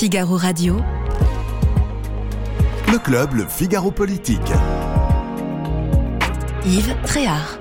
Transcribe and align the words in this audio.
Figaro 0.00 0.38
Radio. 0.38 0.78
Le 2.90 2.98
club, 2.98 3.34
le 3.34 3.44
Figaro 3.44 3.90
Politique. 3.90 4.40
Yves 6.64 6.96
Tréhard. 7.04 7.58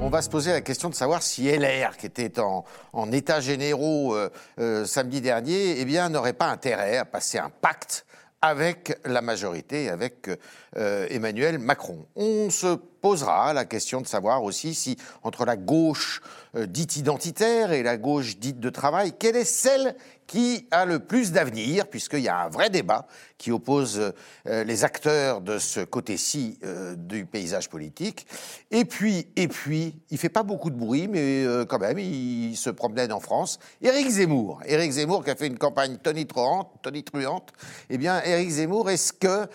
On 0.00 0.08
va 0.08 0.22
se 0.22 0.30
poser 0.30 0.52
la 0.52 0.62
question 0.62 0.88
de 0.88 0.94
savoir 0.94 1.22
si 1.22 1.54
LR, 1.54 1.98
qui 1.98 2.06
était 2.06 2.40
en, 2.40 2.64
en 2.94 3.12
état 3.12 3.42
généraux 3.42 4.14
euh, 4.14 4.30
euh, 4.58 4.86
samedi 4.86 5.20
dernier, 5.20 5.78
eh 5.78 5.84
bien, 5.84 6.08
n'aurait 6.08 6.32
pas 6.32 6.48
intérêt 6.48 6.96
à 6.96 7.04
passer 7.04 7.36
un 7.36 7.50
pacte 7.50 8.06
avec 8.40 8.98
la 9.04 9.20
majorité, 9.20 9.90
avec 9.90 10.30
euh, 10.78 11.06
Emmanuel 11.10 11.58
Macron. 11.58 12.06
On 12.16 12.48
se 12.48 12.78
posera 13.00 13.52
la 13.52 13.64
question 13.64 14.00
de 14.00 14.06
savoir 14.06 14.42
aussi 14.42 14.74
si, 14.74 14.96
entre 15.22 15.44
la 15.44 15.56
gauche 15.56 16.20
euh, 16.56 16.66
dite 16.66 16.96
identitaire 16.96 17.72
et 17.72 17.82
la 17.82 17.98
gauche 17.98 18.38
dite 18.38 18.58
de 18.58 18.70
travail, 18.70 19.12
quelle 19.18 19.36
est 19.36 19.44
celle 19.44 19.94
qui 20.26 20.66
a 20.70 20.84
le 20.84 20.98
plus 20.98 21.32
d'avenir, 21.32 21.88
puisqu'il 21.88 22.20
y 22.20 22.28
a 22.28 22.44
un 22.44 22.48
vrai 22.50 22.68
débat 22.68 23.06
qui 23.38 23.50
oppose 23.50 24.12
euh, 24.46 24.64
les 24.64 24.84
acteurs 24.84 25.40
de 25.40 25.58
ce 25.58 25.80
côté-ci 25.80 26.58
euh, 26.64 26.94
du 26.96 27.24
paysage 27.24 27.70
politique. 27.70 28.26
Et 28.70 28.84
puis, 28.84 29.28
et 29.36 29.48
puis, 29.48 29.94
il 30.10 30.18
fait 30.18 30.28
pas 30.28 30.42
beaucoup 30.42 30.68
de 30.68 30.76
bruit, 30.76 31.08
mais 31.08 31.46
quand 31.66 31.78
même, 31.78 31.98
il, 31.98 32.56
se 32.56 32.70
promenait 32.70 33.10
en 33.12 33.20
France. 33.20 33.58
Éric 33.80 34.08
Zemmour, 34.08 34.60
Éric 34.66 34.92
Zemmour 34.92 35.24
qui 35.24 35.30
a 35.30 35.36
fait 35.36 35.46
une 35.46 35.58
campagne 35.58 35.96
tonitruante, 35.96 36.72
tonitruante. 36.82 37.52
Eh 37.88 37.96
bien, 37.96 38.22
Éric 38.22 38.50
Zemmour, 38.50 38.90
est-ce 38.90 39.12
que 39.12 39.46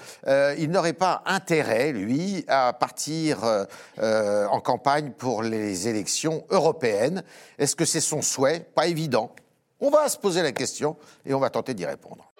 il 0.57 0.71
n'aurait 0.71 0.93
pas 0.93 1.21
intérêt, 1.25 1.91
lui, 1.91 2.45
à 2.47 2.73
partir 2.73 3.32
en 3.35 4.59
campagne 4.59 5.11
pour 5.11 5.43
les 5.43 5.87
élections 5.87 6.45
européennes 6.49 7.23
Est-ce 7.57 7.75
que 7.75 7.85
c'est 7.85 8.01
son 8.01 8.21
souhait? 8.21 8.59
Pas 8.75 8.87
évident. 8.87 9.31
On 9.79 9.89
va 9.89 10.07
se 10.07 10.17
poser 10.17 10.41
la 10.41 10.51
question 10.51 10.95
et 11.25 11.33
on 11.33 11.39
va 11.39 11.49
tenter 11.49 11.73
d'y 11.73 11.85
répondre. 11.85 12.33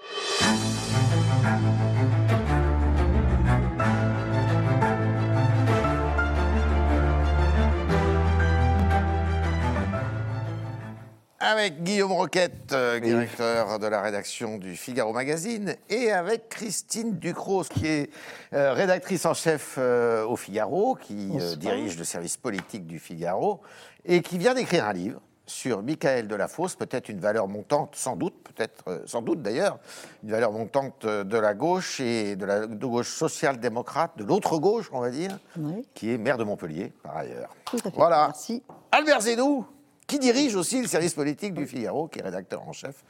Avec 11.46 11.84
Guillaume 11.84 12.14
Roquette, 12.14 12.72
euh, 12.72 13.02
directeur 13.02 13.78
de 13.78 13.86
la 13.88 14.02
rédaction 14.02 14.58
du 14.58 14.78
Figaro 14.78 15.12
Magazine, 15.12 15.76
et 15.90 16.10
avec 16.10 16.48
Christine 16.48 17.20
Ducros, 17.20 17.66
qui 17.66 17.86
est 17.86 18.10
euh, 18.54 18.72
rédactrice 18.72 19.26
en 19.26 19.34
chef 19.34 19.76
euh, 19.78 20.26
au 20.26 20.38
Figaro, 20.38 20.96
qui 20.96 21.32
dirige 21.58 21.98
le 21.98 22.06
service 22.06 22.38
politique 22.38 22.88
du 22.88 22.98
Figaro, 22.98 23.60
et 24.06 24.22
qui 24.22 24.38
vient 24.38 24.54
d'écrire 24.54 24.86
un 24.88 24.94
livre 24.94 25.20
sur 25.46 25.84
Michael 25.84 26.30
Delafosse, 26.30 26.78
peut-être 26.78 27.10
une 27.10 27.20
valeur 27.20 27.50
montante, 27.50 27.98
sans 27.98 28.16
doute, 28.16 28.36
peut-être, 28.46 29.04
sans 29.06 29.22
doute 29.22 29.42
d'ailleurs, 29.42 29.80
une 30.24 30.32
valeur 30.32 30.54
montante 30.54 31.06
de 31.06 31.38
la 31.38 31.54
gauche 31.54 32.00
et 32.00 32.38
de 32.38 32.46
la 32.46 32.68
de 32.68 32.86
gauche 32.86 33.10
social-démocrate, 33.14 34.18
de 34.18 34.24
l'autre 34.24 34.60
gauche, 34.60 34.90
on 34.94 35.02
va 35.02 35.10
dire, 35.10 35.38
Oui. 35.58 35.86
qui 35.94 36.14
est 36.14 36.18
maire 36.18 36.38
de 36.38 36.46
Montpellier, 36.46 36.94
par 37.04 37.18
ailleurs. 37.18 37.54
Tout 37.66 37.76
à 37.80 37.90
fait. 37.92 37.96
Voilà. 37.98 38.28
Merci. 38.28 38.64
Albert 38.94 39.20
Zénou, 39.20 39.66
qui 40.08 40.20
dirige 40.20 40.56
aussi 40.56 40.82
le 40.82 40.88
service 40.88 41.14
politique 41.14 41.54
du 41.54 41.66
Figaro, 41.66 42.08
qui 42.08 42.20
est 42.20 42.24
rédacteur 42.24 42.68
en 42.68 42.74
chef 42.74 43.04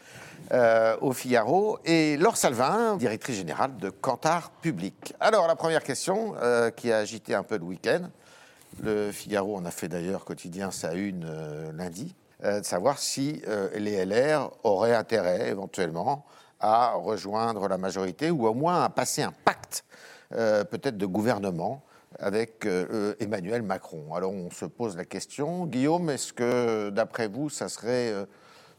euh, 0.51 0.95
au 1.01 1.13
Figaro, 1.13 1.79
et 1.85 2.17
Laure 2.17 2.37
Salvin, 2.37 2.97
directrice 2.97 3.37
générale 3.37 3.77
de 3.77 3.89
Cantar 3.89 4.51
Public. 4.51 5.13
Alors, 5.19 5.47
la 5.47 5.55
première 5.55 5.83
question, 5.83 6.35
euh, 6.41 6.69
qui 6.69 6.91
a 6.91 6.97
agité 6.97 7.33
un 7.33 7.43
peu 7.43 7.57
le 7.57 7.63
week-end, 7.63 8.09
le 8.81 9.11
Figaro 9.11 9.55
en 9.55 9.65
a 9.65 9.71
fait 9.71 9.87
d'ailleurs 9.87 10.25
quotidien 10.25 10.71
sa 10.71 10.93
une 10.93 11.25
euh, 11.25 11.71
lundi, 11.73 12.15
de 12.43 12.61
savoir 12.63 12.99
si 12.99 13.41
les 13.73 14.03
LR 14.03 14.51
auraient 14.65 14.93
intérêt 14.93 15.47
éventuellement 15.47 16.25
à 16.59 16.91
rejoindre 16.91 17.69
la 17.69 17.77
majorité 17.77 18.31
ou 18.31 18.45
au 18.47 18.53
moins 18.53 18.83
à 18.83 18.89
passer 18.89 19.21
un 19.21 19.31
pacte 19.31 19.85
peut-être 20.29 20.97
de 20.97 21.05
gouvernement 21.05 21.81
avec 22.19 22.65
euh, 22.65 22.85
euh, 22.91 23.15
Emmanuel 23.19 23.61
Macron. 23.61 24.13
Alors 24.13 24.31
on 24.31 24.49
se 24.49 24.65
pose 24.65 24.97
la 24.97 25.05
question, 25.05 25.65
Guillaume, 25.65 26.09
est-ce 26.09 26.33
que 26.33 26.89
d'après 26.89 27.27
vous, 27.27 27.49
ça 27.49 27.69
serait 27.69 28.11
euh, 28.11 28.25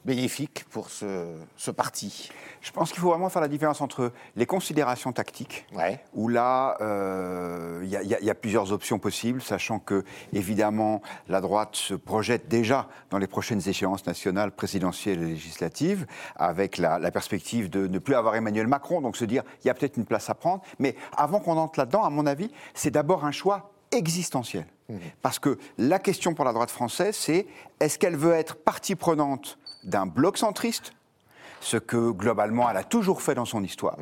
bénéfique 0.04 0.64
pour 0.70 0.90
ce, 0.90 1.34
ce 1.56 1.70
parti 1.70 2.30
Je 2.60 2.70
pense 2.72 2.90
qu'il 2.92 3.00
faut 3.00 3.10
vraiment 3.10 3.28
faire 3.28 3.42
la 3.42 3.48
différence 3.48 3.80
entre 3.80 4.12
les 4.36 4.46
considérations 4.46 5.12
tactiques, 5.12 5.66
Ouais. 5.74 6.00
où 6.14 6.28
là, 6.28 6.76
euh, 6.80 7.80
il 7.82 7.88
y, 7.90 7.96
a- 7.96 8.02
il 8.02 8.08
y 8.08 8.14
a- 8.14 8.20
il 8.20 8.26
y 8.26 8.30
a 8.30 8.34
plusieurs 8.34 8.72
options 8.72 8.98
possibles, 8.98 9.42
sachant 9.42 9.78
que, 9.78 10.04
évidemment, 10.32 11.02
la 11.28 11.40
droite 11.40 11.76
se 11.76 11.94
projette 11.94 12.48
déjà 12.48 12.88
dans 13.10 13.18
les 13.18 13.26
prochaines 13.26 13.66
échéances 13.68 14.06
nationales, 14.06 14.50
présidentielles 14.50 15.22
et 15.22 15.26
législatives, 15.26 16.06
avec 16.36 16.78
la, 16.78 16.98
la 16.98 17.10
perspective 17.10 17.68
de 17.70 17.86
ne 17.86 17.98
plus 17.98 18.14
avoir 18.14 18.34
Emmanuel 18.36 18.66
Macron, 18.66 19.00
donc 19.00 19.16
se 19.16 19.24
dire, 19.24 19.42
il 19.62 19.66
y 19.66 19.70
a 19.70 19.74
peut-être 19.74 19.96
une 19.96 20.06
place 20.06 20.30
à 20.30 20.34
prendre. 20.34 20.62
Mais 20.78 20.96
avant 21.16 21.40
qu'on 21.40 21.56
entre 21.58 21.78
là-dedans, 21.78 22.04
à 22.04 22.10
mon 22.10 22.26
avis, 22.26 22.50
c'est 22.74 22.90
d'abord 22.90 23.24
un 23.24 23.32
choix 23.32 23.70
existentiel. 23.92 24.66
Parce 25.22 25.38
que 25.38 25.58
la 25.78 25.98
question 25.98 26.34
pour 26.34 26.44
la 26.44 26.52
droite 26.52 26.70
française, 26.70 27.16
c'est 27.16 27.46
est-ce 27.80 27.98
qu'elle 27.98 28.16
veut 28.16 28.34
être 28.34 28.56
partie 28.56 28.96
prenante 28.96 29.58
d'un 29.84 30.06
bloc 30.06 30.38
centriste 30.38 30.92
ce 31.64 31.78
que 31.78 32.10
globalement 32.10 32.68
elle 32.70 32.76
a 32.76 32.84
toujours 32.84 33.22
fait 33.22 33.34
dans 33.34 33.46
son 33.46 33.64
histoire, 33.64 33.96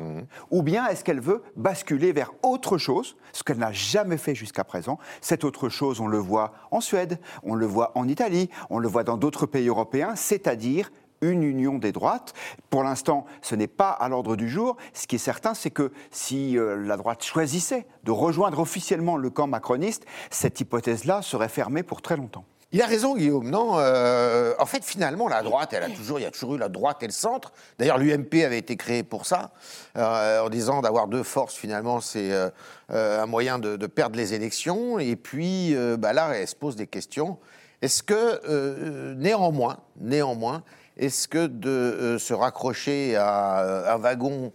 ou 0.51 0.61
bien 0.61 0.85
est-ce 0.87 1.03
qu'elle 1.03 1.21
veut 1.21 1.43
basculer 1.55 2.11
vers 2.11 2.31
autre 2.43 2.77
chose, 2.77 3.15
ce 3.31 3.41
qu'elle 3.43 3.57
n'a 3.57 3.71
jamais 3.71 4.17
fait 4.17 4.35
jusqu'à 4.35 4.63
présent. 4.65 4.99
Cette 5.21 5.43
autre 5.45 5.69
chose, 5.69 6.01
on 6.01 6.07
le 6.07 6.17
voit 6.17 6.53
en 6.71 6.81
Suède, 6.81 7.19
on 7.41 7.55
le 7.55 7.65
voit 7.65 7.93
en 7.95 8.07
Italie, 8.07 8.49
on 8.69 8.79
le 8.79 8.87
voit 8.87 9.03
dans 9.03 9.17
d'autres 9.17 9.45
pays 9.45 9.69
européens, 9.69 10.15
c'est-à-dire 10.15 10.91
une 11.21 11.43
union 11.43 11.77
des 11.77 11.93
droites. 11.93 12.33
Pour 12.69 12.83
l'instant, 12.83 13.25
ce 13.41 13.55
n'est 13.55 13.67
pas 13.67 13.91
à 13.91 14.09
l'ordre 14.09 14.35
du 14.35 14.49
jour. 14.49 14.75
Ce 14.93 15.07
qui 15.07 15.15
est 15.15 15.19
certain, 15.19 15.53
c'est 15.53 15.71
que 15.71 15.93
si 16.11 16.57
euh, 16.57 16.75
la 16.75 16.97
droite 16.97 17.23
choisissait 17.23 17.87
de 18.03 18.11
rejoindre 18.11 18.59
officiellement 18.59 19.15
le 19.15 19.29
camp 19.29 19.47
macroniste, 19.47 20.05
cette 20.31 20.59
hypothèse-là 20.59 21.21
serait 21.21 21.47
fermée 21.47 21.83
pour 21.83 22.01
très 22.01 22.17
longtemps. 22.17 22.43
Il 22.73 22.81
a 22.81 22.87
raison, 22.87 23.15
Guillaume. 23.15 23.51
Non, 23.51 23.77
euh, 23.77 24.55
en 24.57 24.65
fait, 24.65 24.83
finalement, 24.83 25.27
la 25.27 25.43
droite, 25.43 25.73
elle 25.73 25.83
a 25.83 25.89
toujours, 25.89 26.19
il 26.19 26.23
y 26.23 26.25
a 26.25 26.31
toujours 26.31 26.55
eu 26.55 26.57
la 26.57 26.69
droite 26.69 27.03
et 27.03 27.05
le 27.05 27.11
centre. 27.11 27.53
D'ailleurs, 27.77 27.99
l'UMP 27.99 28.43
avait 28.43 28.57
été 28.57 28.75
créé 28.77 29.03
pour 29.03 29.27
ça, 29.27 29.51
euh, 29.95 30.41
en 30.41 30.49
disant 30.49 30.81
d'avoir 30.81 31.07
deux 31.07 31.21
forces. 31.21 31.53
Finalement, 31.53 32.01
c'est 32.01 32.31
euh, 32.31 32.49
un 32.89 33.27
moyen 33.27 33.59
de, 33.59 33.77
perdre 33.85 34.17
les 34.17 34.33
élections. 34.33 34.97
Et 34.97 35.15
puis, 35.15 35.75
bah 35.99 36.13
là, 36.13 36.31
elle 36.33 36.47
se 36.47 36.55
pose 36.55 36.75
des 36.75 36.87
questions. 36.87 37.37
Est-ce 37.83 38.01
que, 38.01 39.13
néanmoins, 39.13 39.77
néanmoins, 39.97 40.63
est-ce 40.97 41.27
que 41.27 41.45
de 41.45 42.17
se 42.17 42.33
raccrocher 42.33 43.15
à 43.15 43.93
un 43.93 43.97
wagon 43.97 44.51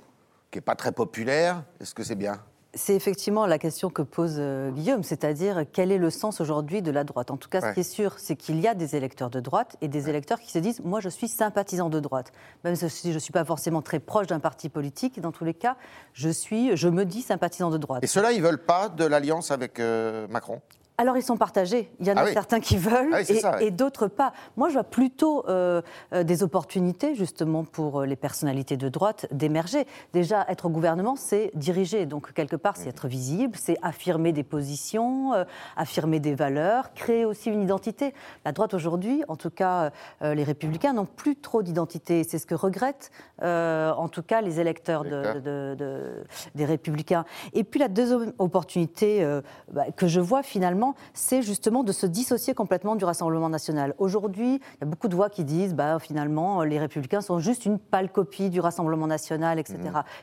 qui 0.51 0.59
est 0.59 0.63
pas 0.63 0.75
très 0.75 0.91
populaire, 0.93 1.63
est-ce 1.81 1.95
que 1.95 2.03
c'est 2.03 2.17
bien? 2.17 2.41
C'est 2.79 2.95
effectivement 2.95 3.45
la 3.45 3.59
question 3.59 3.91
que 3.91 4.03
pose 4.03 4.37
euh, 4.39 4.71
Guillaume, 4.71 5.03
c'est-à-dire 5.03 5.65
quel 5.73 5.91
est 5.91 5.99
le 5.99 6.11
sens 6.11 6.41
aujourd'hui 6.41 6.81
de 6.81 6.93
la 6.93 7.03
droite? 7.03 7.33
En 7.33 7.37
tout 7.37 7.49
cas, 7.49 7.61
Ouais. 7.61 7.71
ce 7.71 7.75
qui 7.75 7.81
est 7.81 7.83
sûr, 7.83 8.15
c'est 8.19 8.37
qu'il 8.37 8.61
y 8.61 8.69
a 8.69 8.75
des 8.75 8.95
électeurs 8.95 9.31
de 9.31 9.41
droite 9.41 9.77
et 9.81 9.89
des 9.89 10.09
électeurs 10.09 10.39
qui 10.39 10.53
se 10.53 10.59
disent 10.61 10.81
moi, 10.85 11.01
je 11.01 11.09
suis 11.09 11.27
sympathisant 11.27 11.91
de 11.91 11.99
droite, 11.99 12.33
même 12.63 12.77
si 12.77 13.09
je 13.11 13.15
ne 13.15 13.19
suis 13.19 13.33
pas 13.33 13.45
forcément 13.45 13.83
très 13.83 13.99
proche 13.99 14.29
d'un 14.29 14.39
parti 14.39 14.69
politique. 14.69 15.21
Dans 15.21 15.33
tous 15.33 15.45
les 15.45 15.55
cas, 15.55 15.77
je 16.13 16.29
suis, 16.29 16.77
je 16.77 16.89
me 16.89 17.05
dis 17.05 17.23
sympathisant 17.23 17.71
de 17.71 17.79
droite. 17.79 18.05
Et 18.05 18.07
ceux-là, 18.07 18.31
ils 18.31 18.41
veulent 18.43 18.65
pas 18.65 18.89
de 18.89 19.05
l'alliance 19.05 19.51
avec 19.51 19.81
euh, 19.81 20.29
Macron? 20.29 20.61
Alors 21.01 21.17
ils 21.17 21.23
sont 21.23 21.37
partagés. 21.37 21.93
Il 22.01 22.07
y 22.09 22.11
en 22.11 22.17
a 22.17 22.23
Ah 22.23 22.25
oui. 22.25 22.33
certains 22.33 22.59
qui 22.59 22.77
veulent 22.77 23.11
Ah 23.13 23.19
oui, 23.21 23.37
et, 23.37 23.39
ça, 23.41 23.53
ouais. 23.57 23.67
et 23.67 23.71
d'autres 23.71 24.09
pas. 24.09 24.33
Moi, 24.57 24.69
je 24.69 24.75
vois 24.75 24.83
plutôt 24.83 25.45
euh, 25.49 25.81
euh, 26.13 26.25
des 26.25 26.43
opportunités 26.43 27.15
justement 27.15 27.63
pour 27.63 28.01
euh, 28.01 28.05
les 28.07 28.17
personnalités 28.17 28.77
de 28.77 28.89
droite 28.89 29.27
d'émerger. 29.31 29.87
Déjà, 30.13 30.45
être 30.49 30.67
au 30.67 30.71
gouvernement, 30.71 31.15
c'est 31.15 31.53
diriger. 31.55 32.05
Donc 32.05 32.33
quelque 32.33 32.57
part, 32.57 32.77
c'est 32.77 32.89
être 32.89 33.07
visible, 33.07 33.57
c'est 33.57 33.77
affirmer 33.81 34.33
des 34.33 34.43
positions, 34.43 35.35
euh, 35.35 35.45
affirmer 35.77 36.19
des 36.19 36.35
valeurs, 36.35 36.93
créer 36.95 37.25
aussi 37.25 37.49
une 37.51 37.63
identité. 37.63 38.13
La 38.45 38.51
droite 38.51 38.75
aujourd'hui, 38.75 39.23
en 39.29 39.37
tout 39.37 39.51
cas, 39.51 39.93
euh, 40.23 40.35
les 40.35 40.43
Républicains 40.43 40.95
n'ont 40.95 41.07
plus 41.07 41.37
trop 41.37 41.63
d'identité. 41.63 42.25
C'est 42.25 42.39
ce 42.41 42.47
que 42.47 42.57
regrettent, 42.57 43.13
en 43.41 44.09
tout 44.09 44.23
cas, 44.25 44.41
les 44.41 44.59
électeurs 44.59 45.05
de- 45.05 45.11
D'accord. 45.11 45.35
de- 45.43 45.77
de- 45.79 46.25
des 46.57 46.65
Républicains. 46.65 47.25
Et 47.53 47.63
puis 47.63 47.79
la 47.79 47.87
deuxième 47.87 48.33
opportunité 48.39 49.25
bah, 49.73 49.85
que 49.97 50.09
je 50.09 50.19
vois 50.21 50.43
finalement, 50.43 50.88
c'est 51.15 51.43
justement 51.43 51.83
de 51.83 51.93
se 51.93 52.07
dissocier 52.07 52.55
complètement 52.55 52.97
du 52.97 53.05
Rassemblement 53.05 53.49
national. 53.49 53.95
Aujourd'hui, 53.99 54.55
il 54.57 54.81
y 54.81 54.85
a 54.85 54.87
beaucoup 54.87 55.09
de 55.09 55.15
voix 55.15 55.31
qui 55.31 55.45
disent, 55.45 55.75
bah, 55.75 55.99
finalement, 55.99 56.63
les 56.63 56.79
Républicains 56.79 57.21
sont 57.21 57.39
juste 57.39 57.67
une 57.67 57.79
pâle 57.79 58.11
copie 58.11 58.51
du 58.51 58.61
Rassemblement 58.61 59.07
national, 59.07 59.59
etc. 59.59 59.79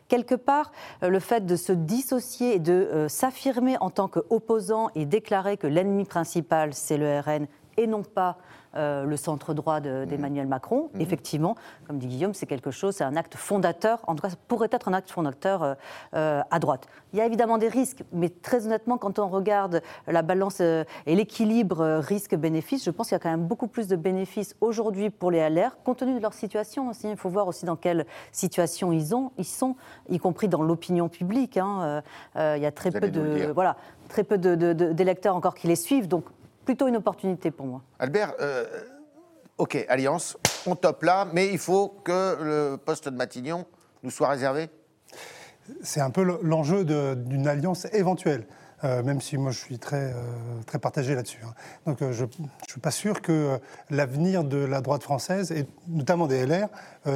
Quelque 0.08 0.36
part, 0.36 0.72
euh, 1.04 1.10
le 1.10 1.20
fait 1.20 1.46
de 1.46 1.56
se 1.56 1.72
dissocier 1.72 2.56
et 2.56 2.60
de 2.60 2.74
euh, 2.74 3.08
s'affirmer 3.08 3.78
en 3.80 3.90
tant 3.90 4.08
qu'opposant 4.08 4.90
et 4.96 5.06
déclarer 5.06 5.58
que 5.58 5.68
l'ennemi 5.68 6.06
principal, 6.06 6.74
c'est 6.74 6.98
le 6.98 7.20
RN 7.20 7.48
et 7.78 7.88
non 7.88 8.04
pas 8.04 8.38
le 8.75 9.16
centre 9.18 9.54
droit 9.54 9.80
d'Emmanuel 9.80 10.48
Macron. 10.48 10.89
Mhm. 10.94 11.01
Effectivement, 11.01 11.56
comme 11.88 11.98
dit 11.98 12.07
Guillaume, 12.07 12.33
c'est 12.33 12.45
quelque 12.45 12.72
chose, 12.72 12.95
c'est 12.95 13.04
un 13.04 13.16
acte 13.16 13.36
fondateur, 13.36 14.01
en 14.07 14.16
tout 14.16 14.22
cas, 14.22 14.30
ça 14.30 14.38
pourrait 14.48 14.69
être 14.72 14.88
un 14.88 14.94
acte 14.94 15.12
fondateur 15.12 15.75
à 16.13 16.60
droite. 16.60 16.88
Il 17.13 17.19
y 17.19 17.22
a 17.22 17.25
évidemment 17.25 17.57
des 17.57 17.69
risques, 17.69 18.04
mais 18.12 18.30
très 18.30 18.66
honnêtement, 18.66 18.98
quand 18.98 19.19
on 19.19 19.27
regarde 19.27 19.81
la 20.07 20.22
balance 20.22 20.60
et 20.60 20.86
l'équilibre 21.07 22.00
risque-bénéfice, 22.00 22.83
je 22.83 22.92
pense 22.92 23.07
qu'il 23.07 23.16
y 23.16 23.18
a 23.18 23.19
quand 23.19 23.30
même 23.30 23.48
beaucoup 23.48 23.68
plus 23.68 23.88
de 23.88 23.95
bénéfices 23.95 24.56
aujourd'hui 24.62 25.10
pour 25.10 25.31
les 25.31 25.50
LR, 25.50 25.77
compte 25.83 25.98
tenu 25.98 26.16
de 26.16 26.19
leur 26.19 26.33
situation 26.33 26.89
aussi. 26.89 27.10
Il 27.10 27.18
faut 27.18 27.30
voir 27.30 27.48
aussi 27.48 27.66
dans 27.66 27.75
quelle 27.75 28.06
situation 28.31 28.92
ils, 28.92 29.16
ont, 29.16 29.31
ils 29.38 29.45
sont, 29.45 29.75
y 30.10 30.19
compris 30.19 30.48
dans 30.48 30.62
l'opinion 30.62 31.10
publique. 31.10 31.57
Hein. 31.57 32.01
il 32.36 32.62
y 32.62 32.66
a 32.66 32.72
très 32.72 32.92
peu 32.92 33.10
de, 33.10 33.51
voilà, 33.54 33.77
très 34.10 34.24
peu 34.24 34.38
d'électeurs 34.38 35.36
encore 35.36 35.56
qui 35.56 35.68
les 35.68 35.75
suivent, 35.75 36.07
donc 36.07 36.25
plutôt 36.66 36.88
une 36.88 36.98
opportunité 36.98 37.52
pour 37.52 37.68
moi. 37.68 37.82
Albert, 38.00 38.34
euh, 38.42 38.66
ok, 39.58 39.86
Alliance, 39.88 40.38
on 40.66 40.76
top 40.76 41.04
là, 41.04 41.28
mais 41.32 41.48
il 41.52 41.58
faut 41.58 41.90
que 42.04 42.38
le 42.42 42.78
poste 42.78 43.08
de 43.08 43.16
Matignon 43.16 43.66
nous 44.04 44.12
soit 44.12 44.30
réservé 44.30 44.70
C'est 45.82 46.02
un 46.02 46.10
peu 46.10 46.40
l'enjeu 46.42 46.84
d'une 46.84 47.48
alliance 47.48 47.86
éventuelle. 47.94 48.46
Euh, 48.86 49.02
même 49.02 49.20
si 49.20 49.38
moi 49.38 49.52
je 49.52 49.58
suis 49.58 49.80
très, 49.80 50.14
euh, 50.14 50.14
très 50.68 50.78
partagé 50.78 51.16
là-dessus. 51.16 51.40
Hein. 51.44 51.54
Donc 51.88 52.02
euh, 52.02 52.12
je 52.12 52.26
ne 52.26 52.30
suis 52.68 52.80
pas 52.80 52.92
sûr 52.92 53.22
que 53.22 53.60
l'avenir 53.90 54.44
de 54.44 54.58
la 54.58 54.82
droite 54.82 55.02
française, 55.02 55.52
et 55.52 55.66
notamment 55.88 56.28
des 56.28 56.46
LR, 56.46 56.68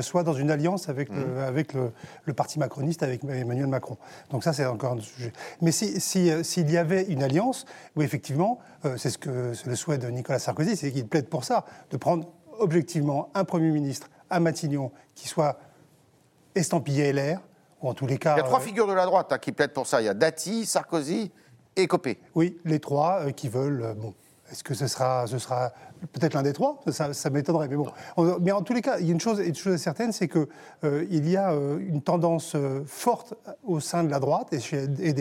soit 0.01 0.24
dans 0.24 0.33
une 0.33 0.50
alliance 0.51 0.89
avec, 0.89 1.10
le, 1.10 1.25
mmh. 1.25 1.38
avec 1.39 1.74
le, 1.74 2.33
parti 2.33 2.60
macroniste, 2.60 3.04
avec 3.04 3.24
Emmanuel 3.24 3.68
Macron. 3.68 3.98
Donc 4.31 4.44
ça 4.44 4.54
c'est 4.54 4.66
encore 4.66 4.94
un 4.94 5.00
sujet. 5.00 5.33
Mais 5.62 5.71
s'il 5.71 6.01
si, 6.01 6.31
s'il 6.44 6.71
y 6.71 6.77
avait 6.77 7.04
une 7.04 7.24
alliance, 7.24 7.66
oui 7.95 8.06
effectivement, 8.06 8.60
c'est 8.98 9.10
ce 9.10 9.18
que 9.18 9.54
le 9.66 9.75
souhait 9.75 9.98
de 9.98 10.07
Nicolas 10.07 10.39
Sarkozy, 10.39 10.75
c'est 10.75 10.92
qu'il 10.92 11.07
plaide 11.07 11.27
pour 11.27 11.44
ça, 11.44 11.66
de 11.92 11.98
prendre 11.98 12.27
objectivement 12.60 13.30
un 13.33 13.44
Premier 13.44 13.71
ministre 13.71 14.10
à 14.30 14.39
Matignon 14.39 14.92
qui 15.16 15.27
soit 15.27 15.60
estampillé 16.56 17.12
LR, 17.12 17.39
ou 17.81 17.89
en 17.89 17.94
tous 17.94 18.07
les 18.07 18.18
cas... 18.18 18.36
Il 18.36 18.38
y 18.38 18.42
a 18.42 18.44
trois 18.44 18.60
figures 18.60 18.88
de 18.88 18.94
la 18.94 19.06
droite 19.06 19.31
hein, 19.31 19.38
qui 19.38 19.51
plaident 19.51 19.74
pour 19.74 19.88
ça. 19.88 20.01
Il 20.01 20.06
y 20.06 20.10
a 20.10 20.13
Dati, 20.13 20.66
Sarkozy 20.66 21.31
et 21.75 21.88
Copé. 21.88 22.19
Oui, 22.36 22.57
les 22.66 22.80
trois 22.80 23.21
euh, 23.21 23.31
qui 23.31 23.50
veulent. 23.50 23.81
Euh, 23.83 23.94
bon, 23.94 24.13
est-ce 24.51 24.63
que 24.63 24.74
ce 24.74 24.88
sera, 24.88 25.27
ce 25.27 25.38
sera 25.38 25.71
peut-être 26.12 26.33
l'un 26.33 26.42
des 26.42 26.54
trois? 26.54 26.81
Ça, 26.92 27.30
m'étonnerait. 27.30 27.68
Mais 27.68 27.75
bon, 27.75 27.92
mais 28.42 28.51
en 28.51 28.63
tous 28.63 28.74
les 28.74 28.81
cas, 28.81 28.98
il 29.00 29.06
y 29.06 29.10
a 29.10 29.13
une 29.13 29.19
chose, 29.19 29.39
une 29.39 29.54
chose 29.54 29.77
certaine, 29.77 30.12
c'est 30.12 30.27
que 30.27 30.50
euh, 30.83 31.06
il 31.12 31.30
y 31.30 31.38
a 31.38 31.51
une 31.51 32.01
tendance 32.01 32.56
forte 32.88 33.36
au 33.63 33.80
sein 33.80 34.04
de 34.04 34.10
la 34.10 34.19
droite 34.19 34.51
et, 34.51 34.60
chez, 34.60 34.88
et 35.00 35.13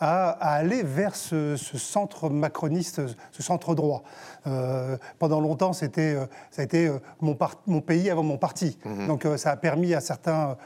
À, 0.00 0.30
aller 0.56 0.82
vers 0.82 1.14
ce, 1.14 1.56
centre 1.56 2.28
macroniste, 2.28 3.00
ce 3.30 3.42
centre 3.42 3.76
droit. 3.76 4.02
Euh, 4.46 4.96
pendant 5.18 5.40
longtemps, 5.40 5.72
c'était, 5.72 6.14
euh, 6.14 6.26
ça 6.50 6.62
a 6.62 6.64
été 6.64 6.88
euh, 6.88 6.98
mon, 7.20 7.38
mon, 7.66 7.80
pays 7.80 8.10
avant 8.10 8.24
mon 8.24 8.36
parti. 8.36 8.76
Mhm. 8.84 9.06
Donc 9.06 9.26
ça 9.36 9.52
a 9.52 9.56
permis 9.56 9.94
à 9.94 10.00
certains 10.00 10.56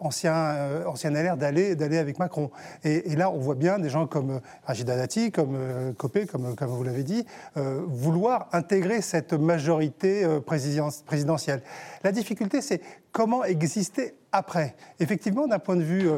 anciens, 0.00 0.84
anciens 0.86 1.10
LR 1.10 1.36
d'aller, 1.36 1.74
d'aller 1.74 1.98
avec 1.98 2.18
Macron. 2.18 2.50
Et, 2.84 3.16
là, 3.16 3.30
on 3.30 3.38
voit 3.38 3.54
bien 3.54 3.78
des 3.78 3.88
gens 3.88 4.06
comme 4.06 4.40
Rachida 4.64 4.96
Dati, 4.96 5.32
comme 5.32 5.94
Copé, 5.96 6.26
comme, 6.26 6.54
comme 6.54 6.68
vous 6.68 6.84
l'avez 6.84 7.02
dit, 7.02 7.24
vouloir 7.56 8.48
intégrer 8.52 9.00
cette 9.00 9.32
majorité 9.32 10.26
présidentielle. 10.44 11.62
La 12.04 12.12
difficulté, 12.12 12.60
c'est 12.60 12.80
comment 13.10 13.42
exister 13.42 14.14
après. 14.32 14.76
Effectivement, 15.00 15.48
d'un 15.48 15.58
point 15.58 15.76
de 15.76 15.82
vue 15.82 16.08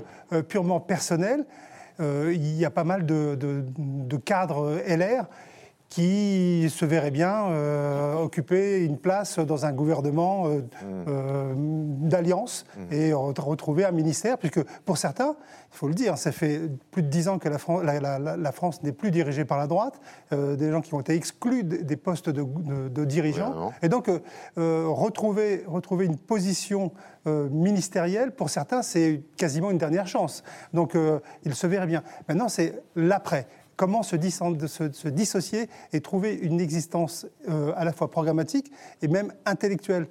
purement 0.49 0.81
personnel, 0.81 1.47
il 2.03 2.55
y 2.55 2.65
a 2.65 2.71
pas 2.71 2.85
mal 2.85 3.07
de, 3.07 4.17
cadres 4.25 4.81
LR 4.87 5.27
qui 5.93 6.71
se 6.71 6.87
verraient 6.87 7.11
bien 7.11 7.49
euh, 7.49 8.15
occuper 8.15 8.83
une 8.83 8.97
place 8.97 9.39
dans 9.39 9.67
un 9.67 9.73
gouvernement 9.73 10.47
euh, 10.47 11.53
mmh. 11.53 12.09
d'alliance 12.09 12.65
mmh. 12.75 12.95
et 12.95 13.13
retrouver 13.13 13.85
un 13.85 13.91
ministère, 13.91 14.39
puisque 14.39 14.63
pour 14.87 14.97
certains, 14.97 15.37
il 15.71 15.77
faut 15.77 15.89
le 15.89 15.95
dire, 15.95 16.17
ça 16.17 16.33
fait 16.33 16.63
plus 16.93 17.03
de 17.03 17.09
dix 17.09 17.29
ans 17.29 17.39
que 17.39 17.51
la, 17.51 18.53
France 18.53 18.83
n'est 18.83 18.93
plus 18.93 19.11
dirigée 19.11 19.45
par 19.45 19.59
la 19.59 19.67
droite, 19.67 20.01
des 20.31 20.71
gens 20.71 20.81
qui 20.81 20.95
ont 20.95 21.01
été 21.01 21.15
exclus 21.15 21.63
des 21.63 21.97
postes 21.97 22.31
de, 22.31 23.05
dirigeants. 23.05 23.73
et 23.83 23.89
donc, 23.89 24.11
retrouver, 24.57 25.65
retrouver 25.67 26.07
une 26.07 26.17
position 26.17 26.93
euh, 27.29 27.49
ministériel, 27.51 28.33
pour 28.33 28.51
certains, 28.51 28.83
c'est 28.83 29.23
quasiment 29.37 29.71
une 29.71 29.79
dernière 29.79 30.09
chance. 30.09 30.43
Donc, 30.73 30.97
euh, 30.97 31.21
ils 31.45 31.55
se 31.55 31.69
verraient 31.69 31.87
bien. 31.87 32.03
Maintenant, 32.29 32.49
c'est 32.49 32.83
l'après. 32.97 33.47
Comment 33.83 34.05
se, 34.05 34.15
dissocier 34.15 35.69
et 35.93 36.01
trouver 36.01 36.35
une 36.35 36.61
existence 36.61 37.27
euh, 37.49 37.73
à 37.75 37.85
la 37.85 37.93
fois 37.93 38.09
programmatique 38.13 38.71
et 39.03 39.09
même 39.09 39.33
intellectuelle 39.45 40.07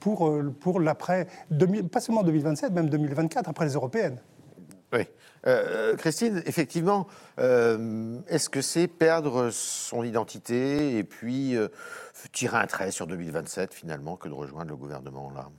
pour, 0.00 0.30
pour 0.60 0.78
l'après, 0.78 1.28
pas 1.90 2.00
seulement 2.00 2.22
2027, 2.22 2.74
même 2.74 2.90
2024, 2.90 3.48
après 3.48 3.64
les 3.64 3.72
européennes. 3.72 4.20
Oui. 4.92 5.08
Christine, 5.96 6.42
effectivement, 6.44 7.06
est-ce 7.38 8.50
que 8.50 8.60
c'est 8.60 8.86
perdre 8.86 9.48
son 9.48 10.02
identité 10.02 10.98
et 10.98 11.04
puis 11.04 11.56
tirer 12.32 12.58
un 12.58 12.66
trait 12.66 12.90
sur 12.90 13.06
2027 13.06 13.72
finalement 13.72 14.16
que 14.16 14.28
de 14.28 14.34
rejoindre 14.34 14.68
le 14.68 14.76
gouvernement 14.76 15.28
en 15.28 15.30
larmes 15.30 15.56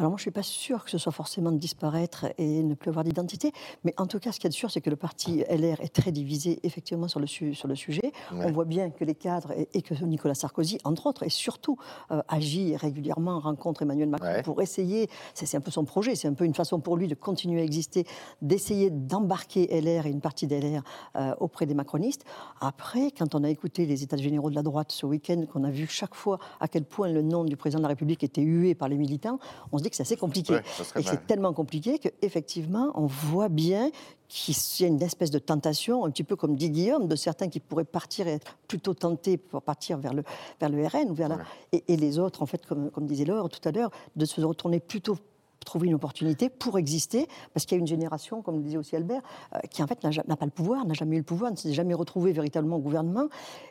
alors 0.00 0.12
moi, 0.12 0.16
je 0.16 0.22
ne 0.22 0.24
suis 0.24 0.30
pas 0.30 0.42
sûre 0.42 0.82
que 0.82 0.90
ce 0.90 0.96
soit 0.96 1.12
forcément 1.12 1.52
de 1.52 1.58
disparaître 1.58 2.24
et 2.38 2.62
ne 2.62 2.72
plus 2.72 2.88
avoir 2.88 3.04
d'identité, 3.04 3.52
mais 3.84 3.92
en 3.98 4.06
tout 4.06 4.18
cas, 4.18 4.32
ce 4.32 4.40
qui 4.40 4.46
est 4.46 4.50
sûr, 4.50 4.70
c'est 4.70 4.80
que 4.80 4.88
le 4.88 4.96
parti 4.96 5.44
LR 5.50 5.78
est 5.82 5.94
très 5.94 6.10
divisé 6.10 6.58
effectivement 6.62 7.06
sur 7.06 7.20
le, 7.20 7.26
sur 7.26 7.68
le 7.68 7.74
sujet. 7.74 8.12
On 8.32 8.50
voit 8.50 8.64
bien 8.64 8.88
que 8.88 9.04
les 9.04 9.14
cadres 9.14 9.52
et, 9.74 9.82
que 9.82 9.92
Nicolas 10.04 10.34
Sarkozy, 10.34 10.78
entre 10.84 11.06
autres, 11.06 11.22
et 11.24 11.28
surtout 11.28 11.76
euh, 12.12 12.22
agit 12.28 12.76
régulièrement, 12.76 13.40
rencontre 13.40 13.82
Emmanuel 13.82 14.08
Macron 14.08 14.40
pour 14.42 14.62
essayer, 14.62 15.10
c'est 15.34 15.54
un 15.54 15.60
peu 15.60 15.70
son 15.70 15.84
projet, 15.84 16.14
c'est 16.14 16.28
un 16.28 16.34
peu 16.34 16.46
une 16.46 16.54
façon 16.54 16.80
pour 16.80 16.96
lui 16.96 17.06
de 17.06 17.14
continuer 17.14 17.60
à 17.60 17.64
exister, 17.64 18.06
d'essayer 18.40 18.88
d'embarquer 18.88 19.66
LR 19.82 20.06
et 20.06 20.10
une 20.10 20.22
partie 20.22 20.46
d'LR 20.46 20.82
euh, 21.16 21.34
auprès 21.40 21.66
des 21.66 21.74
macronistes. 21.74 22.24
Après, 22.62 23.10
quand 23.10 23.34
on 23.34 23.44
a 23.44 23.50
écouté 23.50 23.84
les 23.84 24.02
états 24.02 24.16
généraux 24.16 24.48
de 24.48 24.54
la 24.54 24.62
droite 24.62 24.92
ce 24.92 25.04
week-end, 25.04 25.44
qu'on 25.52 25.64
a 25.64 25.70
vu 25.70 25.86
chaque 25.86 26.14
fois 26.14 26.38
à 26.58 26.68
quel 26.68 26.84
point 26.84 27.08
le 27.08 27.20
nom 27.20 27.44
du 27.44 27.58
président 27.58 27.80
de 27.80 27.82
la 27.82 27.88
République 27.88 28.24
était 28.24 28.40
hué 28.40 28.74
par 28.74 28.88
les 28.88 28.96
militants, 28.96 29.38
on 29.72 29.78
se 29.78 29.82
dit 29.82 29.89
que 29.90 29.96
c'est 29.96 30.02
assez 30.02 30.16
compliqué. 30.16 30.60
et 30.96 31.02
c'est 31.02 31.26
tellement 31.26 31.52
compliqué 31.52 31.98
qu'effectivement, 31.98 32.92
on 32.94 33.06
voit 33.06 33.48
bien 33.48 33.90
qu'il 34.28 34.54
y 34.78 34.84
a 34.84 34.86
une 34.86 35.02
espèce 35.02 35.32
de 35.32 35.40
tentation, 35.40 36.04
un 36.04 36.10
petit 36.10 36.22
peu 36.22 36.36
comme 36.36 36.54
dit 36.54 36.70
Guillaume, 36.70 37.08
de 37.08 37.16
certains 37.16 37.48
qui 37.48 37.58
pourraient 37.58 37.84
partir 37.84 38.28
et 38.28 38.34
être 38.34 38.56
plutôt 38.68 38.94
tentés 38.94 39.36
pour 39.36 39.60
partir 39.60 39.98
vers 39.98 40.14
le, 40.14 40.22
vers 40.60 40.68
le 40.68 40.86
RN 40.86 41.10
ou 41.10 41.14
vers 41.14 41.28
la, 41.28 41.38
et, 41.72 41.96
les 41.96 42.18
autres, 42.18 42.42
en 42.42 42.46
fait, 42.46 42.64
comme, 42.64 42.90
comme 42.90 43.06
disait 43.06 43.24
Laure 43.24 43.48
tout 43.48 43.68
à 43.68 43.72
l'heure, 43.72 43.90
de 44.14 44.24
se 44.24 44.40
retourner 44.40 44.78
plutôt 44.78 45.18
trouver 45.64 45.88
une 45.88 45.94
opportunité 45.94 46.48
pour 46.48 46.78
exister, 46.78 47.28
parce 47.52 47.66
qu'il 47.66 47.76
y 47.76 47.78
a 47.78 47.80
une 47.80 47.86
génération, 47.86 48.42
comme 48.42 48.56
le 48.56 48.62
disait 48.62 48.78
aussi 48.78 48.96
Albert, 48.96 49.22
euh, 49.54 49.58
qui 49.70 49.82
en 49.82 49.86
fait 49.86 50.02
n'a 50.02 50.36
pas 50.36 50.44
le 50.44 50.50
pouvoir, 50.50 50.84
n'a 50.86 50.94
jamais 50.94 51.16
eu 51.16 51.20
le 51.20 51.24
pouvoir, 51.24 51.50
ne 51.50 51.56
s'est 51.56 51.72
jamais 51.72 51.94
retrouvé 51.94 52.32
véritablement 52.32 52.76
au 52.76 52.80
gouvernement, 52.80 53.28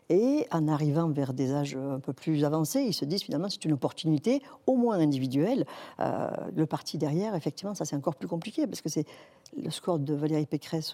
et 0.10 0.48
en 0.52 0.68
arrivant 0.68 1.10
vers 1.10 1.34
des 1.34 1.54
âges 1.54 1.76
un 1.76 2.00
peu 2.00 2.14
plus 2.14 2.44
avancés, 2.44 2.82
ils 2.82 2.94
se 2.94 3.06
disent 3.06 3.24
finalement 3.24 3.50
c'est 3.50 3.66
une 3.66 3.74
opportunité, 3.74 4.42
au 4.68 4.76
moins 4.76 5.00
individuelle. 5.00 5.66
Euh, 6.00 6.30
le 6.56 6.66
parti 6.66 6.98
derrière, 6.98 7.36
effectivement, 7.36 7.76
ça 7.76 7.86
c'est 7.86 7.96
encore 7.96 8.16
plus 8.16 8.28
compliqué, 8.28 8.68
parce 8.68 8.82
que 8.82 8.90
c'est 8.90 9.06
le 9.58 9.72
score 9.72 9.98
de 10.00 10.14
Valérie 10.14 10.46
Pécresse 10.46 10.94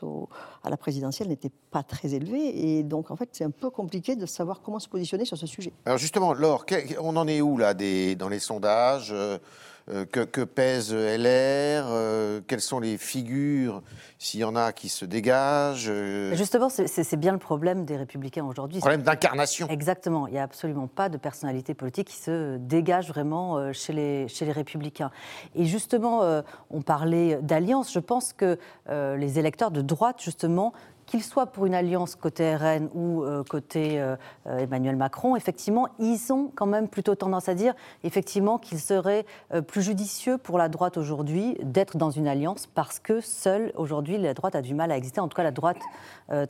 à 0.63 0.69
la 0.69 0.77
présidentielle 0.77 1.27
n'était 1.27 1.51
pas 1.71 1.83
très 1.83 2.13
élevé, 2.13 2.77
et 2.77 2.83
donc 2.83 3.11
en 3.11 3.15
fait 3.15 3.29
c'est 3.33 3.43
un 3.43 3.51
peu 3.51 3.69
compliqué 3.69 4.15
de 4.15 4.25
savoir 4.25 4.61
comment 4.61 4.79
se 4.79 4.87
positionner 4.87 5.25
sur 5.25 5.37
ce 5.37 5.45
sujet. 5.45 5.73
Alors 5.85 5.97
justement, 5.97 6.33
Laure, 6.33 6.65
on 7.01 7.15
en 7.17 7.27
est 7.27 7.41
où 7.41 7.57
là 7.57 7.73
dans 7.73 8.29
les 8.29 8.39
sondages 8.39 9.13
euh, 9.89 10.05
euh, 10.17 10.25
que, 10.25 10.41
pèse 10.41 10.93
LR, 10.93 11.85
euh, 11.87 12.41
quelles 12.47 12.61
sont 12.61 12.79
les 12.79 12.97
figures, 12.97 13.83
s'il 14.17 14.39
y 14.39 14.43
en 14.43 14.55
a 14.55 14.71
qui 14.73 14.89
se 14.89 15.05
dégagent. 15.05 15.89
Euh. 15.89 16.35
Justement, 16.35 16.69
c'est 16.69 17.17
bien 17.17 17.31
le 17.31 17.37
problème 17.37 17.85
des 17.85 17.95
républicains 17.95 18.45
aujourd'hui. 18.45 18.79
Problème 18.79 19.03
d'incarnation. 19.03 19.67
Exactement. 19.69 20.27
Il 20.27 20.33
n'y 20.33 20.39
a 20.39 20.43
absolument 20.43 20.87
pas 20.87 21.09
de 21.09 21.17
personnalité 21.17 21.73
politique 21.73 22.07
qui 22.07 22.17
se 22.17 22.57
dégage 22.57 23.09
vraiment 23.09 23.71
chez 23.73 23.93
les, 23.93 24.27
chez 24.27 24.45
les 24.45 24.51
républicains. 24.51 25.11
Et 25.55 25.65
justement, 25.65 26.43
on 26.69 26.81
parlait 26.81 27.39
d'alliance. 27.41 27.93
Je 27.93 27.99
pense 27.99 28.33
que 28.33 28.57
les 28.89 29.39
électeurs 29.39 29.71
de 29.71 29.81
droite, 29.81 30.21
justement, 30.21 30.73
qu'il 31.05 31.23
soit 31.23 31.47
pour 31.47 31.65
une 31.65 31.75
alliance 31.75 32.15
côté 32.15 32.55
RN 32.55 32.89
ou 32.93 33.23
euh, 33.23 33.43
côté 33.43 33.99
euh, 33.99 34.15
euh, 34.47 34.59
Emmanuel 34.59 34.95
Macron, 34.95 35.35
effectivement, 35.35 35.87
ils 35.99 36.31
ont 36.31 36.51
quand 36.55 36.65
même 36.65 36.87
plutôt 36.87 37.15
tendance 37.15 37.49
à 37.49 37.53
dire 37.53 37.73
effectivement 38.03 38.57
qu'il 38.57 38.79
serait 38.79 39.25
plus 39.67 39.81
judicieux 39.81 40.37
pour 40.37 40.57
la 40.57 40.69
droite 40.69 40.97
aujourd'hui 40.97 41.57
d'être 41.61 41.97
dans 41.97 42.11
une 42.11 42.27
alliance 42.27 42.67
parce 42.67 42.99
que 42.99 43.21
seule 43.21 43.71
aujourd'hui 43.75 44.17
la 44.17 44.33
droite 44.33 44.55
a 44.55 44.61
du 44.61 44.73
mal 44.73 44.91
à 44.91 44.97
exister. 44.97 45.19
En 45.19 45.27
tout 45.27 45.35
cas, 45.35 45.43
la 45.43 45.51
droite 45.51 45.77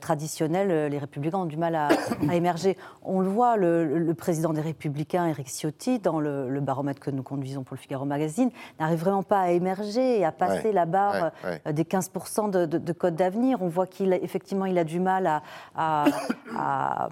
traditionnelle, 0.00 0.90
les 0.90 0.98
Républicains 0.98 1.38
ont 1.38 1.46
du 1.46 1.56
mal 1.56 1.74
à, 1.74 1.88
émerger. 2.32 2.76
On 3.02 3.20
le 3.20 3.28
voit, 3.28 3.56
le, 3.56 4.12
président 4.14 4.52
des 4.52 4.60
Républicains, 4.60 5.26
Eric 5.26 5.48
Ciotti, 5.48 5.98
dans 5.98 6.20
le, 6.20 6.60
baromètre 6.60 7.00
que 7.00 7.10
nous 7.10 7.22
conduisons 7.22 7.62
pour 7.62 7.76
le 7.76 7.80
Figaro 7.80 8.04
Magazine, 8.04 8.50
n'arrive 8.80 9.00
vraiment 9.00 9.22
pas 9.22 9.40
à 9.40 9.50
émerger 9.50 10.20
et 10.20 10.24
à 10.24 10.32
passer 10.32 10.72
la 10.72 10.86
barre 10.86 11.32
des 11.70 11.84
15% 11.84 12.50
de, 12.50 12.64
de, 12.64 12.78
de 12.78 12.92
code 12.92 13.16
d'avenir. 13.16 13.60
On 13.60 13.68
voit 13.68 13.86
qu'il 13.86 14.12
effectivement 14.12 14.36
effectivement, 14.36 14.66
il 14.66 14.78
a 14.78 14.84
du 14.84 15.00
mal 15.00 15.42
à, 15.74 17.08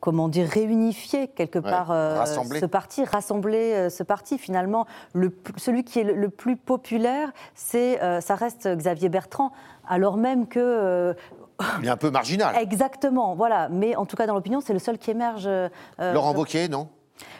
comment 0.00 0.28
dire, 0.28 0.48
réunifier 0.48 1.28
quelque 1.28 1.58
part 1.58 1.88
ce 1.88 2.66
parti, 2.66 3.04
rassembler 3.04 3.90
ce 3.90 4.02
parti. 4.02 4.38
Finalement, 4.38 4.86
le, 5.14 5.36
celui 5.56 5.84
qui 5.84 6.00
est 6.00 6.04
le, 6.04 6.28
plus 6.28 6.56
populaire, 6.56 7.32
c'est, 7.54 7.98
ça 8.20 8.34
reste 8.34 8.68
Xavier 8.68 9.08
Bertrand, 9.08 9.52
alors 9.88 10.16
même 10.16 10.46
que 10.46 11.14
il 11.80 11.86
est 11.86 11.90
un 11.90 11.96
peu 11.96 12.10
marginal. 12.10 12.56
Exactement, 12.60 13.34
voilà. 13.34 13.68
Mais 13.68 13.96
en 13.96 14.06
tout 14.06 14.16
cas, 14.16 14.26
dans 14.26 14.34
l'opinion, 14.34 14.60
c'est 14.60 14.72
le 14.72 14.78
seul 14.78 14.98
qui 14.98 15.10
émerge. 15.10 15.48
Laurent 15.98 16.34
Wauquiez, 16.34 16.68
non? 16.68 16.88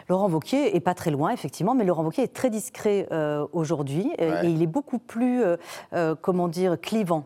Laurent 0.09 0.29
Wauquiez 0.29 0.75
est 0.75 0.79
pas 0.79 0.93
très 0.93 1.11
loin, 1.11 1.31
effectivement, 1.31 1.75
mais 1.75 1.83
Laurent 1.83 2.03
Wauquiez 2.03 2.23
est 2.23 2.33
très 2.33 2.49
discret 2.49 3.07
euh, 3.11 3.45
aujourd'hui 3.53 4.11
et 4.17 4.29
il 4.43 4.61
est 4.61 4.67
beaucoup 4.67 4.99
plus, 4.99 5.43
euh, 5.43 5.57
euh, 5.93 6.15
comment 6.19 6.47
dire, 6.47 6.79
clivant. 6.79 7.25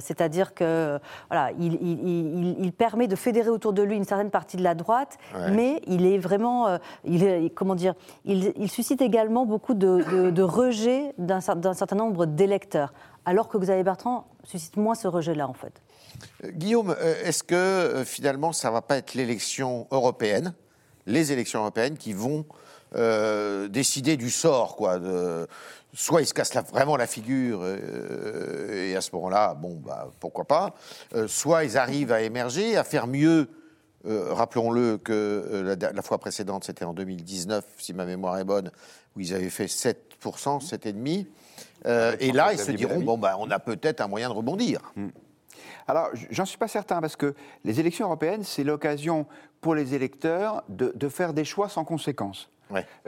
C'est-à-dire 0.00 0.54
que 0.54 0.98
voilà, 1.28 1.50
il, 1.58 2.72
permet 2.76 3.06
de 3.06 3.16
fédérer 3.16 3.50
autour 3.50 3.72
de 3.72 3.82
lui 3.82 3.96
une 3.96 4.04
certaine 4.04 4.30
partie 4.30 4.56
de 4.56 4.62
la 4.62 4.74
droite, 4.74 5.18
mais 5.50 5.80
il 5.86 6.06
est 6.06 6.18
vraiment, 6.18 6.78
il 7.04 7.24
est, 7.24 7.50
comment 7.50 7.74
dire, 7.74 7.94
il, 8.24 8.68
suscite 8.68 9.02
également 9.02 9.46
beaucoup 9.46 9.74
de, 9.74 10.30
de 10.30 10.42
rejet 10.42 11.14
d'un 11.18 11.40
certain 11.40 11.96
nombre 11.96 12.26
d'électeurs, 12.26 12.92
alors 13.24 13.48
que 13.48 13.58
Xavier 13.58 13.84
Bertrand 13.84 14.26
suscite 14.44 14.76
moins 14.76 14.94
ce 14.94 15.08
rejet-là, 15.08 15.48
en 15.48 15.54
fait. 15.54 15.82
Guillaume, 16.44 16.94
est-ce 17.24 17.42
que 17.42 18.02
finalement 18.04 18.52
ça 18.52 18.70
va 18.70 18.82
pas 18.82 18.96
être 18.96 19.14
l'élection 19.14 19.86
européenne 19.90 20.54
les 21.06 21.32
élections 21.32 21.60
européennes 21.60 21.96
qui 21.96 22.12
vont 22.12 22.46
euh, 22.94 23.68
décider 23.68 24.16
du 24.16 24.30
sort, 24.30 24.76
quoi. 24.76 24.98
De, 24.98 25.46
soit 25.94 26.20
ils 26.20 26.26
se 26.26 26.34
cassent 26.34 26.54
vraiment 26.70 26.96
la 26.96 27.06
figure, 27.06 27.60
euh, 27.62 28.88
et 28.90 28.96
à 28.96 29.00
ce 29.00 29.10
moment-là, 29.14 29.54
bon, 29.54 29.76
bah, 29.76 30.10
pourquoi 30.20 30.44
pas. 30.44 30.74
Euh, 31.14 31.28
soit 31.28 31.64
ils 31.64 31.78
arrivent 31.78 32.12
à 32.12 32.20
émerger, 32.20 32.76
à 32.76 32.84
faire 32.84 33.06
mieux. 33.06 33.48
Rappelons-le 34.06 34.98
que 34.98 35.74
la, 35.80 36.02
fois 36.02 36.18
précédente, 36.18 36.64
c'était 36.64 36.84
en 36.84 36.92
2019, 36.92 37.64
si 37.78 37.94
ma 37.94 38.04
mémoire 38.04 38.36
est 38.36 38.44
bonne, 38.44 38.70
où 39.16 39.20
ils 39.20 39.32
avaient 39.32 39.48
fait 39.48 39.64
7%, 39.64 39.96
7,5%. 40.60 41.26
et 42.20 42.32
là, 42.32 42.52
ils 42.52 42.58
se 42.58 42.70
diront, 42.72 43.00
bon, 43.00 43.16
bah, 43.16 43.36
on 43.38 43.50
a 43.50 43.58
peut-être 43.58 44.02
un 44.02 44.06
moyen 44.08 44.28
de 44.28 44.34
rebondir. 44.34 44.92
Hmm. 44.94 45.08
Alors, 45.88 46.10
j'en 46.30 46.44
suis 46.44 46.58
pas 46.58 46.68
certain, 46.68 47.00
parce 47.00 47.16
que 47.16 47.34
les 47.64 47.80
élections 47.80 48.04
européennes, 48.04 48.42
c'est 48.42 48.62
l'occasion 48.62 49.26
pour 49.62 49.74
les 49.74 49.94
électeurs 49.94 50.64
de, 50.68 50.92
de, 50.94 51.08
faire 51.08 51.32
des 51.32 51.46
choix 51.46 51.70
sans 51.70 51.86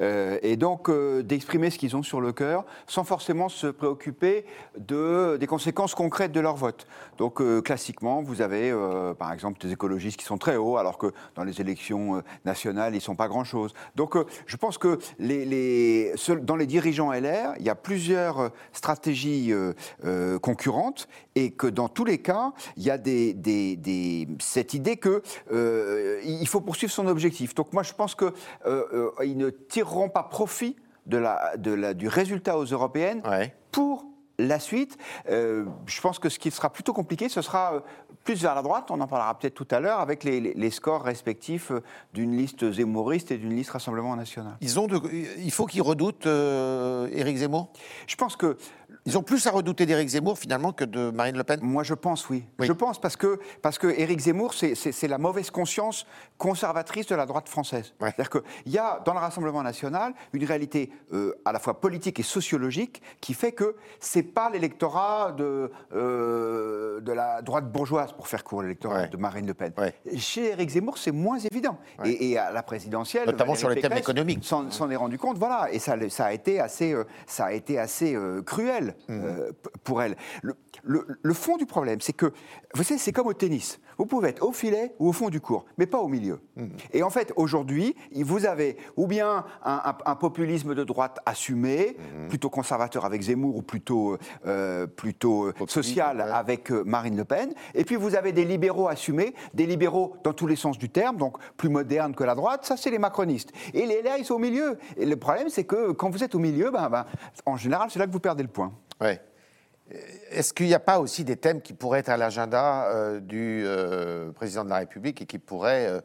Euh, 0.01 0.39
et 0.43 0.57
donc 0.57 0.89
euh, 0.89 1.23
d'exprimer 1.23 1.71
ce 1.71 1.79
qu'ils 1.79 1.97
ont 1.97 2.03
sur 2.03 2.21
le 2.21 2.33
cœur 2.33 2.65
sans 2.87 3.05
forcément 3.05 3.49
se 3.49 3.67
préoccuper 3.67 4.45
de, 4.79 5.37
des 5.39 5.47
conséquences 5.47 5.95
concrètes 5.95 6.33
de 6.33 6.41
leur 6.41 6.57
vote. 6.57 6.87
Donc 7.19 7.41
euh, 7.41 7.61
classiquement, 7.61 8.23
vous 8.23 8.43
avez 8.43 8.75
par 9.19 9.33
exemple 9.33 9.61
des 9.61 9.73
écologistes 9.73 10.19
qui 10.19 10.25
sont 10.25 10.39
très 10.39 10.57
hauts 10.57 10.77
alors 10.77 10.99
que 10.99 11.13
dans 11.35 11.45
les 11.45 11.61
élections 11.61 12.23
nationales, 12.45 12.93
ils 12.95 12.99
ne 12.99 13.03
sont 13.03 13.17
pas 13.17 13.29
grand-chose. 13.29 13.75
Donc 13.95 14.17
je 14.47 14.57
pense 14.57 14.79
que 14.79 14.99
dans 16.41 16.57
les 16.57 16.67
dirigeants 16.67 17.13
LR, 17.13 17.55
il 17.59 17.65
y 17.65 17.71
a 17.71 17.75
plusieurs 17.75 18.51
stratégies 18.73 19.53
concurrentes 20.43 21.09
et 21.35 21.51
que 21.53 21.67
dans 21.67 21.89
tous 21.89 22.05
les 22.05 22.19
cas, 22.19 22.53
il 22.77 22.83
y 22.83 22.91
a 22.91 22.99
cette 24.41 24.75
idée 24.75 24.99
qu'il 24.99 26.49
faut 26.49 26.61
poursuivre 26.61 26.93
son 26.93 27.07
objectif. 27.07 27.55
Donc 27.55 27.73
moi 27.73 27.83
je 27.83 27.93
pense 27.93 28.15
qu'il 28.15 29.37
ne 29.37 29.46
tireront 29.51 30.09
pas 30.09 30.23
profit 30.23 30.77
de 31.07 31.19
la, 31.19 31.57
de 31.57 31.73
la, 31.73 31.95
du 31.95 32.09
résultat 32.09 32.59
aux 32.59 32.65
européennes 32.65 33.23
pour 33.71 34.07
la 34.39 34.59
suite. 34.59 34.99
Euh, 35.31 35.65
je 35.87 36.01
pense 36.01 36.19
que 36.19 36.29
ce 36.29 36.39
qui 36.39 36.51
sera 36.51 36.71
plutôt 36.71 36.93
compliqué, 36.93 37.29
ce 37.29 37.43
sera 37.43 37.75
euh, 37.75 37.81
plus 38.27 38.43
vers 38.43 38.55
la 38.55 38.63
droite, 38.63 38.91
on 38.91 39.01
en 39.01 39.07
parlera 39.07 39.39
peut-être 39.39 39.55
tout 39.55 39.69
à 39.71 39.81
l'heure, 39.81 40.01
avec 40.01 40.25
les, 40.25 40.41
les, 40.41 40.71
scores 40.71 41.03
respectifs 41.03 41.71
euh, 41.71 41.81
d'une 42.13 42.37
liste 42.37 42.71
zémoriste 42.73 43.31
et 43.31 43.39
d'une 43.39 43.55
liste 43.55 43.71
Rassemblement 43.71 44.15
National. 44.17 44.59
Ils 44.61 44.79
ont 44.79 44.89
il 45.39 45.53
faut 45.53 45.67
qu'ils 45.67 45.83
redoutent 45.83 46.27
Éric 46.27 47.39
Zemmour? 47.39 47.71
Je 48.07 48.17
pense 48.17 48.37
que 48.37 48.59
ils 49.05 49.17
ont 49.17 49.23
plus 49.23 49.47
à 49.47 49.53
redouter 49.53 49.87
d'Éric 49.87 50.09
Zemmour 50.09 50.37
finalement 50.37 50.73
que 50.73 50.85
de 50.85 51.11
Marine 51.11 51.37
Le 51.37 51.45
Pen? 51.45 51.61
Moi 51.63 51.85
je 51.85 51.95
pense 51.95 52.29
oui. 52.29 52.45
Je 52.59 52.73
pense 52.73 53.01
parce 53.01 53.17
que, 53.17 53.39
parce 53.63 53.79
que 53.79 53.87
Éric 53.87 54.19
Zemmour, 54.19 54.53
c'est 54.55 55.09
la 55.09 55.19
mauvaise 55.19 55.51
conscience 55.51 56.07
conservatrice 56.39 57.07
de 57.07 57.15
la 57.15 57.25
droite 57.25 57.49
française. 57.49 57.95
C'est-à-dire 58.01 58.31
qu'il 58.31 58.73
y 58.73 58.79
a 58.79 59.01
dans 59.05 59.13
le 59.13 59.21
Rassemblement 59.21 59.63
national 59.63 60.13
une 60.33 60.45
réalité 60.45 60.91
euh, 61.13 61.35
à 61.45 61.53
la 61.53 61.61
fois 61.61 61.81
politique 61.81 62.19
et 62.19 62.25
sociologique 62.25 63.01
qui 63.21 63.35
fait 63.35 63.53
que 63.53 63.77
c'est 64.01 64.25
pas 64.25 64.51
l'électorat 64.51 65.33
de, 65.33 65.71
euh, 65.95 67.01
de 67.01 67.13
la 67.13 67.43
droite 67.43 67.71
bourgeoise, 67.71 68.13
pour 68.17 68.29
faire 68.29 68.45
court, 68.45 68.63
l'électorat 68.63 69.07
de 69.07 69.17
Marine 69.17 69.47
Le 69.47 69.55
Pen. 69.55 69.73
Chez 70.17 70.51
Éric 70.51 70.71
Zemmour, 70.71 70.99
c'est 70.99 71.13
moins 71.13 71.39
évident. 71.39 71.79
Et, 72.05 72.37
à 72.39 72.51
la 72.51 72.63
présidentielle, 72.63 73.27
notamment 73.27 73.55
sur 73.55 73.69
les 73.69 73.81
thèmes 73.81 73.93
économiques, 73.97 74.45
s'en 74.45 74.91
est 74.91 74.97
rendu 74.97 75.19
compte. 75.19 75.39
Voilà, 75.39 75.69
et 75.73 75.79
ça, 75.79 75.97
ça 76.09 76.27
a 76.27 76.33
été 76.33 76.61
assez, 76.61 76.93
euh, 76.93 77.05
ça 77.27 77.47
a 77.47 77.53
été 77.53 77.79
assez 77.79 78.17
cruel. 78.45 78.95
Euh, 79.27 79.53
pour 79.85 80.03
elle. 80.03 80.17
Le, 80.43 80.55
fond 81.35 81.57
du 81.57 81.67
problème, 81.67 82.01
c'est 82.01 82.13
que, 82.13 82.33
vous 82.75 82.83
savez, 82.83 82.99
c'est 82.99 83.13
comme 83.13 83.27
au 83.27 83.35
tennis. 83.35 83.81
Vous 83.99 84.07
pouvez 84.07 84.29
être 84.29 84.45
au 84.45 84.53
filet 84.53 84.95
ou 84.99 85.09
au 85.09 85.13
fond 85.13 85.31
du 85.31 85.41
cours, 85.41 85.65
mais 85.79 85.87
pas 85.87 85.99
au 85.99 86.09
milieu. 86.09 86.41
Mmh. 86.57 86.67
Et 86.93 87.03
en 87.03 87.11
fait, 87.11 87.33
aujourd'hui, 87.37 87.97
vous 88.15 88.47
avez 88.47 88.77
ou 88.97 89.07
bien 89.07 89.45
un, 89.65 90.17
populisme 90.17 90.75
de 90.75 90.85
droite 90.85 91.19
assumé, 91.27 91.97
mmh. 91.99 92.29
plutôt 92.29 92.51
conservateur 92.51 93.05
avec 93.05 93.23
Zemmour 93.23 93.57
ou 93.57 93.63
plutôt, 93.63 94.17
euh, 94.47 94.87
plutôt 94.87 95.53
social 95.67 96.21
avec 96.21 96.71
euh, 96.71 96.83
Marine 96.85 97.17
Le 97.17 97.25
Pen, 97.25 97.53
et 97.75 97.85
puis 97.85 97.97
vous 97.97 98.15
avez 98.15 98.33
des 98.33 98.45
libéraux 98.45 98.89
assumés, 98.89 99.35
des 99.55 99.67
libéraux 99.67 100.17
dans 100.25 100.33
tous 100.33 100.47
les 100.47 100.57
sens 100.57 100.79
du 100.79 100.89
terme, 100.89 101.17
donc 101.17 101.37
plus 101.57 101.69
modernes 101.69 102.15
que 102.15 102.25
la 102.25 102.35
droite, 102.35 102.65
ça 102.65 102.77
c'est 102.77 102.91
les 102.91 102.99
macronistes. 102.99 103.53
Et 103.75 103.87
les 103.87 104.03
LR, 104.03 104.17
ils 104.19 104.25
sont 104.25 104.35
au 104.35 104.39
milieu. 104.39 104.79
Et 104.97 105.07
le 105.07 105.17
problème, 105.17 105.49
c'est 105.49 105.65
que 105.65 105.93
quand 105.93 106.11
vous 106.11 106.23
êtes 106.23 106.35
au 106.35 106.39
milieu, 106.39 106.71
ben, 106.71 106.89
ben, 106.89 107.07
en 107.45 107.57
général, 107.57 107.91
c'est 107.91 107.99
là 107.99 108.07
que 108.07 108.13
vous 108.13 108.21
perdez 108.21 108.43
le 108.43 108.49
point. 108.49 108.73
Ouais. 109.01 109.21
Est-ce 110.31 110.53
qu'il 110.53 110.67
n'y 110.67 110.75
a 110.75 110.81
pas 110.81 110.99
aussi 110.99 111.25
des 111.25 111.37
thèmes 111.37 111.61
qui 111.61 111.73
pourraient 111.73 112.01
être 112.01 112.09
à 112.09 112.17
l'agenda 112.17 112.87
euh, 112.87 113.21
du 113.21 113.63
euh, 113.65 114.33
président 114.33 114.65
de 114.65 114.71
la 114.71 114.79
République 114.79 115.23
et 115.23 115.27
qui 115.27 115.39
pourraient 115.39 115.87
euh, 115.87 116.01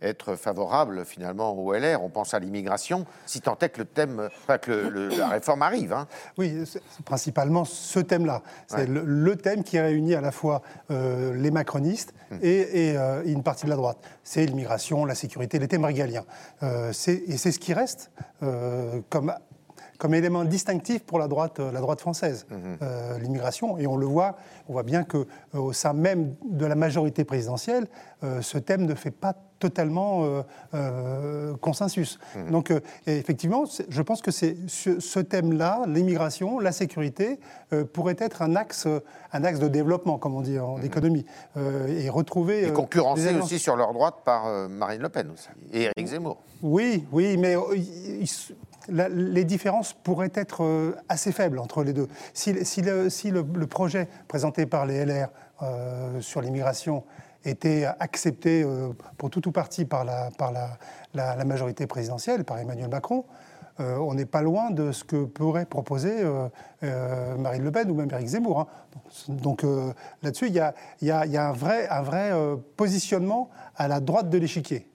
être 0.00 0.36
favorables 0.36 1.04
finalement 1.04 1.52
au 1.52 1.72
LR 1.74 2.02
On 2.02 2.08
pense 2.08 2.32
à 2.32 2.38
l'immigration, 2.38 3.04
si 3.26 3.42
tant 3.42 3.58
est 3.60 3.68
que 3.68 3.80
le 3.80 3.84
thème, 3.84 4.30
que 4.62 5.10
la 5.16 5.28
réforme 5.28 5.62
arrive. 5.62 5.92
Hein. 5.92 6.06
Oui, 6.38 6.64
c'est 6.66 6.82
principalement 7.04 7.64
ce 7.64 8.00
thème-là. 8.00 8.42
C'est 8.68 8.86
le, 8.88 9.36
thème 9.36 9.64
qui 9.64 9.78
réunit 9.78 10.14
à 10.14 10.20
la 10.20 10.32
fois 10.32 10.60
les 10.90 11.50
macronistes 11.50 12.12
hum. 12.30 12.38
et, 12.42 12.94
une 13.24 13.42
partie 13.42 13.64
de 13.64 13.70
la 13.70 13.76
droite. 13.76 13.96
C'est 14.22 14.44
l'immigration, 14.44 15.06
la 15.06 15.14
sécurité, 15.14 15.58
les 15.58 15.68
thèmes 15.68 15.86
régaliens. 15.86 16.24
et 16.60 16.92
c'est 16.92 17.52
ce 17.52 17.58
qui 17.58 17.72
reste 17.72 18.10
comme 19.08 19.32
comme 19.98 20.14
élément 20.14 20.44
distinctif 20.44 21.04
pour 21.04 21.18
la 21.18 21.28
droite, 21.28 21.58
la 21.58 21.80
droite 21.80 22.00
française, 22.00 22.46
mhm. 22.50 22.78
euh, 22.82 23.18
l'immigration. 23.18 23.78
Et 23.78 23.86
on 23.86 23.96
le 23.96 24.06
voit, 24.06 24.36
on 24.68 24.72
voit 24.72 24.82
bien 24.82 25.04
qu'au 25.04 25.26
euh, 25.54 25.72
sein 25.72 25.92
même 25.92 26.34
de 26.48 26.66
la 26.66 26.74
majorité 26.74 27.24
présidentielle, 27.24 27.86
euh, 28.24 28.40
ce 28.42 28.58
thème 28.58 28.86
ne 28.86 28.94
fait 28.94 29.10
pas 29.10 29.34
totalement 29.58 30.44
consensus. 31.62 32.18
Mhm. 32.36 32.50
Donc, 32.50 32.72
effectivement, 33.06 33.64
je 33.88 34.02
pense 34.02 34.20
que 34.20 34.30
c'est 34.30 34.54
ce, 34.68 35.18
thème-là, 35.18 35.84
l'immigration, 35.86 36.58
la 36.58 36.72
sécurité, 36.72 37.40
pourrait 37.94 38.16
être 38.18 38.42
un 38.42 38.54
axe, 38.54 38.86
un 39.32 39.44
axe 39.44 39.58
de 39.58 39.68
développement, 39.68 40.18
comme 40.18 40.34
on 40.34 40.42
dit 40.42 40.58
en 40.58 40.76
mhm. 40.76 40.84
économie, 40.84 41.24
et 41.56 42.10
retrouver. 42.10 42.68
Et 42.68 42.72
concurrencé 42.74 43.34
aussi 43.34 43.58
sur 43.58 43.76
leur 43.76 43.94
droite 43.94 44.16
par 44.26 44.68
Marine 44.68 45.00
Le 45.00 45.08
Pen 45.08 45.30
aussi, 45.30 45.48
et 45.72 45.84
Éric 45.84 46.06
Zemmour. 46.06 46.36
Oui, 46.62 47.06
oui, 47.10 47.38
mais 47.38 47.56
les 48.88 49.44
différences 49.44 49.92
pourraient 49.92 50.32
être 50.34 50.62
euh, 50.62 50.96
assez 51.08 51.32
faibles 51.32 51.58
entre 51.58 51.82
les 51.82 51.92
deux. 51.92 52.08
Si, 52.34 52.52
le, 52.52 53.64
projet 53.66 54.08
présenté 54.28 54.66
par 54.66 54.86
les 54.86 55.04
LR 55.04 55.28
euh, 55.62 56.20
sur 56.20 56.40
l'immigration 56.40 57.04
était 57.44 57.86
accepté 58.00 58.62
euh, 58.62 58.90
pour 59.18 59.30
tout 59.30 59.46
ou 59.48 59.52
partie 59.52 59.84
par, 59.84 60.04
la, 60.04 61.44
majorité 61.44 61.86
présidentielle, 61.86 62.44
par 62.44 62.58
Emmanuel 62.58 62.88
Macron, 62.88 63.24
on 63.78 64.14
n'est 64.14 64.24
pas 64.24 64.40
loin 64.40 64.70
de 64.70 64.90
ce 64.90 65.04
que 65.04 65.24
pourrait 65.24 65.66
proposer 65.66 66.24
Marine 66.80 67.62
Le 67.62 67.70
Pen 67.70 67.90
ou 67.90 67.94
même 67.94 68.08
Éric 68.10 68.28
Zemmour. 68.28 68.60
Hein. 68.60 68.66
Donc 69.28 69.66
là-dessus, 70.22 70.46
il 70.48 70.54
y 70.54 71.10
a, 71.10 71.48
un 71.48 71.52
vrai, 71.52 71.86
un 71.90 72.00
vrai 72.00 72.30
positionnement 72.78 73.50
à 73.76 73.86
la 73.86 74.00
droite 74.00 74.30
de 74.30 74.38
l'échiquier. 74.38 74.88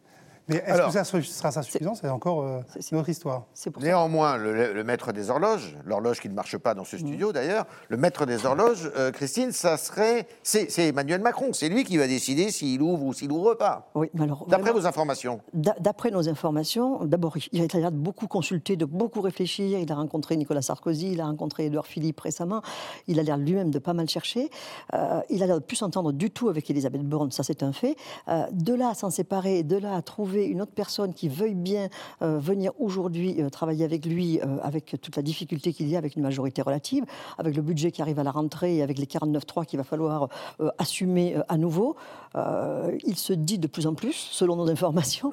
Mais 0.52 0.58
est-ce 0.58 0.72
Alors- 0.74 0.88
que 0.88 0.94
ça 0.94 1.04
sera 1.04 1.52
ça 1.52 1.62
suffisant? 1.64 1.96
C'est 1.96 2.10
encore 2.10 2.42
euh, 2.44 2.60
C'est- 2.80 2.96
autre 2.96 3.10
histoire. 3.10 3.46
C'est 3.54 3.70
pour 3.72 3.82
ça. 3.82 3.88
Néanmoins, 3.88 4.38
le, 4.38 4.74
le 4.74 4.84
maître 4.84 5.12
des 5.12 5.30
horloges, 5.30 5.78
l'horloge 5.86 6.20
qui 6.20 6.30
ne 6.30 6.34
marche 6.34 6.58
pas 6.58 6.74
dans 6.74 6.84
ce 6.84 6.98
studio 6.98 7.32
d'ailleurs, 7.32 7.66
le 7.90 7.98
maître 7.98 8.26
des 8.26 8.46
horloges, 8.46 8.92
euh, 8.98 9.12
Christine, 9.12 9.52
ça 9.52 9.78
serait. 9.78 10.28
C'est 10.44 10.70
c'est 10.72 10.88
Emmanuel 10.90 11.22
Macron, 11.22 11.54
c'est 11.54 11.70
lui 11.70 11.84
qui 11.84 11.98
va 11.98 12.08
décider 12.08 12.52
s'il 12.52 12.82
ouvre 12.82 13.04
ou 13.06 13.14
s'il 13.14 13.32
ouvre 13.32 13.54
pas. 13.56 13.90
Oui, 13.96 14.10
mais 14.14 14.24
alors, 14.24 14.46
D'après 14.48 14.72
vraiment- 14.72 14.80
vos 14.82 14.88
informations. 14.88 15.42
D'a- 15.54 15.76
D'après 15.80 16.12
nos 16.12 16.28
informations, 16.30 17.06
d'abord, 17.06 17.36
il 17.52 17.62
a 17.62 17.78
l'air 17.78 17.92
de 17.92 17.98
beaucoup 17.98 18.28
consulter, 18.28 18.76
de 18.76 18.86
beaucoup 18.86 19.22
réfléchir. 19.22 19.80
Il 19.80 19.92
a 19.92 19.96
rencontré 19.96 20.36
Nicolas 20.38 20.62
Sarkozy, 20.62 21.12
il 21.14 21.22
a 21.22 21.26
rencontré 21.26 21.66
Édouard 21.66 21.86
Philippe 21.88 22.20
récemment. 22.20 22.62
Il 23.08 23.20
a 23.20 23.24
l'air 23.24 23.38
lui-même 23.38 23.72
de 23.72 23.80
pas 23.80 23.94
mal 23.94 24.08
chercher. 24.10 24.50
Euh, 24.94 25.22
il 25.30 25.42
a 25.44 25.46
l'air 25.48 25.60
de 25.60 25.64
plus 25.66 25.76
s'entendre 25.78 26.12
du 26.12 26.32
tout 26.32 26.50
avec 26.50 26.70
Elisabeth 26.70 27.04
Borne, 27.04 27.32
ça 27.32 27.44
c'est 27.44 27.64
un 27.64 27.74
fait. 27.74 27.96
Euh, 28.28 28.46
de 28.52 28.74
là 28.74 28.90
à 28.90 28.94
s'en 28.94 29.10
séparer, 29.10 29.64
de 29.64 29.78
là 29.78 29.96
à 29.96 30.02
trouver 30.02 30.41
une 30.46 30.62
autre 30.62 30.74
personne 30.74 31.14
qui 31.14 31.30
veuille 31.30 31.56
bien 31.56 31.90
euh, 32.22 32.40
venir 32.40 32.72
aujourd'hui 32.80 33.42
euh, 33.42 33.50
travailler 33.50 33.86
avec 33.86 34.06
lui, 34.06 34.40
euh, 34.40 34.58
avec 34.62 34.96
toute 35.02 35.16
la 35.16 35.22
difficulté 35.22 35.74
qu'il 35.74 35.88
y 35.88 35.96
a 35.96 35.98
avec 35.98 36.16
une 36.16 36.24
majorité 36.24 36.62
relative, 36.62 37.06
avec 37.38 37.56
le 37.56 37.62
budget 37.62 37.92
qui 37.92 38.02
arrive 38.02 38.20
à 38.20 38.24
la 38.24 38.32
rentrée 38.32 38.78
et 38.78 38.84
avec 38.84 38.98
les 38.98 39.06
49.3 39.06 39.66
qu'il 39.66 39.78
va 39.78 39.84
falloir 39.84 40.30
assumer 40.78 41.36
à 41.48 41.58
nouveau, 41.58 41.96
il 42.36 43.16
se 43.16 43.34
dit 43.34 43.58
de 43.58 43.68
plus 43.68 43.88
en 43.88 43.94
plus, 43.94 44.14
selon 44.14 44.56
nos 44.56 44.70
informations. 44.70 45.32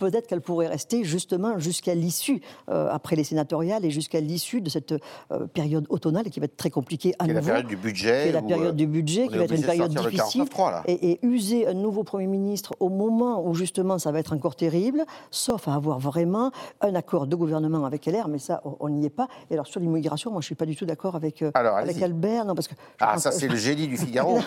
Peut-être 0.00 0.26
qu'elle 0.26 0.40
pourrait 0.40 0.66
rester 0.66 1.04
justement 1.04 1.58
jusqu'à 1.58 1.94
l'issue, 1.94 2.40
euh, 2.70 2.88
après 2.90 3.14
les 3.14 3.22
sénatoriales 3.24 3.84
et 3.84 3.90
jusqu'à 3.90 4.18
l'issue 4.20 4.60
de 4.60 4.68
cette 4.68 4.92
euh, 4.92 5.46
période 5.52 5.86
automnale 5.90 6.24
qui 6.30 6.40
va 6.40 6.46
être 6.46 6.56
très 6.56 6.70
compliquée 6.70 7.14
à 7.20 7.24
est 7.26 7.28
la 7.28 7.34
nouveau. 7.34 7.46
période 7.46 7.66
du 7.68 7.76
budget. 7.76 8.24
qui 8.26 8.32
la 8.32 8.42
période 8.42 8.66
euh, 8.68 8.72
du 8.72 8.86
budget, 8.88 9.28
qui 9.28 9.36
va 9.36 9.44
être 9.44 9.54
une 9.54 9.62
période 9.62 9.90
difficile. 9.94 10.42
49.3, 10.42 10.70
là. 10.72 10.82
Et, 10.86 11.12
et 11.12 11.20
user 11.24 11.68
un 11.68 11.74
nouveau 11.74 12.02
Premier 12.02 12.26
ministre 12.26 12.74
au 12.80 12.88
moment 12.88 13.46
où 13.46 13.54
justement 13.54 13.98
ça 13.98 14.10
va 14.10 14.18
être 14.18 14.32
encore 14.32 14.56
terrible, 14.56 15.04
sauf 15.30 15.68
à 15.68 15.74
avoir 15.74 15.98
vraiment 16.00 16.50
un 16.80 16.94
accord 16.94 17.26
de 17.26 17.36
gouvernement 17.36 17.84
avec 17.84 18.06
LR, 18.06 18.26
mais 18.28 18.38
ça, 18.38 18.62
on- 18.80 18.88
n'y 18.88 19.06
est 19.06 19.10
pas. 19.10 19.28
Et 19.50 19.54
alors 19.54 19.66
sur 19.68 19.78
l'immigration, 19.80 20.30
moi 20.32 20.40
je 20.40 20.44
ne 20.44 20.46
suis 20.46 20.54
pas 20.56 20.66
du 20.66 20.74
tout 20.74 20.86
d'accord 20.86 21.14
avec, 21.14 21.42
euh, 21.42 21.50
Alors, 21.54 21.76
avec 21.76 21.90
allez-y. 21.90 22.04
Albert, 22.04 22.44
non, 22.46 22.54
parce 22.56 22.66
que... 22.66 22.74
Ah, 22.98 23.12
pense 23.14 23.22
ça, 23.22 23.30
c'est 23.32 23.46
le 23.46 23.54
génie 23.56 23.86
du 23.86 23.96
Figaro. 23.96 24.38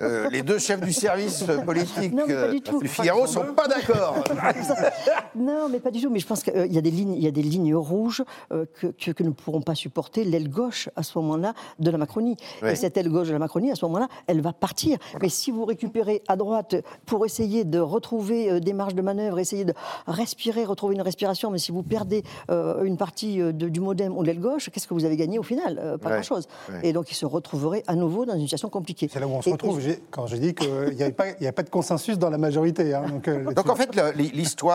Les 0.30 0.42
deux 0.42 0.58
chefs 0.58 0.80
du 0.80 0.92
service 0.92 1.44
politique 1.66 2.12
Non, 2.14 2.24
du 2.80 2.88
Figaro 2.88 3.22
ne 3.22 3.26
sont 3.26 3.44
pas 3.56 3.66
d'accord. 3.68 4.16
Non, 5.36 5.68
mais 5.70 5.80
pas 5.80 5.90
du 5.90 6.00
tout. 6.00 6.10
Mais 6.10 6.18
je 6.18 6.26
pense 6.26 6.42
qu'il 6.42 6.72
y 6.72 6.78
a 6.78 6.80
des 6.80 6.90
lignes, 6.90 7.14
il 7.14 7.22
y 7.22 7.26
a 7.26 7.30
des 7.30 7.42
lignes 7.42 7.74
rouges 7.74 8.22
euh, 8.52 8.64
que, 8.80 8.88
que, 8.88 9.10
que 9.10 9.22
ne 9.22 9.30
pourront 9.30 9.60
pas 9.62 9.74
supporter 9.74 10.24
l'aile 10.24 10.48
gauche 10.48 10.88
à 10.96 11.02
ce 11.02 11.18
moment-là 11.18 11.54
de 11.78 11.90
la 11.90 11.98
Macronie. 11.98 12.36
Oui. 12.62 12.70
Et 12.70 12.74
cette 12.76 12.96
aile 12.96 13.08
gauche 13.08 13.28
de 13.28 13.32
la 13.32 13.38
Macronie, 13.38 13.70
à 13.70 13.74
ce 13.74 13.84
moment-là, 13.86 14.08
elle 14.26 14.40
va 14.40 14.52
partir. 14.52 14.98
Mais 15.20 15.28
si 15.28 15.50
vous 15.50 15.64
récupérez 15.64 16.22
à 16.28 16.36
droite 16.36 16.76
pour 17.06 17.24
essayer 17.26 17.64
de 17.64 17.78
retrouver 17.78 18.50
euh, 18.50 18.60
des 18.60 18.72
marges 18.72 18.94
de 18.94 19.02
manœuvre, 19.02 19.38
essayer 19.38 19.64
de 19.64 19.74
respirer, 20.06 20.64
retrouver 20.64 20.94
une 20.94 21.02
respiration, 21.02 21.50
mais 21.50 21.58
si 21.58 21.72
vous 21.72 21.82
perdez 21.82 22.22
euh, 22.50 22.82
une 22.84 22.96
partie 22.96 23.40
euh, 23.40 23.52
de- 23.52 23.68
du 23.68 23.80
modem 23.80 24.16
ou 24.16 24.22
de 24.22 24.26
l'aile 24.28 24.40
gauche, 24.40 24.70
qu'est-ce 24.70 24.86
que 24.86 24.94
vous 24.94 25.04
avez 25.04 25.16
gagné 25.16 25.38
au 25.38 25.42
final 25.42 25.78
Euh, 25.82 25.98
Pas 25.98 26.08
Ouais. 26.10 26.14
grand-chose. 26.16 26.46
Ouais. 26.70 26.80
Et 26.88 26.92
donc, 26.92 27.10
ils 27.10 27.14
se 27.16 27.26
retrouveraient 27.26 27.82
à 27.86 27.94
nouveau 27.94 28.24
dans 28.24 28.34
une 28.34 28.40
situation 28.42 28.68
compliquée. 28.68 29.08
C'est 29.12 29.20
là 29.20 29.26
où 29.26 29.30
on 29.30 29.42
se 29.42 29.48
Et- 29.48 29.52
retrouve. 29.52 29.80
et- 29.88 30.00
Quand 30.10 30.26
j'ai 30.26 30.38
dit 30.38 30.54
qu'il 30.54 30.68
n'y 30.94 31.02
avait, 31.02 31.12
pas- 31.12 31.24
avait 31.40 31.52
de 31.64 31.70
consensus 31.70 32.18
dans 32.18 32.30
la 32.30 32.38
majorité. 32.38 32.94
hein, 32.94 33.04
donc, 33.08 33.28
euh, 33.28 33.52
Donc 33.52 33.68
en 33.68 33.74
fait, 33.74 33.94
le- 33.94 34.12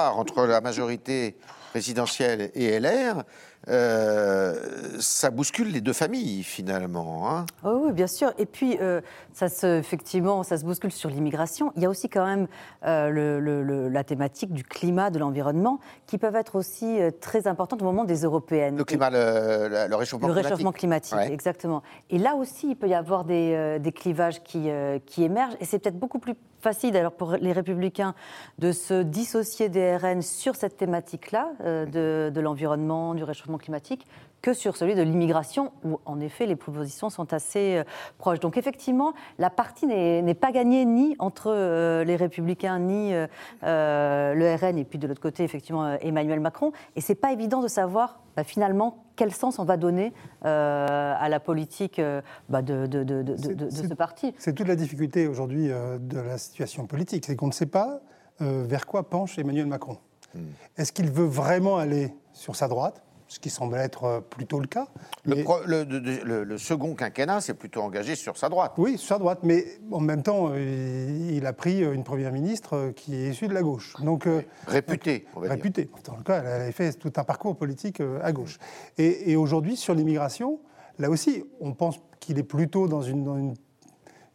entre 0.07 0.45
la 0.45 0.61
majorité 0.61 1.35
présidentielle 1.71 2.51
et 2.55 2.79
LR, 2.79 3.23
euh, 3.67 4.55
ça 4.99 5.29
bouscule 5.29 5.71
les 5.71 5.81
deux 5.81 5.93
familles 5.93 6.43
finalement. 6.43 7.29
hein. 7.29 7.45
Oh 7.63 7.81
oui, 7.85 7.91
bien 7.91 8.07
sûr. 8.07 8.31
Et 8.37 8.45
puis, 8.45 8.77
euh, 8.81 9.01
ça 9.33 9.49
se, 9.49 9.77
effectivement, 9.77 10.43
ça 10.43 10.57
se 10.57 10.65
bouscule 10.65 10.91
sur 10.91 11.09
l'immigration. 11.09 11.71
Il 11.75 11.83
y 11.83 11.85
a 11.85 11.89
aussi 11.89 12.09
quand 12.09 12.25
même 12.25 12.47
euh, 12.85 13.09
le- 13.09 13.39
le- 13.39 13.63
le- 13.63 13.89
la 13.89 14.03
thématique 14.03 14.53
du 14.53 14.63
climat, 14.63 15.09
de 15.09 15.19
l'environnement, 15.19 15.79
qui 16.07 16.17
peuvent 16.17 16.35
être 16.35 16.55
aussi 16.55 16.99
très 17.21 17.47
importantes 17.47 17.81
au 17.81 17.85
moment 17.85 18.05
des 18.05 18.21
européennes. 18.23 18.77
Le 18.77 18.83
climat, 18.85 19.09
le, 19.09 19.67
le- 19.69 19.87
le 19.89 19.95
réchauffement 19.95 20.27
Le 20.27 20.33
climatique. 20.33 20.51
réchauffement 20.51 20.71
climatique, 20.71 21.15
Ouais. 21.17 21.31
exactement. 21.33 21.83
Et 22.09 22.17
là 22.17 22.35
aussi, 22.35 22.69
il 22.71 22.75
peut 22.75 22.87
y 22.87 22.93
avoir 22.95 23.23
des, 23.25 23.77
des 23.79 23.91
clivages 23.91 24.41
qui, 24.43 24.69
qui 25.05 25.23
émergent. 25.23 25.55
Et 25.59 25.65
c'est 25.65 25.79
peut-être 25.79 25.99
beaucoup 25.99 26.19
plus 26.19 26.33
facile, 26.61 26.91
d'ailleurs, 26.91 27.13
pour 27.13 27.31
les 27.33 27.53
Républicains, 27.53 28.13
de 28.57 28.73
se 28.73 29.01
dissocier 29.01 29.69
des 29.69 29.95
RN 29.95 30.21
sur 30.21 30.55
cette 30.57 30.75
thématique-là, 30.75 31.51
de, 31.63 32.29
de 32.33 32.41
l'environnement, 32.41 33.13
du 33.15 33.23
réchauffement 33.23 33.48
climatique, 33.57 34.05
que 34.41 34.53
sur 34.53 34.77
celui 34.77 34.95
de 34.95 35.01
l'immigration, 35.01 35.71
où, 35.83 35.99
en 36.05 36.19
effet, 36.21 36.45
les 36.45 36.55
propositions 36.55 37.09
sont 37.09 37.33
assez 37.33 37.77
euh, 37.77 37.83
proches. 38.17 38.39
Donc, 38.39 38.57
effectivement, 38.57 39.13
la 39.37 39.49
partie 39.49 39.85
n'est 39.87 40.33
pas 40.33 40.51
gagnée 40.51 40.85
ni 40.85 41.15
entre 41.19 41.51
euh, 41.51 42.03
les 42.03 42.15
Républicains, 42.15 42.79
ni 42.79 43.13
euh, 43.13 44.33
le 44.33 44.55
RN, 44.55 44.77
et 44.77 44.85
puis 44.85 44.99
de 44.99 45.07
l'autre 45.07 45.21
côté, 45.21 45.43
effectivement, 45.43 45.95
Emmanuel 46.01 46.39
Macron. 46.39 46.71
Et 46.95 47.01
c'est 47.01 47.15
pas 47.15 47.31
évident 47.33 47.61
de 47.61 47.67
savoir, 47.67 48.19
bah, 48.37 48.43
finalement, 48.43 49.03
quel 49.15 49.33
sens 49.33 49.59
on 49.59 49.65
va 49.65 49.75
donner 49.77 50.13
euh, 50.45 51.13
à 51.19 51.27
la 51.29 51.39
politique 51.39 51.99
euh, 51.99 52.21
bah, 52.47 52.61
de, 52.61 52.85
de- 52.85 53.03
de- 53.03 53.21
de- 53.23 53.35
de- 53.35 53.53
de 53.53 53.69
C'est- 53.69 53.87
ce 53.87 53.93
parti. 53.93 54.33
C'est 54.37 54.53
toute 54.53 54.67
la 54.67 54.75
difficulté 54.77 55.27
aujourd'hui 55.27 55.69
euh, 55.71 55.97
de 55.99 56.19
la 56.19 56.37
situation 56.37 56.85
politique, 56.87 57.25
c'est 57.25 57.35
qu'on 57.35 57.47
ne 57.47 57.51
sait 57.51 57.65
pas 57.65 57.99
euh, 58.41 58.63
vers 58.65 58.85
quoi 58.85 59.09
penche 59.09 59.37
Emmanuel 59.37 59.65
Macron. 59.65 59.97
Hmm. 60.33 60.39
Est-ce 60.77 60.93
qu'il 60.93 61.09
veut 61.11 61.25
vraiment 61.25 61.77
aller 61.77 62.13
sur 62.31 62.55
sa 62.55 62.67
droite, 62.69 63.03
ce 63.29 63.39
qui 63.39 63.49
semble 63.51 63.77
être 63.77 64.03
euh, 64.05 64.19
plutôt 64.21 64.59
le 64.59 64.65
cas 64.67 64.87
Le, 65.23 65.35
mais- 65.35 65.43
pro- 65.43 65.59
le- 65.65 65.85
de- 65.85 65.99
de- 65.99 66.19
le- 66.23 66.43
le 66.43 66.57
second 66.57 66.95
quinquennat, 66.95 67.41
c'est 67.41 67.53
plutôt 67.53 67.81
engagé 67.81 68.15
sur 68.15 68.35
sa 68.37 68.49
droite. 68.49 68.73
Oui, 68.77 68.97
sur 68.97 69.07
sa 69.07 69.19
droite, 69.19 69.39
mais 69.43 69.65
en 69.91 69.99
même 69.99 70.23
temps, 70.23 70.49
euh, 70.51 71.29
il 71.31 71.45
a 71.45 71.53
pris 71.53 71.83
euh, 71.83 71.93
une 71.93 72.03
première 72.03 72.31
ministre 72.33 72.91
qui 72.95 73.15
est 73.15 73.29
issue 73.29 73.47
de 73.47 73.53
la 73.53 73.61
gauche. 73.61 73.93
Donc, 74.03 74.27
Réputé, 74.67 75.27
on 75.35 75.41
va 75.41 75.45
dire. 75.47 75.55
réputée. 75.55 75.89
Dans 76.05 76.17
le 76.17 76.23
cas, 76.23 76.39
elle 76.39 76.47
avait 76.47 76.71
fait 76.71 76.91
tout 76.93 77.13
un 77.15 77.23
parcours 77.23 77.55
politique 77.55 78.01
à 78.21 78.31
gauche. 78.31 78.57
Et, 78.97 79.31
et 79.31 79.35
aujourd'hui, 79.35 79.77
sur 79.77 79.93
l'immigration, 79.93 80.59
là 80.97 81.09
aussi, 81.11 81.43
on 81.61 81.73
pense 81.73 81.99
qu'il 82.19 82.39
est 82.39 82.43
plutôt 82.43 82.87
dans 82.87 83.03
une, 83.03 83.23
dans 83.23 83.37
une, 83.37 83.53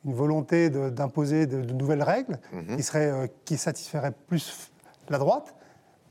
une 0.05 0.15
volonté 0.15 0.71
d'imposer 0.71 1.47
de, 1.49 1.63
de 1.63 1.73
nouvelles 1.73 2.03
règles 2.03 2.39
Mhm. 2.53 2.77
qui, 2.77 2.83
seraient, 2.85 3.11
euh, 3.11 3.27
qui 3.45 3.57
satisferaient 3.57 4.13
plus 4.29 4.71
la 5.09 5.19
droite, 5.19 5.55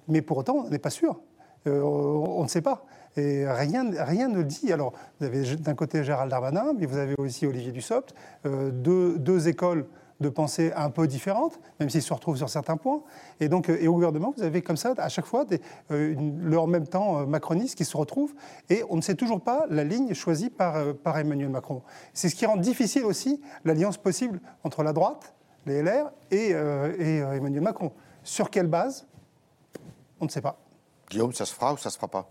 mais 0.10 0.22
pour 0.22 0.38
autant, 0.38 0.66
on 0.66 0.70
n'est 0.70 0.80
pas 0.80 0.90
sûr. 0.90 1.22
Euh, 1.68 1.82
on, 1.82 2.44
ne 2.44 2.48
sait 2.48 2.62
pas. 2.62 2.86
Et 3.16 3.48
rien, 3.48 3.86
rien 4.04 4.28
ne 4.28 4.42
dit. 4.44 4.72
Alors, 4.72 4.94
vous 5.20 5.26
avez 5.26 5.56
d'un 5.58 5.76
côté 5.76 6.04
Gérald 6.04 6.32
Darmanin, 6.32 6.74
mais 6.78 6.86
vous 6.86 6.98
avez 6.98 7.16
aussi 7.18 7.46
Olivier 7.46 7.72
Dussopt, 7.72 8.14
euh, 8.46 8.72
deux, 8.72 9.48
écoles 9.48 9.86
de 10.20 10.30
pensée 10.30 10.72
un 10.76 10.90
peu 10.90 11.06
différentes, 11.06 11.60
même 11.80 11.90
s'ils 11.90 12.02
se 12.02 12.14
retrouvent 12.14 12.38
sur 12.38 12.50
certains 12.50 12.78
points. 12.78 13.02
Et 13.40 13.50
donc, 13.50 13.70
euh, 13.70 13.78
et 13.80 13.88
au 13.88 13.94
gouvernement, 13.94 14.34
vous 14.36 14.44
avez 14.44 14.62
comme 14.62 14.78
ça, 14.78 14.94
à 14.98 15.10
chaque 15.10 15.26
fois, 15.26 15.46
des, 15.46 15.60
une- 15.90 16.40
le 16.40 16.58
en 16.58 16.68
même 16.68 16.88
temps 16.88 17.20
euh, 17.20 17.26
macroniste 17.26 17.76
qui 17.76 17.86
se 17.86 17.96
retrouvent, 17.98 18.34
et 18.70 18.84
on 18.90 18.96
ne 18.96 19.02
sait 19.02 19.16
toujours 19.16 19.42
pas 19.42 19.66
la 19.70 19.84
ligne 19.84 20.14
choisie 20.14 20.50
par, 20.50 20.78
Emmanuel 21.18 21.50
Macron. 21.50 21.82
C'est 22.14 22.30
ce 22.30 22.36
qui 22.36 22.46
rend 22.46 22.58
difficile 22.58 23.06
aussi 23.06 23.42
l'alliance 23.64 23.98
possible 23.98 24.40
entre 24.64 24.82
la 24.84 24.94
droite, 24.94 25.34
les 25.66 25.82
LR, 25.82 26.12
et, 26.32 26.50
et, 26.50 27.18
Emmanuel 27.18 27.62
Macron. 27.62 27.92
Sur 28.24 28.50
quelle 28.50 28.68
base? 28.68 29.06
On 30.20 30.26
ne 30.26 30.30
sait 30.30 30.42
pas. 30.42 30.63
Guillaume, 31.10 31.34
ça 31.34 31.46
se 31.46 31.54
fera 31.54 31.74
ou 31.74 31.78
ça 31.78 31.90
se 31.90 31.96
fera 31.98 32.08
pas 32.08 32.30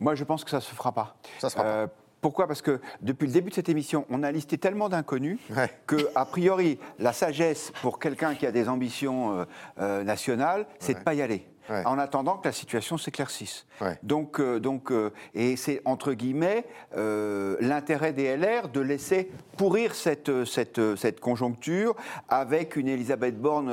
Moi, 0.00 0.14
je 0.14 0.24
pense 0.24 0.44
que 0.44 0.50
ça 0.50 0.58
ne 0.58 0.62
se 0.62 0.74
fera 0.74 0.92
pas. 0.92 1.16
Ça 1.38 1.48
se 1.50 1.56
fera 1.56 1.86
pas. 1.86 1.92
Pourquoi? 2.20 2.46
Parce 2.48 2.62
que 2.62 2.80
depuis 3.02 3.26
le 3.26 3.32
début 3.32 3.50
de 3.50 3.54
cette 3.54 3.68
émission, 3.68 4.04
on 4.10 4.22
a 4.22 4.32
listé 4.32 4.58
tellement 4.58 4.88
d'inconnus 4.88 5.38
Ouais. 5.50 5.70
que, 5.86 6.08
a 6.14 6.24
priori, 6.24 6.78
la 6.98 7.12
sagesse 7.12 7.72
pour 7.82 7.98
quelqu'un 8.00 8.34
qui 8.34 8.46
a 8.46 8.52
des 8.52 8.68
ambitions 8.68 9.38
euh, 9.38 9.44
euh, 9.80 10.02
nationales, 10.02 10.66
c'est 10.80 10.94
de 10.94 10.98
Ouais. 10.98 11.04
pas 11.04 11.14
y 11.14 11.22
aller. 11.22 11.46
Ouais. 11.68 11.82
En 11.84 11.98
attendant 11.98 12.36
que 12.36 12.46
la 12.46 12.52
situation 12.52 12.96
s'éclaircisse. 12.96 13.66
Ouais. 13.80 13.98
Donc, 14.02 14.40
euh, 14.40 14.60
donc, 14.60 14.92
euh, 14.92 15.10
et 15.34 15.56
c'est 15.56 15.82
entre 15.84 16.12
guillemets 16.12 16.64
euh, 16.96 17.56
l'intérêt 17.60 18.12
des 18.12 18.36
LR 18.36 18.68
de 18.68 18.80
laisser 18.80 19.30
pourrir 19.56 19.94
cette, 19.94 20.44
cette, 20.44 20.96
cette 20.96 21.20
conjoncture 21.20 21.96
avec 22.28 22.76
une 22.76 22.88
Elisabeth 22.88 23.40
Borne 23.40 23.72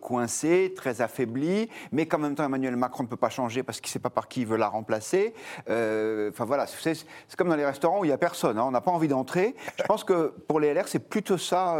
coincée, 0.00 0.72
très 0.74 1.02
affaiblie, 1.02 1.68
mais 1.92 2.06
qu'en 2.06 2.18
même 2.18 2.34
temps 2.34 2.44
Emmanuel 2.44 2.76
Macron 2.76 3.02
ne 3.04 3.08
peut 3.08 3.16
pas 3.16 3.28
changer 3.28 3.62
parce 3.62 3.80
qu'il 3.80 3.90
ne 3.90 3.92
sait 3.92 3.98
pas 3.98 4.10
par 4.10 4.26
qui 4.26 4.40
il 4.40 4.46
veut 4.46 4.56
la 4.56 4.68
remplacer. 4.68 5.34
Enfin 5.68 6.44
voilà, 6.46 6.66
c'est 6.66 7.04
comme 7.36 7.50
dans 7.50 7.56
les 7.56 7.66
restaurants 7.66 8.00
où 8.00 8.04
il 8.04 8.08
n'y 8.08 8.14
a 8.14 8.18
personne, 8.18 8.58
hein, 8.58 8.64
on 8.66 8.70
n'a 8.70 8.80
pas 8.80 8.90
envie 8.90 9.08
d'entrer. 9.08 9.54
Je 9.76 9.82
pense 9.82 10.02
que 10.02 10.32
pour 10.48 10.60
les 10.60 10.72
LR, 10.72 10.88
c'est 10.88 10.98
plutôt 10.98 11.36
ça 11.36 11.76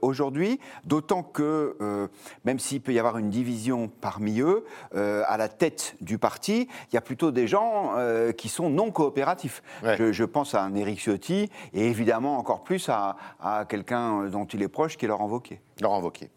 aujourd'hui, 0.00 0.60
d'autant 0.84 1.24
que 1.24 2.08
même 2.44 2.60
s'il 2.60 2.80
peut 2.80 2.92
y 2.92 2.98
avoir 3.00 3.18
une 3.18 3.30
division 3.30 3.90
parmi 4.00 4.40
eux, 4.40 4.64
euh, 4.94 5.22
à 5.26 5.36
la 5.36 5.48
tête 5.48 5.96
du 6.00 6.18
parti, 6.18 6.68
il 6.90 6.94
y 6.94 6.98
a 6.98 7.00
plutôt 7.00 7.30
des 7.30 7.46
gens 7.46 7.92
euh, 7.96 8.32
qui 8.32 8.48
sont 8.48 8.70
non 8.70 8.90
coopératifs. 8.90 9.62
Ouais. 9.82 9.96
Je, 9.96 10.12
je 10.12 10.24
pense 10.24 10.54
à 10.54 10.62
un 10.62 10.74
Éric 10.74 11.00
Ciotti 11.00 11.50
et 11.72 11.86
évidemment 11.86 12.38
encore 12.38 12.62
plus 12.62 12.88
à, 12.88 13.16
à 13.40 13.64
quelqu'un 13.68 14.24
dont 14.24 14.46
il 14.46 14.62
est 14.62 14.68
proche 14.68 14.96
qui 14.96 15.04
est 15.04 15.08
Laurent 15.08 15.28
Wauquiez. 15.28 15.60
Laurent 15.80 16.00
Wauquiez. 16.00 16.30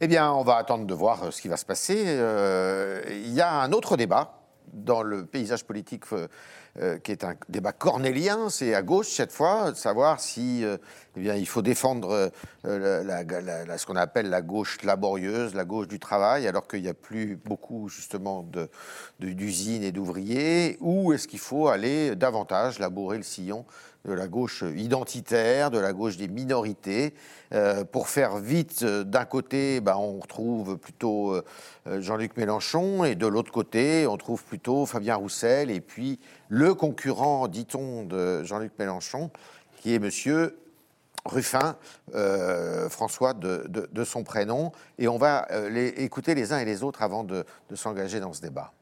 Eh 0.00 0.06
bien, 0.06 0.32
on 0.32 0.44
va 0.44 0.56
attendre 0.56 0.86
de 0.86 0.94
voir 0.94 1.24
euh, 1.24 1.30
ce 1.32 1.42
qui 1.42 1.48
va 1.48 1.56
se 1.56 1.64
passer. 1.64 2.04
Euh, 2.06 3.02
Il 3.08 3.32
y 3.32 3.40
a 3.40 3.52
un 3.52 3.72
autre 3.72 3.96
débat 3.96 4.37
dans 4.72 5.02
le 5.02 5.26
paysage 5.26 5.64
politique 5.64 6.04
euh, 6.12 6.28
euh, 6.80 6.98
qui 6.98 7.12
est 7.12 7.24
un 7.24 7.34
débat 7.48 7.72
cornélien, 7.72 8.50
c'est 8.50 8.74
à 8.74 8.82
gauche 8.82 9.08
cette 9.08 9.32
fois, 9.32 9.72
de 9.72 9.76
savoir 9.76 10.20
si 10.20 10.64
eh 10.64 11.20
bien, 11.20 11.34
il 11.34 11.46
faut 11.48 11.62
défendre 11.62 12.30
ce 12.64 13.86
qu'on 13.86 13.96
appelle 13.96 14.30
la 14.30 14.42
gauche 14.42 14.82
laborieuse, 14.82 15.54
la 15.54 15.64
gauche 15.64 15.88
du 15.88 15.98
travail, 15.98 16.46
alors 16.46 16.68
qu'il 16.68 16.82
n'y 16.82 16.88
a 16.88 16.94
plus 16.94 17.36
beaucoup 17.36 17.88
justement 17.88 18.48
d'usines 19.18 19.82
et 19.82 19.90
d'ouvriers, 19.90 20.76
ou 20.80 21.12
est-ce 21.12 21.26
qu'il 21.26 21.40
faut 21.40 21.68
aller 21.68 22.14
davantage 22.14 22.78
labourer 22.78 23.16
le 23.16 23.24
sillon 23.24 23.64
de 24.08 24.14
la 24.14 24.26
gauche 24.26 24.64
identitaire, 24.76 25.70
de 25.70 25.78
la 25.78 25.92
gauche 25.92 26.16
des 26.16 26.28
minorités. 26.28 27.14
Euh, 27.54 27.84
pour 27.84 28.08
faire 28.08 28.38
vite, 28.38 28.82
euh, 28.82 29.04
d'un 29.04 29.24
côté, 29.24 29.80
bah, 29.80 29.96
on 29.98 30.18
retrouve 30.18 30.76
plutôt 30.76 31.34
euh, 31.34 31.42
Jean-Luc 32.00 32.36
Mélenchon, 32.36 33.04
et 33.04 33.14
de 33.14 33.26
l'autre 33.26 33.52
côté, 33.52 34.06
on 34.06 34.16
trouve 34.16 34.42
plutôt 34.44 34.86
Fabien 34.86 35.16
Roussel, 35.16 35.70
et 35.70 35.80
puis 35.80 36.18
le 36.48 36.74
concurrent, 36.74 37.48
dit-on, 37.48 38.04
de 38.04 38.42
Jean-Luc 38.44 38.72
Mélenchon, 38.78 39.30
qui 39.76 39.94
est 39.94 39.98
Monsieur 39.98 40.58
Ruffin, 41.24 41.76
François 42.88 43.34
de, 43.34 44.04
son 44.04 44.24
prénom. 44.24 44.72
Et 44.98 45.08
on 45.08 45.18
va 45.18 45.46
les, 45.68 45.88
écouter 45.88 46.34
les 46.34 46.52
uns 46.52 46.58
et 46.58 46.64
les 46.64 46.82
autres 46.82 47.02
avant 47.02 47.22
de 47.22 47.44
s'engager 47.74 48.18
dans 48.18 48.32
ce 48.32 48.40
débat. 48.40 48.72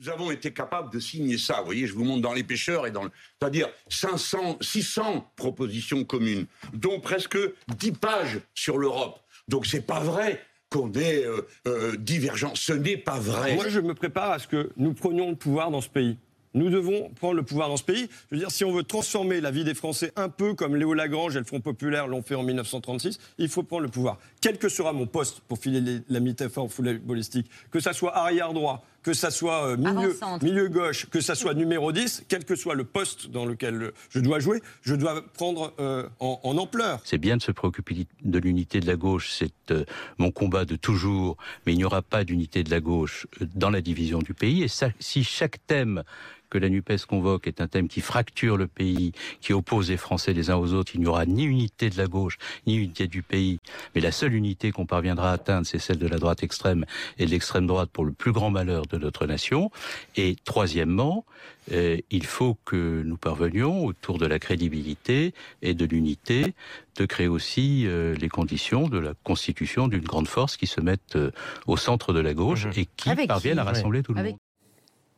Nous 0.00 0.08
avons 0.08 0.30
été 0.30 0.52
capables 0.52 0.92
de 0.92 1.00
signer 1.00 1.38
ça. 1.38 1.58
Vous 1.58 1.66
voyez, 1.66 1.86
je 1.88 1.92
vous 1.92 2.04
montre 2.04 2.22
dans 2.22 2.32
les 2.32 2.44
pêcheurs 2.44 2.86
et 2.86 2.92
dans 2.92 3.02
c'est-à-dire 3.40 3.68
500, 3.88 4.58
600 4.60 5.32
propositions 5.34 6.04
communes, 6.04 6.46
dont 6.72 7.00
presque 7.00 7.38
10 7.76 7.92
pages 7.92 8.38
sur 8.54 8.78
l'Europe. 8.78 9.20
Donc 9.48 9.66
c'est 9.66 9.86
pas 9.86 10.00
vrai 10.00 10.40
qu'on 10.70 10.92
est 10.92 11.24
euh, 11.24 11.40
euh, 11.66 11.96
divergent. 11.96 12.52
Ce 12.54 12.72
n'est 12.72 12.96
pas 12.96 13.18
vrai. 13.18 13.54
Moi, 13.56 13.68
je 13.68 13.80
me 13.80 13.94
prépare 13.94 14.30
à 14.30 14.38
ce 14.38 14.46
que 14.46 14.70
nous 14.76 14.92
prenions 14.92 15.30
le 15.30 15.36
pouvoir 15.36 15.70
dans 15.70 15.80
ce 15.80 15.88
pays. 15.88 16.16
Nous 16.54 16.70
devons 16.70 17.10
prendre 17.10 17.34
le 17.34 17.42
pouvoir 17.42 17.68
dans 17.68 17.76
ce 17.76 17.84
pays. 17.84 18.08
Je 18.30 18.34
veux 18.34 18.38
dire, 18.38 18.50
si 18.50 18.64
on 18.64 18.72
veut 18.72 18.82
transformer 18.82 19.40
la 19.40 19.50
vie 19.50 19.64
des 19.64 19.74
Français 19.74 20.12
un 20.16 20.28
peu 20.28 20.54
comme 20.54 20.76
Léo 20.76 20.94
Lagrange 20.94 21.36
et 21.36 21.38
le 21.38 21.44
Front 21.44 21.60
Populaire 21.60 22.06
l'ont 22.06 22.22
fait 22.22 22.34
en 22.34 22.42
1936, 22.42 23.18
il 23.38 23.48
faut 23.48 23.62
prendre 23.62 23.82
le 23.82 23.88
pouvoir. 23.88 24.18
Quel 24.40 24.58
que 24.58 24.68
sera 24.68 24.92
mon 24.92 25.06
poste, 25.06 25.40
pour 25.40 25.58
filer 25.58 26.00
la 26.08 26.20
métaphore 26.20 26.70
footballistique, 26.70 27.50
que 27.70 27.80
ça 27.80 27.92
soit 27.92 28.16
arrière 28.16 28.52
droit, 28.52 28.84
que 29.02 29.12
ça 29.12 29.30
soit 29.30 29.68
euh, 29.68 29.76
milieu, 29.76 30.16
milieu, 30.42 30.68
gauche, 30.68 31.06
que 31.06 31.20
ça 31.20 31.34
soit 31.34 31.54
numéro 31.54 31.92
10, 31.92 32.24
quel 32.28 32.44
que 32.44 32.54
soit 32.54 32.74
le 32.74 32.84
poste 32.84 33.30
dans 33.30 33.46
lequel 33.46 33.92
je 34.10 34.20
dois 34.20 34.38
jouer, 34.38 34.60
je 34.82 34.94
dois 34.94 35.24
prendre 35.34 35.72
euh, 35.80 36.08
en, 36.20 36.56
ampleur. 36.58 37.00
C'est 37.04 37.18
bien 37.18 37.36
de 37.36 37.42
se 37.42 37.52
préoccuper 37.52 38.06
de 38.22 38.38
l'unité 38.38 38.80
de 38.80 38.86
la 38.86 38.96
gauche, 38.96 39.30
c'est 39.32 39.70
euh, 39.70 39.84
mon 40.18 40.30
combat 40.30 40.64
de 40.64 40.76
toujours, 40.76 41.36
mais 41.64 41.72
il 41.72 41.78
n'y 41.78 41.84
aura 41.84 42.02
pas 42.02 42.24
d'unité 42.24 42.62
de 42.64 42.70
la 42.70 42.80
gauche 42.80 43.26
dans 43.54 43.70
la 43.70 43.80
division 43.80 44.18
du 44.18 44.34
pays. 44.34 44.62
Et 44.62 44.68
ça, 44.68 44.90
si 44.98 45.24
chaque 45.24 45.64
thème 45.66 46.02
que 46.50 46.58
la 46.58 46.68
NUPES 46.68 47.06
convoque 47.06 47.46
est 47.46 47.60
un 47.60 47.68
thème 47.68 47.88
qui 47.88 48.00
fracture 48.00 48.56
le 48.56 48.66
pays, 48.66 49.12
qui 49.40 49.52
oppose 49.52 49.90
les 49.90 49.96
Français 49.96 50.32
les 50.32 50.50
uns 50.50 50.56
aux 50.56 50.72
autres, 50.72 50.92
il 50.94 51.00
n'y 51.00 51.06
aura 51.06 51.26
ni 51.26 51.44
unité 51.44 51.90
de 51.90 51.98
la 51.98 52.06
gauche, 52.06 52.38
ni 52.66 52.76
unité 52.76 53.06
du 53.06 53.22
pays. 53.22 53.58
Mais 53.94 54.00
la 54.00 54.12
seule 54.12 54.34
unité 54.34 54.72
qu'on 54.72 54.86
parviendra 54.86 55.30
à 55.30 55.34
atteindre, 55.34 55.66
c'est 55.66 55.78
celle 55.78 55.98
de 55.98 56.06
la 56.06 56.18
droite 56.18 56.42
extrême 56.42 56.84
et 57.18 57.26
de 57.26 57.30
l'extrême 57.30 57.66
droite 57.66 57.90
pour 57.92 58.04
le 58.04 58.12
plus 58.12 58.32
grand 58.32 58.50
malheur 58.50 58.86
de 58.86 58.98
notre 58.98 59.26
nation. 59.26 59.70
Et 60.16 60.36
troisièmement, 60.44 61.24
euh, 61.72 61.98
il 62.10 62.24
faut 62.24 62.56
que 62.64 63.02
nous 63.04 63.16
parvenions, 63.16 63.84
autour 63.84 64.18
de 64.18 64.26
la 64.26 64.38
crédibilité 64.38 65.34
et 65.62 65.74
de 65.74 65.84
l'unité, 65.84 66.54
de 66.96 67.06
créer 67.06 67.28
aussi 67.28 67.84
euh, 67.86 68.14
les 68.14 68.28
conditions 68.28 68.88
de 68.88 68.98
la 68.98 69.12
constitution 69.24 69.88
d'une 69.88 70.04
grande 70.04 70.28
force 70.28 70.56
qui 70.56 70.66
se 70.66 70.80
mette 70.80 71.16
euh, 71.16 71.30
au 71.66 71.76
centre 71.76 72.12
de 72.12 72.20
la 72.20 72.34
gauche 72.34 72.66
mhm. 72.66 72.72
et 72.76 72.86
qui 72.96 73.26
parvienne 73.26 73.58
à 73.58 73.64
rassembler 73.64 74.02
tout 74.02 74.14
le 74.14 74.22
monde. 74.22 74.36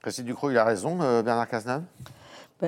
Christine 0.03 0.25
Ducrot, 0.25 0.51
il 0.51 0.59
a 0.59 0.65
raison, 0.65 0.99
euh, 1.03 1.23
Bernard 1.23 1.49
Cazeneuve 1.49 1.83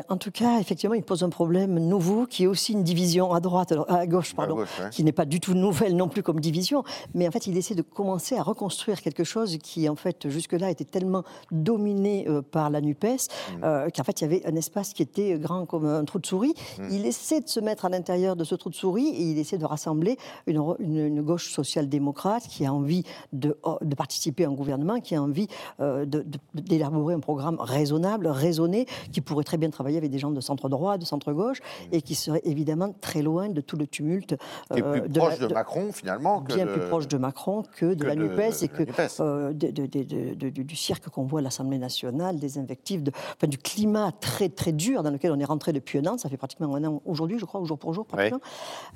en 0.08 0.16
tout 0.16 0.30
cas, 0.30 0.58
effectivement, 0.60 0.94
il 0.94 1.02
pose 1.02 1.22
un 1.22 1.28
problème 1.28 1.78
nouveau 1.78 2.26
qui 2.26 2.44
est 2.44 2.46
aussi 2.46 2.72
une 2.72 2.82
division 2.82 3.32
à 3.32 3.40
droite, 3.40 3.74
à 3.88 4.06
gauche, 4.06 4.34
pardon, 4.34 4.64
qui 4.90 5.04
n'est 5.04 5.12
pas 5.12 5.24
du 5.24 5.40
tout 5.40 5.54
nouvelle 5.54 5.96
non 5.96 6.08
plus 6.08 6.22
comme 6.22 6.40
division, 6.40 6.84
mais 7.14 7.28
en 7.28 7.30
fait, 7.30 7.46
il 7.46 7.56
essaie 7.56 7.74
de 7.74 7.82
commencer 7.82 8.36
à 8.36 8.42
reconstruire 8.42 9.00
quelque 9.00 9.24
chose 9.24 9.58
qui, 9.62 9.88
en 9.88 9.96
fait, 9.96 10.28
jusque-là 10.28 10.70
était 10.70 10.84
tellement 10.84 11.24
dominé 11.50 12.26
euh, 12.28 12.42
par 12.42 12.70
la 12.70 12.80
Nupes 12.80 13.04
mm. 13.04 13.64
euh, 13.64 13.88
qu'en 13.94 14.04
fait, 14.04 14.20
il 14.20 14.24
y 14.24 14.26
avait 14.26 14.46
un 14.46 14.56
espace 14.56 14.92
qui 14.92 15.02
était 15.02 15.38
grand 15.38 15.66
comme 15.66 15.86
un 15.86 16.04
trou 16.04 16.18
de 16.18 16.26
souris. 16.26 16.54
Mm. 16.78 16.88
Il 16.90 17.06
essaie 17.06 17.40
de 17.40 17.48
se 17.48 17.60
mettre 17.60 17.84
à 17.84 17.88
l'intérieur 17.88 18.36
de 18.36 18.44
ce 18.44 18.54
trou 18.54 18.70
de 18.70 18.74
souris 18.74 19.08
et 19.08 19.22
il 19.22 19.38
essaie 19.38 19.58
de 19.58 19.64
rassembler 19.64 20.16
une, 20.46 21.22
gauche 21.22 21.52
social-démocrate 21.52 22.44
qui 22.48 22.66
a 22.66 22.72
envie 22.72 23.04
de, 23.32 23.56
oh, 23.62 23.78
de, 23.82 23.94
participer 23.94 24.44
à 24.44 24.48
un 24.48 24.52
gouvernement, 24.52 25.00
qui 25.00 25.14
a 25.14 25.22
envie 25.22 25.46
euh, 25.80 26.06
d'élaborer 26.54 27.14
un 27.14 27.20
programme 27.20 27.58
raisonnable, 27.60 28.26
raisonné, 28.26 28.86
qui 29.12 29.20
pourrait 29.20 29.44
très 29.44 29.56
bien 29.56 29.70
travailler 29.70 29.81
travailler 29.82 29.98
avec 29.98 30.10
des 30.12 30.18
gens 30.18 30.30
de 30.30 30.40
centre 30.40 30.68
droit, 30.68 30.96
de 30.96 31.04
centre 31.04 31.32
gauche, 31.32 31.60
et 31.90 32.02
qui 32.02 32.14
seraient 32.14 32.42
évidemment 32.44 32.94
très 33.00 33.20
loin 33.20 33.48
de 33.48 33.60
tout 33.60 33.76
le 33.76 33.88
tumulte. 33.88 34.36
Et 34.76 34.82
plus 34.82 35.00
euh, 35.00 35.08
proche 35.08 35.38
de, 35.40 35.46
Macron, 35.48 35.92
finalement. 35.92 36.40
bien 36.40 36.66
plus 36.66 36.80
proche 36.82 37.08
de 37.08 37.18
Macron 37.18 37.64
que 37.76 37.94
de 37.94 38.04
la 38.04 38.14
NUPES 38.14 38.62
et 38.62 38.68
que 38.68 38.84
euh, 39.20 39.52
du 39.52 40.76
cirque 40.76 41.08
qu'on 41.08 41.24
voit 41.24 41.40
à 41.40 41.42
l'Assemblée 41.42 41.78
nationale, 41.78 42.38
des 42.38 42.58
invectives, 42.58 43.02
enfin, 43.36 43.48
du 43.48 43.58
climat 43.58 44.12
très 44.12 44.48
très 44.48 44.72
dur 44.72 45.02
dans 45.02 45.10
lequel 45.10 45.32
on 45.32 45.40
est 45.40 45.44
rentré 45.44 45.72
depuis 45.72 45.98
un 45.98 46.06
an. 46.06 46.16
Ça 46.16 46.28
fait 46.28 46.36
pratiquement 46.36 46.72
un 46.76 46.84
an 46.84 47.02
aujourd'hui, 47.04 47.38
je 47.38 47.44
crois, 47.44 47.60
au 47.60 47.64
jour 47.64 47.78
pour 47.78 47.92
jour, 47.92 48.06
pratiquement. 48.06 48.40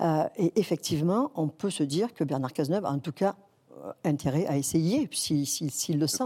Euh, 0.01 0.25
et 0.37 0.53
effectivement, 0.57 1.33
on 1.35 1.49
peut 1.49 1.71
se 1.71 1.83
dire 1.83 2.15
que 2.15 2.23
Bernard 2.23 2.53
Cazeneuve 2.53 2.85
a 2.85 2.91
en 2.91 3.01
tout 3.01 3.13
cas 3.13 3.35
euh, 3.35 3.35
intérêt 4.05 4.47
à 4.47 4.57
essayer, 4.57 5.09
s'il 5.13 5.47
si, 5.47 5.71
si, 5.71 5.93
le 5.93 6.07
sent, 6.07 6.25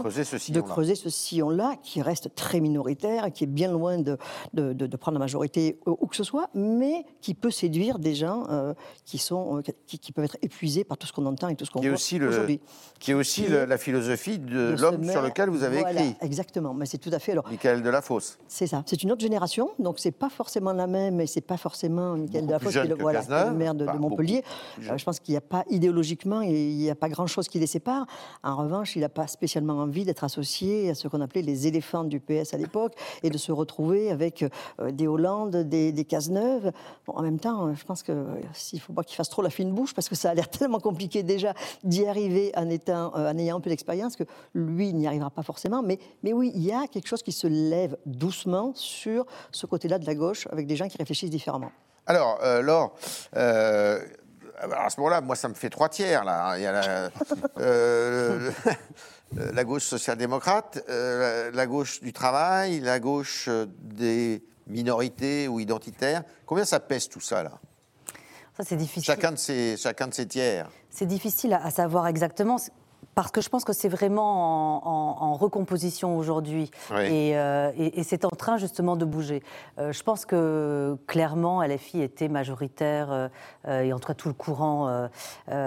de 0.49 0.61
creuser 0.61 0.95
ce 0.95 1.09
sillon-là, 1.09 1.75
qui 1.83 2.01
reste 2.01 2.33
très 2.35 2.59
minoritaire, 2.59 3.31
qui 3.31 3.43
est 3.43 3.47
bien 3.47 3.71
loin 3.71 3.97
de, 3.97 4.17
de, 4.53 4.73
de, 4.73 4.97
prendre 4.97 5.15
la 5.17 5.23
majorité 5.23 5.79
où 5.85 6.07
que 6.07 6.15
ce 6.15 6.23
soit, 6.23 6.49
mais 6.53 7.05
qui 7.21 7.33
peut 7.33 7.51
séduire 7.51 7.99
des 7.99 8.15
gens 8.15 8.45
euh, 8.49 8.73
qui, 9.05 9.17
sont, 9.17 9.57
euh, 9.57 9.61
qui, 9.87 9.99
qui, 9.99 10.11
peuvent 10.11 10.25
être 10.25 10.37
épuisés 10.41 10.83
par 10.83 10.97
tout 10.97 11.07
ce 11.07 11.13
qu'on 11.13 11.25
entend 11.25 11.47
et 11.49 11.55
tout 11.55 11.65
ce 11.65 11.71
qu'on 11.71 11.81
voit 11.81 11.91
aujourd'hui. 11.91 12.59
Qui 12.99 13.11
est 13.11 13.15
aussi 13.15 13.47
la 13.47 13.77
philosophie 13.77 14.39
de, 14.39 14.75
l'homme 14.79 15.03
sur 15.03 15.21
lequel 15.21 15.49
vous 15.49 15.63
avez 15.63 15.79
écrit. 15.79 16.15
Exactement, 16.21 16.73
mais 16.73 16.85
c'est 16.85 16.97
tout 16.97 17.11
à 17.11 17.19
fait... 17.19 17.33
Alors, 17.33 17.47
Michael 17.49 17.81
Delafosse. 17.81 18.37
C'est 18.47 18.67
ça, 18.67 18.83
c'est 18.85 19.03
une 19.03 19.11
autre 19.11 19.21
génération, 19.21 19.71
donc 19.79 19.99
c'est 19.99 20.11
pas 20.11 20.29
forcément 20.29 20.73
la 20.73 20.87
même, 20.87 21.19
et 21.21 21.27
c'est 21.27 21.41
pas 21.41 21.57
forcément 21.57 22.15
Michael 22.15 22.47
Delafosse 22.47 22.73
qui 22.73 22.77
est 22.79 22.85
le, 22.85 22.95
voilà, 22.95 23.21
le 23.21 23.55
maire 23.55 23.75
de, 23.75 23.85
Montpellier. 23.85 24.43
je 24.79 25.03
pense 25.03 25.19
qu'il 25.19 25.33
n'y 25.33 25.37
a 25.37 25.41
pas, 25.41 25.63
idéologiquement, 25.69 26.41
il 26.41 26.77
n'y 26.77 26.89
a 26.89 26.95
pas 26.95 27.09
grand-chose 27.09 27.40
qui 27.49 27.59
les 27.59 27.67
sépare. 27.67 28.05
En 28.43 28.55
revanche, 28.55 28.95
il 28.95 29.01
n'a 29.01 29.09
pas 29.09 29.27
spécialement 29.27 29.73
envie 29.73 30.05
d'être 30.05 30.23
associé 30.23 30.89
à 30.89 30.95
ce 30.95 31.07
qu'on 31.07 31.21
appelait 31.21 31.41
les 31.41 31.67
éléphants 31.67 32.03
du 32.03 32.19
PS 32.19 32.53
à 32.53 32.57
l'époque 32.57 32.93
et 33.23 33.29
de 33.29 33.37
se 33.37 33.51
retrouver 33.51 34.11
avec 34.11 34.43
euh, 34.79 34.91
des 34.91 35.07
Hollandes, 35.07 35.55
des, 35.55 35.91
des 35.91 36.05
Cazeneuve. 36.05 36.71
Bon, 37.05 37.13
en 37.13 37.21
même 37.21 37.39
temps, 37.39 37.67
euh, 37.67 37.73
je 37.75 37.83
pense 37.83 38.03
qu'il 38.03 38.15
euh, 38.15 38.41
ne 38.73 38.79
faut 38.79 38.93
pas 38.93 39.03
qu'il 39.03 39.15
fasse 39.15 39.29
trop 39.29 39.41
la 39.41 39.49
fine 39.49 39.71
bouche 39.71 39.93
parce 39.93 40.09
que 40.09 40.15
ça 40.15 40.31
a 40.31 40.33
l'air 40.33 40.49
tellement 40.49 40.79
compliqué 40.79 41.23
déjà 41.23 41.53
d'y 41.83 42.05
arriver 42.05 42.51
en, 42.55 42.69
ayant 43.37 43.57
un 43.57 43.61
peu 43.61 43.69
d'expérience 43.69 44.15
que 44.15 44.23
lui 44.53 44.93
n'y 44.93 45.07
arrivera 45.07 45.29
pas 45.29 45.43
forcément. 45.43 45.81
Mais 45.81 45.99
oui, 46.33 46.51
il 46.55 46.63
y 46.63 46.71
a 46.71 46.87
quelque 46.87 47.07
chose 47.07 47.23
qui 47.23 47.31
se 47.31 47.47
lève 47.47 47.97
doucement 48.05 48.71
sur 48.75 49.25
ce 49.51 49.65
côté-là 49.65 49.99
de 49.99 50.05
la 50.05 50.15
gauche 50.15 50.47
avec 50.51 50.67
des 50.67 50.75
gens 50.75 50.87
qui 50.87 50.97
réfléchissent 50.97 51.29
différemment. 51.29 51.71
Alors, 52.07 52.39
Laure, 52.61 52.93
à 54.61 54.89
ce 54.89 54.99
moment-là, 54.99 55.21
moi, 55.21 55.35
ça 55.35 55.47
me 55.47 55.53
fait 55.53 55.69
trois 55.69 55.89
tiers. 55.89 56.23
Là. 56.23 56.57
Il 56.57 56.63
y 56.63 56.65
a 56.65 56.71
la, 56.71 57.09
euh, 57.59 58.51
la 59.35 59.63
gauche 59.63 59.83
social-démocrate, 59.83 60.83
euh, 60.89 61.51
la 61.53 61.67
gauche 61.67 62.01
du 62.01 62.13
travail, 62.13 62.79
la 62.79 62.99
gauche 62.99 63.49
des 63.79 64.43
minorités 64.67 65.47
ou 65.47 65.59
identitaires. 65.59 66.23
Combien 66.45 66.65
ça 66.65 66.79
pèse 66.79 67.09
tout 67.09 67.21
ça, 67.21 67.43
là? 67.43 67.51
Ça, 68.57 68.63
c'est 68.65 68.75
difficile. 68.75 69.03
Chacun 69.03 69.31
de 69.31 69.37
ces, 69.37 69.77
chacun 69.77 70.07
de 70.07 70.13
ces 70.13 70.27
tiers. 70.27 70.69
C'est 70.89 71.05
difficile 71.05 71.53
à, 71.53 71.71
savoir 71.71 72.07
exactement 72.07 72.57
parce 73.15 73.31
que 73.31 73.41
je 73.41 73.49
pense 73.49 73.65
que 73.65 73.73
c'est 73.73 73.89
vraiment 73.89 74.87
en, 74.87 75.33
recomposition 75.35 76.17
aujourd'hui 76.17 76.69
euh, 76.91 77.71
et, 77.77 78.03
c'est 78.03 78.25
en 78.25 78.29
train 78.29 78.57
justement 78.57 78.95
de 78.95 79.05
bouger. 79.05 79.41
Euh, 79.79 79.91
je 79.91 80.03
pense 80.03 80.25
que 80.25 80.97
clairement 81.07 81.63
LFI 81.63 82.01
était 82.01 82.27
majoritaire 82.27 83.11
euh, 83.11 83.81
et 83.81 83.91
en 83.93 83.99
tout 83.99 84.07
cas 84.07 84.13
tout 84.13 84.27
le 84.27 84.33
courant 84.33 85.09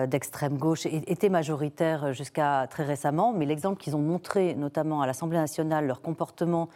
d'extrême 0.06 0.58
gauche 0.58 0.86
était 0.86 1.28
majoritaire 1.28 2.12
jusqu'à 2.12 2.66
très 2.68 2.84
récemment, 2.84 3.32
mais 3.32 3.46
l'exemple 3.46 3.80
qu'ils 3.80 3.96
ont 3.96 4.00
montré 4.00 4.54
notamment 4.54 5.02
à 5.02 5.06
l'Assemblée 5.06 5.38
nationale, 5.38 5.86
leur 5.86 6.00
comportement 6.00 6.68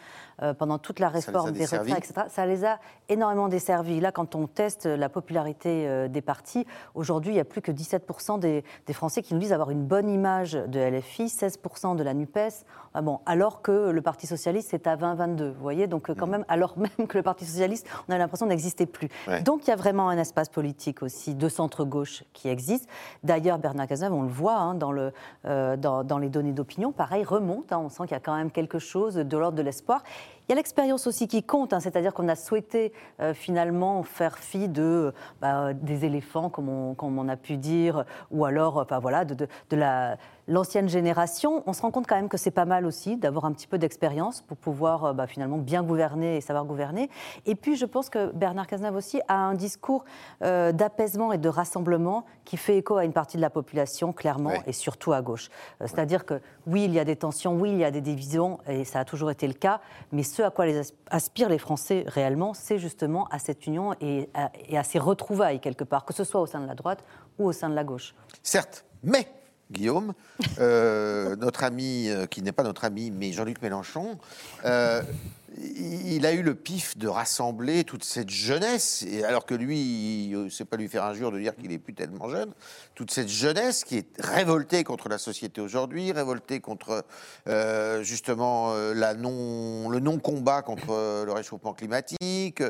pendant 0.59 0.79
toute 0.79 1.01
la 1.01 1.09
réforme 1.09 1.53
des 1.53 1.67
retraites, 1.67 1.99
etc., 1.99 2.27
ça 2.29 2.47
les 2.47 2.65
a 2.65 2.79
énormément 3.09 3.49
desservis. 3.49 4.01
Là, 4.01 4.13
quand 4.13 4.35
on 4.35 4.47
teste 4.47 4.87
la 4.87 5.09
popularité 5.09 6.09
des 6.09 6.21
partis, 6.23 6.67
aujourd'hui, 6.95 7.33
il 7.33 7.35
n'y 7.35 7.41
a 7.41 7.45
plus 7.45 7.63
que 7.63 7.73
17% 7.73 8.39
des, 8.39 8.65
des 8.87 8.93
Français 8.93 9.23
qui 9.23 9.35
nous 9.35 9.41
disent 9.41 9.53
avoir 9.53 9.71
une 9.71 9.85
bonne 9.85 10.09
image 10.09 10.53
de 10.53 10.81
LFI, 10.81 11.27
16% 11.27 11.97
de 11.97 12.03
la 12.03 12.15
NUPES, 12.15 12.65
ah 12.95 13.03
bon, 13.03 13.21
alors 13.27 13.63
que 13.63 13.91
le 13.91 14.03
Parti 14.03 14.27
Socialiste 14.27 14.75
est 14.75 14.87
à 14.87 14.97
20-22. 14.97 15.51
Vous 15.51 15.61
voyez, 15.61 15.87
donc 15.87 16.13
quand 16.15 16.27
mm. 16.27 16.31
même, 16.31 16.45
alors 16.49 16.75
même 16.79 17.07
que 17.07 17.17
le 17.17 17.23
Parti 17.23 17.45
Socialiste, 17.45 17.87
on 18.09 18.13
a 18.13 18.19
l'impression 18.19 18.47
n'existait 18.47 18.87
plus. 18.87 19.09
Donc 19.45 19.67
il 19.67 19.71
y 19.71 19.73
a 19.73 19.77
vraiment 19.77 20.09
un 20.09 20.19
espace 20.19 20.49
politique 20.49 21.03
aussi 21.03 21.35
de 21.35 21.49
centre-gauche 21.49 22.25
qui 22.33 22.49
existe. 22.49 22.89
D'ailleurs, 23.23 23.59
Bernard 23.59 23.87
Cazeneuve, 23.87 24.15
on 24.15 24.23
le 24.23 24.29
voit 24.29 24.57
hein, 24.57 24.75
dans, 24.75 24.93
le, 24.93 25.13
euh, 25.45 25.77
dans, 25.77 26.19
les 26.19 26.29
données 26.29 26.53
d'opinion, 26.53 26.93
pareil, 26.93 27.25
remonte. 27.25 27.73
Hein. 27.73 27.79
on 27.79 27.89
sent 27.89 28.05
qu'il 28.05 28.13
y 28.13 28.15
a 28.15 28.21
quand 28.21 28.37
même 28.37 28.51
quelque 28.51 28.79
chose 28.79 29.15
de 29.15 29.37
l'ordre 29.37 29.57
de 29.57 29.63
l'espoir 29.63 30.03
Il 30.49 30.53
y 30.53 30.55
a 30.55 30.57
l'expérience 30.57 31.07
aussi 31.07 31.29
qui 31.29 31.43
compte, 31.43 31.75
hein, 31.75 31.81
c'est-à-dire 31.81 32.15
qu'on 32.15 32.27
a 32.27 32.35
souhaité 32.35 32.95
euh, 33.21 33.35
finalement 33.35 34.03
faire 34.03 34.39
fi 34.39 34.67
de, 34.67 35.13
bah, 35.43 35.75
des 35.75 36.07
éléphants, 36.07 36.49
comme 36.49 36.71
on, 36.71 37.29
a 37.29 37.37
pu 37.37 37.59
dire, 37.59 38.07
ou 38.31 38.47
alors 38.47 38.79
enfin, 38.79 38.99
voilà, 38.99 39.27
de 39.27 39.47
la 39.73 40.17
l'ancienne 40.49 40.89
génération, 40.89 41.63
on 41.67 41.73
se 41.73 41.83
rend 41.83 41.91
compte 41.91 42.07
quand 42.07 42.17
même 42.17 42.29
que 42.29 42.37
c'est 42.37 42.51
pas 42.51 42.65
mal 42.65 42.87
aussi 42.87 43.17
d'avoir 43.17 43.45
un 43.45 43.53
petit 43.53 43.67
peu 43.67 43.79
d'expérience 43.79 44.41
pour 44.41 44.57
pouvoir 44.57 45.05
euh, 45.05 45.13
bah, 45.13 45.27
finalement 45.27 45.59
bien 45.59 45.83
gouverner 45.83 46.37
et 46.37 46.41
savoir 46.41 46.65
gouverner. 46.65 47.11
Et 47.47 47.55
puis 47.55 47.77
je 47.77 47.85
pense 47.85 48.09
que 48.09 48.33
Bernard 48.33 48.67
Cazeneuve 48.67 48.97
aussi 48.97 49.21
a 49.29 49.37
un 49.37 49.55
discours 49.55 50.05
euh, 50.43 50.73
d'apaisement 50.73 51.33
et 51.33 51.39
de 51.39 51.49
rassemblement 51.49 52.25
qui 52.45 52.57
fait 52.57 52.79
écho 52.79 52.97
à 52.97 53.05
une 53.05 53.13
partie 53.13 53.37
de 53.37 53.43
la 53.43 53.51
population, 53.51 54.13
clairement, 54.13 54.55
et 54.67 54.73
surtout 54.73 55.13
à 55.13 55.21
gauche. 55.21 55.51
Euh, 55.81 55.87
c'est-à-dire 55.87 56.25
que 56.25 56.41
oui, 56.67 56.85
il 56.85 56.93
y 56.93 56.99
a 56.99 57.05
des 57.05 57.17
tensions, 57.17 57.55
oui, 57.55 57.71
il 57.71 57.79
y 57.79 57.85
a 57.85 57.91
des 57.91 58.01
divisions, 58.01 58.59
et 58.67 58.85
ça 58.85 59.01
a 59.01 59.05
toujours 59.05 59.31
été 59.31 59.47
le 59.47 59.53
cas, 59.53 59.81
mais 60.13 60.23
ce 60.23 60.43
à 60.43 60.51
quoi 60.51 60.65
les 60.67 60.81
aspirent 61.11 61.51
les 61.51 61.59
Français 61.59 62.05
réellement, 62.07 62.55
c'est 62.55 62.79
justement 62.79 63.27
à 63.31 63.39
cette 63.39 63.67
union 63.67 63.95
et 64.01 64.31
à, 64.33 64.51
et 64.69 64.79
à 64.79 64.83
ces 64.83 64.99
retrouvailles 64.99 65.61
quelque 65.61 65.85
part, 65.85 66.05
que 66.05 66.15
ce 66.15 66.25
soit 66.25 66.41
au 66.41 66.47
sein 66.47 66.61
de 66.61 66.67
la 66.67 66.75
droite 66.75 67.05
ou 67.39 67.47
au 67.47 67.53
sein 67.53 67.69
de 67.69 67.75
la 67.75 67.85
gauche. 67.85 68.15
Certes, 68.43 68.85
mais 69.03 69.29
Guillaume, 69.71 70.15
euh, 70.59 71.37
notre 71.41 71.65
ami, 71.65 72.09
euh, 72.09 72.27
qui 72.27 72.43
n'est 72.43 72.53
pas 72.53 72.63
notre 72.63 72.85
ami, 72.85 73.11
mais 73.11 73.33
Jean-Luc 73.33 73.61
Mélenchon, 73.63 74.19
euh, 74.65 75.03
il 75.61 76.27
a 76.27 76.33
eu 76.33 76.43
le 76.43 76.55
pif 76.55 76.97
de 76.97 77.09
rassembler 77.09 77.85
toute 77.85 78.05
cette 78.05 78.31
jeunesse, 78.31 79.05
alors 79.25 79.47
que 79.47 79.55
lui, 79.55 80.35
c'est 80.51 80.65
pas 80.65 80.77
lui 80.77 80.89
faire 80.89 81.05
injure 81.05 81.33
de 81.33 81.39
dire 81.39 81.57
qu'il 81.57 81.73
est 81.73 81.79
plus 81.79 81.95
tellement 81.95 82.29
jeune, 82.29 82.53
toute 82.95 83.11
cette 83.11 83.29
jeunesse 83.29 83.85
qui 83.85 83.99
est 83.99 84.09
révoltée 84.19 84.85
contre 84.85 85.09
la 85.09 85.19
société 85.19 85.61
aujourd'hui, 85.61 86.13
révoltée 86.13 86.61
contre 86.61 87.05
euh, 87.49 88.03
justement 88.03 88.73
euh, 88.73 88.95
le 88.95 90.01
non-combat 90.01 90.63
contre 90.63 91.25
le 91.27 91.33
réchauffement 91.33 91.75
climatique, 91.75 92.63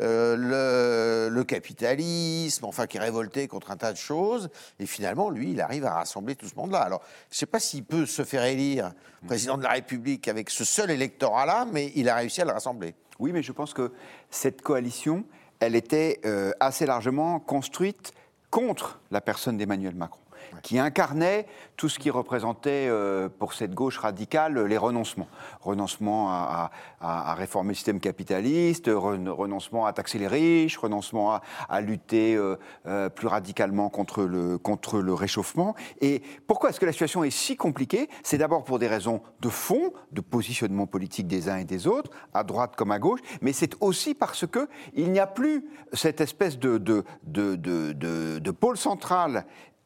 euh, 0.00 0.36
le, 0.36 1.34
le, 1.34 1.44
capitalisme, 1.44 2.64
enfin 2.64 2.86
qui 2.86 2.96
est 2.96 3.00
révoltée 3.00 3.48
contre 3.48 3.70
un 3.70 3.76
tas 3.76 3.92
de 3.92 3.98
choses, 3.98 4.48
et 4.78 4.86
finalement, 4.86 5.30
lui, 5.30 5.52
il 5.52 5.60
arrive 5.60 5.84
à 5.86 5.94
rassembler 5.94 6.34
tout 6.34 6.48
ce 6.48 6.56
monde-là. 6.56 6.80
Alors, 6.80 7.02
je 7.30 7.38
sais 7.38 7.46
pas 7.46 7.60
s'il 7.60 7.84
peut 7.84 8.06
se 8.06 8.24
faire 8.24 8.44
élire 8.44 8.92
président 9.24 9.56
de 9.56 9.62
la 9.62 9.70
République 9.70 10.28
avec 10.28 10.50
ce 10.50 10.64
seul 10.64 10.90
électorat-là, 10.90 11.66
mais 11.72 11.92
il 11.94 12.08
a 12.08 12.16
réussi 12.16 12.33
Oui, 13.18 13.32
mais 13.32 13.42
je 13.42 13.52
pense 13.52 13.74
que 13.74 13.92
cette 14.30 14.62
coalition, 14.62 15.24
elle 15.60 15.76
était 15.76 16.20
euh, 16.24 16.52
assez 16.60 16.86
largement 16.86 17.38
construite 17.40 18.12
contre 18.50 19.00
la 19.10 19.20
personne 19.20 19.56
d'Emmanuel 19.56 19.94
Macron 19.94 20.20
qui 20.62 20.78
incarnait 20.78 21.46
tout 21.76 21.88
ce 21.88 21.98
qui 21.98 22.10
représentait 22.10 22.86
euh, 22.88 23.28
pour 23.28 23.54
cette 23.54 23.74
gauche 23.74 23.98
radicale 23.98 24.58
les 24.64 24.78
renoncements. 24.78 25.28
Renoncement 25.60 26.30
à, 26.30 26.70
réformer 27.34 27.70
le 27.70 27.74
système 27.74 28.00
capitaliste, 28.00 28.86
renoncement 28.88 29.86
à 29.86 29.92
taxer 29.92 30.18
les 30.18 30.28
riches, 30.28 30.78
renoncement 30.78 31.40
à, 31.68 31.80
lutter 31.80 32.34
euh, 32.34 32.56
euh, 32.86 33.08
plus 33.08 33.26
radicalement 33.26 33.88
contre 33.88 34.22
le, 34.22 34.58
contre 34.58 35.00
le 35.00 35.12
réchauffement. 35.12 35.74
Et 36.00 36.22
pourquoi 36.46 36.70
est-ce 36.70 36.80
que 36.80 36.86
la 36.86 36.92
situation 36.92 37.24
est 37.24 37.30
si 37.30 37.56
compliquée? 37.56 38.08
C'est 38.22 38.38
d'abord 38.38 38.64
pour 38.64 38.78
des 38.78 38.86
raisons 38.86 39.20
de 39.40 39.48
fond, 39.48 39.92
de 40.12 40.20
positionnement 40.20 40.86
politique 40.86 41.26
des 41.26 41.48
uns 41.48 41.58
et 41.58 41.64
des 41.64 41.86
autres, 41.86 42.10
à 42.32 42.44
droite 42.44 42.74
comme 42.76 42.90
à 42.90 42.98
gauche, 42.98 43.20
mais 43.42 43.52
c'est 43.52 43.74
aussi 43.80 44.14
parce 44.14 44.46
qu'il 44.46 45.12
n'y 45.12 45.20
a 45.20 45.26
plus 45.26 45.68
cette 45.92 46.20
espèce 46.20 46.58
de, 46.58 46.78
de, 46.78 47.04
de, 47.24 47.56
de 48.38 48.50
pôle 48.50 48.76
central 48.76 49.44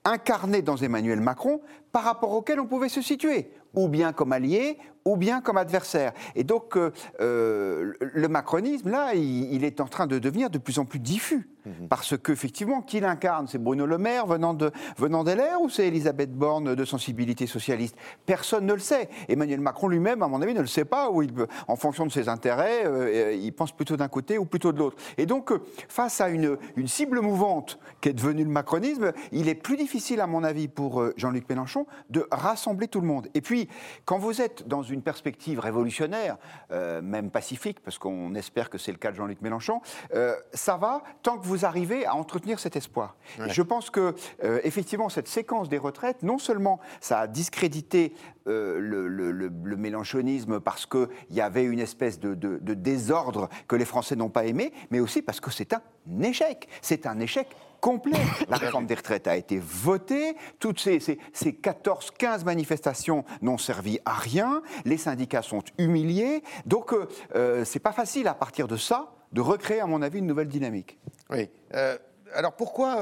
incarné 0.09 0.63
dans 0.63 0.77
Emmanuel 0.77 1.21
Macron 1.21 1.61
par 1.93 2.05
rapport 2.05 2.33
auquel 2.33 2.61
on 2.61 2.67
pouvait 2.67 2.89
se 2.89 3.03
situer, 3.03 3.51
ou 3.75 3.89
bien 3.89 4.13
comme 4.13 4.33
allié, 4.33 4.79
ou 5.09 5.17
bien 5.17 5.41
comme 5.41 5.57
adversaire. 5.57 6.13
Et 6.35 6.45
donc, 6.45 6.77
euh, 6.77 6.93
euh, 7.21 7.95
le 8.01 8.29
macronisme, 8.29 8.91
là, 8.91 9.15
il, 9.15 9.65
est 9.65 9.81
en 9.81 9.87
train 9.87 10.07
de 10.07 10.19
devenir 10.19 10.51
de 10.51 10.59
plus 10.59 10.79
en 10.79 10.85
plus 10.85 10.99
diffus. 10.99 11.49
Mhm. 11.65 11.89
Parce 11.89 12.17
qu'effectivement, 12.17 12.83
qui 12.83 13.01
l'incarne? 13.01 13.47
C'est 13.49 13.59
Bruno 13.59 13.87
Le 13.87 13.99
Maire 13.99 14.27
venant 14.27 14.55
de 14.55 14.71
venant 14.97 15.25
d'LR 15.25 15.61
ou 15.61 15.69
c'est 15.69 15.89
Elisabeth 15.89 16.33
Borne 16.33 16.75
de 16.75 16.85
sensibilité 16.85 17.47
socialiste? 17.47 17.97
Personne 18.27 18.67
ne 18.67 18.73
le 18.73 18.79
sait. 18.79 19.09
Emmanuel 19.29 19.61
Macron 19.61 19.89
lui-même, 19.89 20.23
à 20.23 20.29
mon 20.29 20.41
avis, 20.41 20.55
ne 20.55 20.61
le 20.61 20.67
sait 20.67 20.85
pas, 20.85 21.11
ou 21.11 21.23
il, 21.23 21.33
en 21.67 21.77
fonction 21.77 22.07
de 22.07 22.13
ses 22.13 22.29
intérêts, 22.29 22.87
euh, 22.87 23.35
il 23.35 23.53
pense 23.53 23.73
plutôt 23.73 23.97
d'un 23.97 24.09
côté 24.09 24.39
ou 24.39 24.45
plutôt 24.45 24.73
de 24.73 24.79
l'autre. 24.79 24.97
Et 25.17 25.27
donc, 25.27 25.53
face 25.89 26.21
à 26.21 26.29
une, 26.29 26.57
une 26.77 26.89
cible 26.89 27.21
mouvante 27.21 27.79
qui 28.01 28.11
est 28.11 28.15
devenue 28.15 28.45
le 28.45 28.51
macronisme, 28.51 29.13
il 29.33 29.49
est 29.49 29.55
plus 29.55 29.77
difficile, 29.77 30.21
à 30.21 30.27
mon 30.27 30.45
avis, 30.45 30.69
pour 30.69 31.03
Jean-Luc 31.17 31.49
Mélenchon 31.49 31.87
de 32.11 32.27
rassembler 32.31 32.89
tout 32.89 33.01
le 33.01 33.07
monde. 33.07 33.29
Et 33.35 33.41
puis, 33.41 33.69
quand 34.05 34.19
vous 34.19 34.41
êtes 34.41 34.67
dans 34.67 34.83
une 34.83 34.98
perspective 35.03 35.59
révolutionnaire, 35.61 36.37
euh, 36.71 37.01
même 37.03 37.31
pacifique, 37.31 37.81
parce 37.81 37.99
qu'on 37.99 38.35
espère 38.35 38.71
que 38.71 38.79
c'est 38.79 38.93
le 38.93 38.99
cas 38.99 39.11
de 39.11 39.17
Jean-Luc 39.17 39.41
Mélenchon, 39.43 39.81
euh, 40.15 40.35
ça 40.53 40.77
va 40.77 41.03
tant 41.23 41.39
que 41.39 41.47
vous 41.47 41.65
arrivez 41.65 42.07
à 42.07 42.15
entretenir 42.15 42.59
cet 42.59 42.77
espoir. 42.77 43.17
je 43.47 43.63
pense 43.63 43.91
que, 43.91 44.15
euh, 44.45 44.61
effectivement, 44.65 45.09
cette 45.09 45.29
séquence 45.29 45.69
des 45.69 45.79
retraites, 45.79 46.23
non 46.23 46.39
seulement 46.39 46.81
ça 47.01 47.21
a 47.21 47.27
discrédité 47.27 48.15
le, 48.47 49.51
mélenchonisme 49.77 50.59
parce 50.59 50.87
qu'il 50.87 51.09
y 51.31 51.41
avait 51.41 51.65
une 51.65 51.81
espèce 51.81 52.19
de, 52.19 52.35
de 52.35 52.75
désordre 52.75 53.49
que 53.69 53.77
les 53.77 53.85
Français 53.85 54.17
n'ont 54.17 54.31
pas 54.31 54.47
aimé, 54.47 54.73
mais 54.91 55.01
aussi 55.01 55.23
parce 55.23 55.41
que 55.41 55.51
c'est 55.51 55.75
un 55.75 55.83
échec. 56.23 56.69
C'est 56.81 57.07
un 57.07 57.21
échec 57.21 57.49
complet. 57.81 58.19
La 58.49 58.57
réforme 58.57 58.87
des 58.87 58.95
retraites 58.95 59.27
a 59.27 59.37
été 59.37 59.59
votée, 59.59 60.37
toutes 60.59 60.81
ces, 60.81 61.01
ces, 61.01 61.19
14-15 61.53 62.45
manifestations 62.45 63.25
n'ont 63.43 63.59
servi 63.59 63.99
à 64.05 64.15
rien, 64.15 64.63
les 64.85 64.97
syndicats 64.97 65.43
sont 65.43 65.63
humiliés, 65.79 66.43
donc 66.67 66.93
euh, 66.93 67.09
euh, 67.35 67.65
c'est 67.65 67.79
pas 67.79 67.93
facile 67.93 68.29
à 68.29 68.35
partir 68.35 68.69
de 68.69 68.77
ça 68.77 69.13
de 69.33 69.41
recréer, 69.43 69.81
à 69.81 69.87
mon 69.87 70.01
avis, 70.01 70.21
une 70.21 70.27
nouvelle 70.27 70.49
dynamique. 70.49 70.99
Oui. 71.29 71.51
Euh, 71.75 71.99
alors 72.35 72.53
pourquoi 72.53 72.99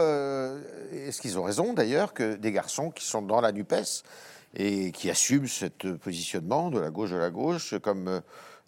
est-ce 0.93 1.21
qu'ils 1.21 1.37
ont 1.37 1.43
raison 1.43 1.73
d'ailleurs 1.73 2.15
que 2.15 2.35
des 2.35 2.53
garçons 2.53 2.91
qui 2.91 3.05
sont 3.05 3.23
dans 3.23 3.41
la 3.41 3.51
NUPES 3.51 4.05
et 4.55 4.93
qui 4.93 5.11
assument 5.11 5.49
ce 5.49 5.67
positionnement 5.67 6.71
de 6.71 6.79
la 6.79 6.91
gauche 6.91 7.11
de 7.11 7.17
la 7.17 7.31
gauche, 7.31 7.75
comme 7.81 8.23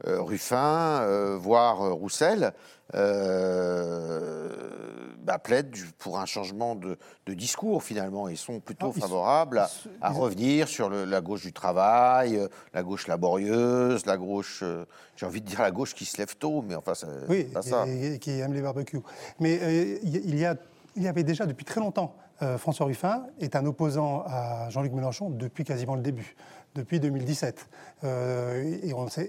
Ruffin, 0.04 1.36
voire 1.36 1.92
Roussel, 1.92 2.54
euh, 2.94 4.48
bah, 5.28 5.38
plaident 5.38 5.76
pour 5.98 6.18
un 6.18 6.24
changement 6.24 6.74
de, 6.74 6.96
discours 7.34 7.82
finalement. 7.82 8.28
Ils 8.30 8.38
sont 8.38 8.60
plutôt 8.60 8.92
favorables 8.92 9.62
à, 10.00 10.10
revenir 10.10 10.66
sur 10.68 10.88
la 10.88 11.20
gauche 11.20 11.42
du 11.42 11.52
travail, 11.52 12.36
euh, 12.36 12.48
la 12.72 12.82
gauche 12.82 13.06
laborieuse, 13.06 14.06
la 14.06 14.16
gauche, 14.16 14.60
euh, 14.62 14.86
j'ai 15.16 15.26
envie 15.26 15.42
de 15.42 15.46
dire 15.46 15.60
la 15.60 15.70
gauche 15.70 15.94
qui 15.94 16.06
se 16.06 16.16
lève 16.16 16.34
tôt, 16.36 16.64
mais 16.66 16.74
enfin, 16.74 16.94
c'est 16.94 17.06
oui, 17.28 17.44
pas 17.44 17.60
ça. 17.60 17.86
Et, 17.86 18.18
qui 18.18 18.30
aime 18.40 18.54
les 18.54 18.62
barbecues. 18.62 19.02
Mais 19.38 19.58
euh, 19.60 19.98
il, 20.02 20.38
y 20.38 20.46
a, 20.46 20.56
il 20.96 21.02
y 21.02 21.08
avait 21.08 21.24
déjà 21.24 21.44
depuis 21.44 21.66
très 21.66 21.80
longtemps, 21.80 22.16
François 22.56 22.86
Ruffin 22.86 23.26
est 23.40 23.56
un 23.56 23.66
opposant 23.66 24.22
à 24.24 24.70
Jean-Luc 24.70 24.92
Mélenchon 24.92 25.28
depuis 25.28 25.64
quasiment 25.64 25.96
le 25.96 26.02
début 26.02 26.36
depuis 26.78 27.00
2017. 27.00 27.68
Euh, 28.04 28.76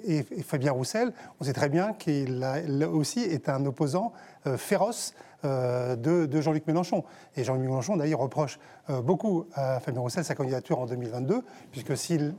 et, 0.05 0.23
Fabien 0.43 0.71
Roussel, 0.71 1.11
on 1.39 1.43
sait 1.43 1.53
très 1.53 1.69
bien 1.69 1.93
qu'il 1.93 2.43
aussi 2.91 3.19
est 3.19 3.49
un 3.49 3.65
opposant 3.65 4.13
euh, 4.47 4.57
féroce 4.57 5.13
euh, 5.43 5.95
de, 5.95 6.41
Jean-Luc 6.41 6.65
Mélenchon. 6.67 7.03
Et 7.35 7.43
Jean-Luc 7.43 7.63
Mélenchon, 7.63 7.97
d'ailleurs, 7.97 8.19
reproche 8.19 8.59
beaucoup 9.03 9.45
à 9.53 9.79
Fabien 9.79 10.01
Roussel 10.01 10.23
sa 10.23 10.35
candidature 10.35 10.79
en 10.79 10.85
2022, 10.85 11.43
puisque 11.71 11.97
s'il 11.97 12.33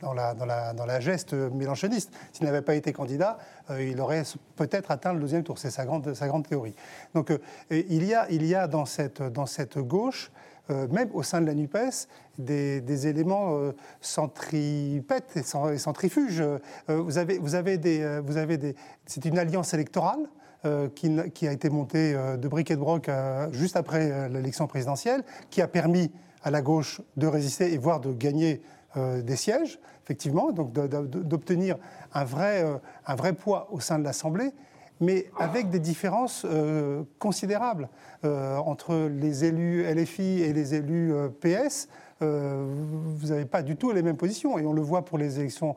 dans 0.00 0.12
la, 0.12 1.00
geste 1.00 1.32
mélanchoniste. 1.32 2.12
S'il 2.32 2.44
n'avait 2.44 2.62
pas 2.62 2.74
été 2.74 2.92
candidat, 2.92 3.38
il 3.80 4.00
aurait 4.00 4.22
peut-être 4.54 4.90
atteint 4.90 5.12
le 5.12 5.18
deuxième 5.18 5.42
tour. 5.42 5.58
C'est 5.58 5.70
sa 5.70 5.86
grande, 5.86 6.14
sa 6.14 6.28
grande 6.28 6.46
théorie. 6.46 6.74
Donc 7.14 7.32
il, 7.70 8.04
y 8.04 8.14
a, 8.14 8.30
il 8.30 8.46
y 8.46 8.54
a 8.54 8.68
dans 8.68 8.84
cette, 8.84 9.22
dans 9.22 9.46
cette 9.46 9.78
gauche 9.78 10.30
euh, 10.68 10.88
même 10.88 11.10
au 11.14 11.22
sein 11.22 11.40
de 11.40 11.46
la 11.46 11.54
NUPES, 11.54 12.08
des, 12.38 13.06
éléments 13.06 13.56
euh, 13.56 13.72
centripètes 14.00 15.36
et, 15.36 15.78
centrifuges. 15.78 16.40
Euh, 16.40 16.58
vous 16.88 17.18
avez, 17.18 17.38
vous 17.38 17.54
avez 17.54 17.78
des, 17.78 18.20
vous 18.24 18.36
avez 18.36 18.58
des, 18.58 18.74
c'est 19.06 19.24
une 19.24 19.38
alliance 19.38 19.74
électorale 19.74 20.28
qui, 20.96 21.46
a 21.46 21.52
été 21.52 21.70
montée 21.70 22.14
de 22.14 22.48
briquet 22.48 22.74
de 22.74 22.80
broc 22.80 23.08
juste 23.52 23.76
après 23.76 24.28
l'élection 24.28 24.66
présidentielle, 24.66 25.22
qui 25.48 25.62
a 25.62 25.68
permis 25.68 26.10
à 26.42 26.50
la 26.50 26.60
gauche 26.60 27.00
de 27.16 27.28
résister 27.28 27.72
et 27.72 27.78
voire 27.78 28.00
de 28.00 28.12
gagner 28.12 28.62
des 28.96 29.36
sièges, 29.36 29.78
effectivement, 30.02 30.50
donc 30.50 30.72
d'obtenir 30.72 31.76
un 32.12 32.24
vrai, 32.24 32.64
un 33.06 33.14
vrai 33.14 33.32
poids 33.34 33.68
au 33.70 33.78
sein 33.78 34.00
de 34.00 34.04
l'Assemblée 34.04 34.50
mais 35.00 35.26
avec 35.38 35.70
des 35.70 35.78
différences 35.78 36.44
euh, 36.44 37.02
considérables 37.18 37.88
euh, 38.24 38.56
entre 38.56 39.08
les 39.08 39.44
élus 39.44 39.84
LFI 39.84 40.42
et 40.42 40.52
les 40.52 40.74
élus 40.74 41.12
euh, 41.12 41.28
PS. 41.28 41.88
vous 42.20 43.28
n'avez 43.28 43.44
pas 43.44 43.62
du 43.62 43.76
tout 43.76 43.92
les 43.92 44.02
mêmes 44.02 44.16
positions, 44.16 44.58
et 44.58 44.64
on 44.64 44.72
le 44.72 44.80
voit 44.80 45.04
pour 45.04 45.18
les 45.18 45.38
élections 45.38 45.76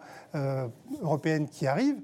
européennes 1.01 1.49
qui 1.49 1.67
arrivent. 1.67 2.01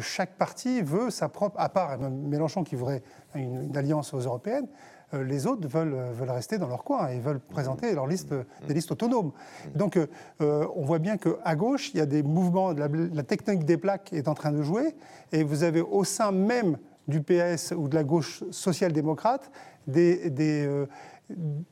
chaque 0.00 0.36
parti 0.36 0.82
veut 0.82 1.10
sa 1.10 1.28
propre, 1.28 1.60
à 1.60 1.68
part 1.68 1.96
Mélenchon 1.98 2.64
qui 2.64 2.74
voudrait 2.74 3.04
une, 3.36 3.76
alliance 3.76 4.12
aux 4.14 4.18
européennes, 4.18 4.66
les 5.12 5.46
autres 5.46 5.66
veulent, 5.68 5.94
euh, 5.94 6.12
veulent 6.12 6.30
rester 6.30 6.58
dans 6.58 6.68
leur 6.68 6.84
coin 6.84 7.08
et 7.08 7.18
veulent 7.18 7.40
présenter 7.40 7.94
leur 7.94 8.06
liste, 8.06 8.34
des 8.66 8.74
listes 8.74 8.92
autonomes. 8.92 9.32
Donc 9.74 9.96
euh, 9.96 10.06
euh, 10.40 10.66
on 10.76 10.84
voit 10.84 10.98
bien 10.98 11.16
qu'à 11.16 11.54
gauche, 11.56 11.90
il 11.94 11.98
y 11.98 12.00
a 12.00 12.06
des 12.06 12.22
mouvements, 12.22 12.72
la, 12.72 12.88
la 12.88 13.22
technique 13.22 13.64
des 13.64 13.76
plaques 13.78 14.12
est 14.12 14.28
en 14.28 14.34
train 14.34 14.52
de 14.52 14.62
jouer, 14.62 14.94
et 15.32 15.42
vous 15.42 15.62
avez 15.62 15.80
au 15.80 16.04
sein 16.04 16.30
même 16.32 16.76
du 17.06 17.22
PS 17.22 17.72
ou 17.76 17.88
de 17.88 17.94
la 17.94 18.04
gauche 18.04 18.44
social-démocrate 18.50 19.50
des, 19.86 20.28
des, 20.30 20.66
euh, 20.66 20.86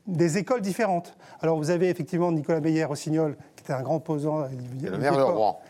des 0.07 0.39
écoles 0.39 0.63
différentes. 0.63 1.17
Alors 1.41 1.59
vous 1.59 1.71
avez 1.71 1.89
effectivement 1.91 2.33
Nicolas 2.33 2.61
Meyer-Rossignol, 2.61 3.37
qui 3.55 3.65
était 3.65 3.73
un 3.75 3.83
grand 3.83 3.97
opposant. 3.97 4.47
il- 4.81 4.89
Le 4.89 4.99
maire 4.99 5.13
de 5.13 5.19
était 5.21 5.61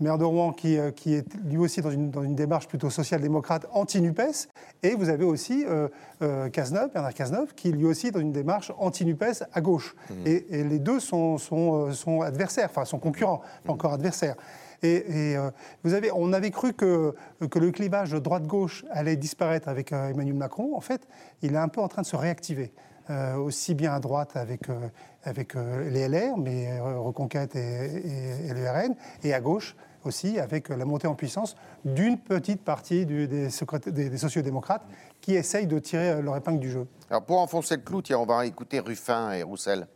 maire 0.00 0.18
de 0.18 0.24
Rouen, 0.24 0.52
qui, 0.52 0.78
euh, 0.78 0.90
qui 0.90 1.14
est 1.14 1.26
lui 1.44 1.58
aussi 1.58 1.80
dans 1.80 1.90
une, 1.90 2.10
dans 2.10 2.22
une 2.22 2.34
démarche 2.34 2.68
plutôt 2.68 2.90
social-démocrate 2.90 3.66
anti-NUPES. 3.72 4.48
Et 4.82 4.94
vous 4.94 5.08
avez 5.08 5.24
aussi 5.24 5.64
euh, 5.66 5.88
euh, 6.22 6.48
Cazeneuve, 6.48 6.90
Bernard 6.92 7.14
Cazeneuve, 7.14 7.54
qui 7.54 7.68
est 7.68 7.72
lui 7.72 7.86
aussi 7.86 8.10
dans 8.10 8.20
une 8.20 8.32
démarche 8.32 8.72
anti-NUPES 8.78 9.44
à 9.52 9.60
gauche. 9.60 9.94
Et, 10.26 10.60
et 10.60 10.64
les 10.64 10.78
deux 10.78 11.00
sont, 11.00 11.38
sont, 11.38 11.92
sont 11.92 12.20
adversaires, 12.22 12.68
enfin 12.70 12.84
sont 12.84 12.98
concurrents, 12.98 13.42
pas 13.64 13.72
encore 13.72 13.92
adversaires. 13.92 14.36
Et, 14.82 15.30
et, 15.30 15.36
euh, 15.36 15.50
vous 15.84 15.94
avez, 15.94 16.10
on 16.12 16.32
avait 16.32 16.50
cru 16.50 16.72
que, 16.72 17.14
que 17.50 17.58
le 17.58 17.70
clivage 17.70 18.12
droite-gauche 18.12 18.84
allait 18.90 19.16
disparaître 19.16 19.68
avec 19.68 19.92
euh, 19.92 20.08
Emmanuel 20.10 20.34
Macron. 20.34 20.76
En 20.76 20.80
fait, 20.80 21.06
il 21.42 21.54
est 21.54 21.58
un 21.58 21.68
peu 21.68 21.80
en 21.80 21.88
train 21.88 22.02
de 22.02 22.06
se 22.06 22.16
réactiver. 22.16 22.72
Euh, 23.12 23.36
aussi 23.36 23.74
bien 23.74 23.92
à 23.92 24.00
droite 24.00 24.36
avec, 24.36 24.70
euh, 24.70 24.88
avec 25.24 25.54
euh, 25.54 25.90
les 25.90 26.08
LR, 26.08 26.38
mais 26.38 26.80
Reconquête 26.80 27.54
et, 27.56 28.48
et- 28.48 28.54
le 28.54 28.66
RN, 28.70 28.94
et 29.22 29.34
à 29.34 29.40
gauche 29.40 29.76
aussi 30.04 30.38
avec 30.38 30.70
la 30.70 30.84
montée 30.86 31.06
en 31.08 31.14
puissance 31.14 31.54
d'une 31.84 32.18
petite 32.18 32.64
partie 32.64 33.04
des, 33.04 33.26
des, 33.26 33.48
des 33.92 34.16
sociodémocrates 34.16 34.86
qui 35.20 35.34
essayent 35.34 35.66
de 35.66 35.78
tirer 35.78 36.22
leur 36.22 36.36
épingle 36.36 36.58
du 36.58 36.70
jeu. 36.70 36.86
Alors 37.10 37.22
pour 37.24 37.38
enfoncer 37.38 37.76
le 37.76 37.82
clou, 37.82 38.00
tiens, 38.00 38.18
on 38.18 38.24
va 38.24 38.46
écouter 38.46 38.80
Ruffin 38.80 39.32
et 39.32 39.42
Roussel. 39.42 39.86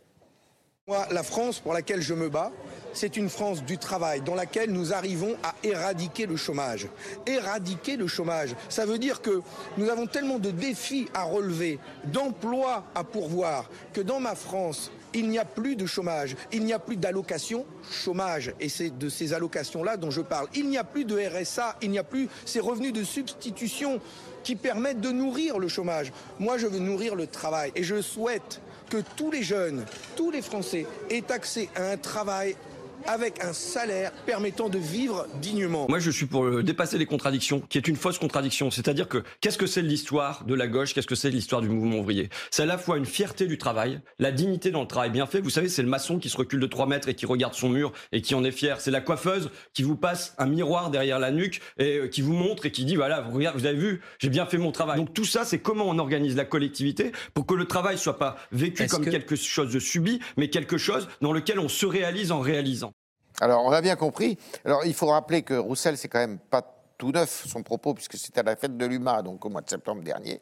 Moi, 0.89 1.05
la 1.11 1.21
France 1.21 1.59
pour 1.59 1.73
laquelle 1.73 2.01
je 2.01 2.13
me 2.13 2.29
bats, 2.29 2.53
c'est 2.93 3.17
une 3.17 3.27
France 3.27 3.61
du 3.61 3.77
travail, 3.77 4.21
dans 4.21 4.35
laquelle 4.35 4.71
nous 4.71 4.93
arrivons 4.93 5.35
à 5.43 5.53
éradiquer 5.61 6.25
le 6.25 6.37
chômage. 6.37 6.87
Éradiquer 7.25 7.97
le 7.97 8.07
chômage, 8.07 8.55
ça 8.69 8.85
veut 8.85 8.97
dire 8.97 9.21
que 9.21 9.41
nous 9.77 9.89
avons 9.89 10.07
tellement 10.07 10.39
de 10.39 10.49
défis 10.49 11.09
à 11.13 11.23
relever, 11.23 11.77
d'emplois 12.05 12.85
à 12.95 13.03
pourvoir, 13.03 13.69
que 13.91 13.99
dans 13.99 14.21
ma 14.21 14.33
France, 14.33 14.89
il 15.13 15.27
n'y 15.27 15.37
a 15.37 15.43
plus 15.43 15.75
de 15.75 15.85
chômage, 15.85 16.37
il 16.53 16.63
n'y 16.63 16.71
a 16.71 16.79
plus 16.79 16.95
d'allocations 16.95 17.65
chômage. 17.91 18.53
Et 18.61 18.69
c'est 18.69 18.97
de 18.97 19.09
ces 19.09 19.33
allocations-là 19.33 19.97
dont 19.97 20.09
je 20.09 20.21
parle. 20.21 20.47
Il 20.55 20.69
n'y 20.69 20.77
a 20.77 20.85
plus 20.85 21.03
de 21.03 21.19
RSA, 21.19 21.75
il 21.81 21.91
n'y 21.91 21.99
a 21.99 22.03
plus 22.05 22.29
ces 22.45 22.61
revenus 22.61 22.93
de 22.93 23.03
substitution 23.03 23.99
qui 24.43 24.55
permettent 24.55 25.01
de 25.01 25.11
nourrir 25.11 25.59
le 25.59 25.67
chômage. 25.67 26.13
Moi, 26.39 26.57
je 26.57 26.67
veux 26.67 26.79
nourrir 26.79 27.13
le 27.13 27.27
travail 27.27 27.73
et 27.75 27.83
je 27.83 28.01
souhaite 28.01 28.61
que 28.89 28.97
tous 29.15 29.31
les 29.31 29.43
jeunes, 29.43 29.85
tous 30.15 30.31
les 30.31 30.41
Français 30.41 30.85
aient 31.09 31.31
accès 31.31 31.69
à 31.75 31.91
un 31.91 31.97
travail 31.97 32.55
avec 33.05 33.43
un 33.43 33.53
salaire 33.53 34.11
permettant 34.25 34.69
de 34.69 34.77
vivre 34.77 35.27
dignement. 35.41 35.85
Moi, 35.89 35.99
je 35.99 36.11
suis 36.11 36.25
pour 36.25 36.45
euh, 36.45 36.63
dépasser 36.63 36.97
les 36.97 37.05
contradictions, 37.05 37.61
qui 37.69 37.77
est 37.77 37.87
une 37.87 37.95
fausse 37.95 38.17
contradiction. 38.17 38.71
C'est-à-dire 38.71 39.07
que 39.07 39.23
qu'est-ce 39.41 39.57
que 39.57 39.67
c'est 39.67 39.81
l'histoire 39.81 40.43
de 40.45 40.53
la 40.55 40.67
gauche 40.67 40.93
Qu'est-ce 40.93 41.07
que 41.07 41.15
c'est 41.15 41.29
l'histoire 41.29 41.61
du 41.61 41.69
mouvement 41.69 41.97
ouvrier? 41.99 42.29
C'est 42.51 42.63
à 42.63 42.65
la 42.65 42.77
fois 42.77 42.97
une 42.97 43.05
fierté 43.05 43.47
du 43.47 43.57
travail, 43.57 43.99
la 44.19 44.31
dignité 44.31 44.71
dans 44.71 44.81
le 44.81 44.87
travail 44.87 45.09
bien 45.11 45.25
fait. 45.25 45.41
Vous 45.41 45.49
savez, 45.49 45.69
c'est 45.69 45.83
le 45.83 45.87
maçon 45.89 46.19
qui 46.19 46.29
se 46.29 46.37
recule 46.37 46.59
de 46.59 46.67
3 46.67 46.87
mètres 46.87 47.09
et 47.09 47.13
qui 47.15 47.25
regarde 47.25 47.53
son 47.53 47.69
mur 47.69 47.91
et 48.11 48.21
qui 48.21 48.35
en 48.35 48.43
est 48.43 48.51
fier. 48.51 48.81
C'est 48.81 48.91
la 48.91 49.01
coiffeuse 49.01 49.49
qui 49.73 49.83
vous 49.83 49.95
passe 49.95 50.33
un 50.37 50.47
miroir 50.47 50.89
derrière 50.91 51.19
la 51.19 51.31
nuque 51.31 51.61
et 51.77 51.97
euh, 51.97 52.07
qui 52.07 52.21
vous 52.21 52.33
montre 52.33 52.65
et 52.65 52.71
qui 52.71 52.85
dit 52.85 52.95
voilà, 52.95 53.21
vous, 53.21 53.35
regardez, 53.37 53.59
vous 53.59 53.65
avez 53.65 53.77
vu, 53.77 54.01
j'ai 54.19 54.29
bien 54.29 54.45
fait 54.45 54.57
mon 54.57 54.71
travail. 54.71 54.97
Donc 54.97 55.13
tout 55.13 55.25
ça, 55.25 55.45
c'est 55.45 55.59
comment 55.59 55.85
on 55.87 55.99
organise 55.99 56.35
la 56.35 56.45
collectivité 56.45 57.11
pour 57.33 57.45
que 57.45 57.53
le 57.53 57.65
travail 57.65 57.97
soit 57.97 58.17
pas 58.17 58.37
vécu 58.51 58.85
comme 58.87 59.05
que- 59.05 59.09
quelque 59.09 59.35
chose 59.35 59.71
de 59.73 59.79
subi, 59.79 60.19
mais 60.37 60.49
quelque 60.49 60.77
chose 60.77 61.07
dans 61.21 61.33
lequel 61.33 61.59
on 61.59 61.69
se 61.69 61.85
réalise 61.85 62.31
en 62.31 62.39
réalisant. 62.39 62.93
Alors, 63.39 63.63
on 63.65 63.71
a 63.71 63.81
bien 63.81 63.95
compris. 63.95 64.37
Alors, 64.65 64.85
il 64.85 64.93
faut 64.93 65.07
rappeler 65.07 65.43
que 65.43 65.53
Roussel, 65.53 65.97
c'est 65.97 66.07
quand 66.07 66.19
même 66.19 66.39
pas 66.39 66.63
tout 66.97 67.11
neuf, 67.11 67.45
son 67.47 67.61
propos, 67.61 67.93
puisque 67.93 68.17
c'était 68.17 68.39
à 68.39 68.43
la 68.43 68.55
fête 68.55 68.75
de 68.75 68.85
l'UMA, 68.85 69.21
donc 69.21 69.45
au 69.45 69.49
mois 69.49 69.61
de 69.61 69.69
septembre 69.69 70.01
dernier. 70.01 70.41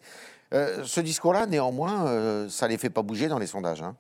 Euh, 0.53 0.83
ce 0.85 1.01
discours-là, 1.01 1.45
néanmoins, 1.47 2.07
euh, 2.07 2.47
ça 2.47 2.67
les 2.67 2.77
fait 2.77 2.89
pas 2.89 3.01
bouger 3.01 3.27
dans 3.27 3.39
les 3.39 3.47
sondages. 3.47 3.81
hein. 3.81 3.95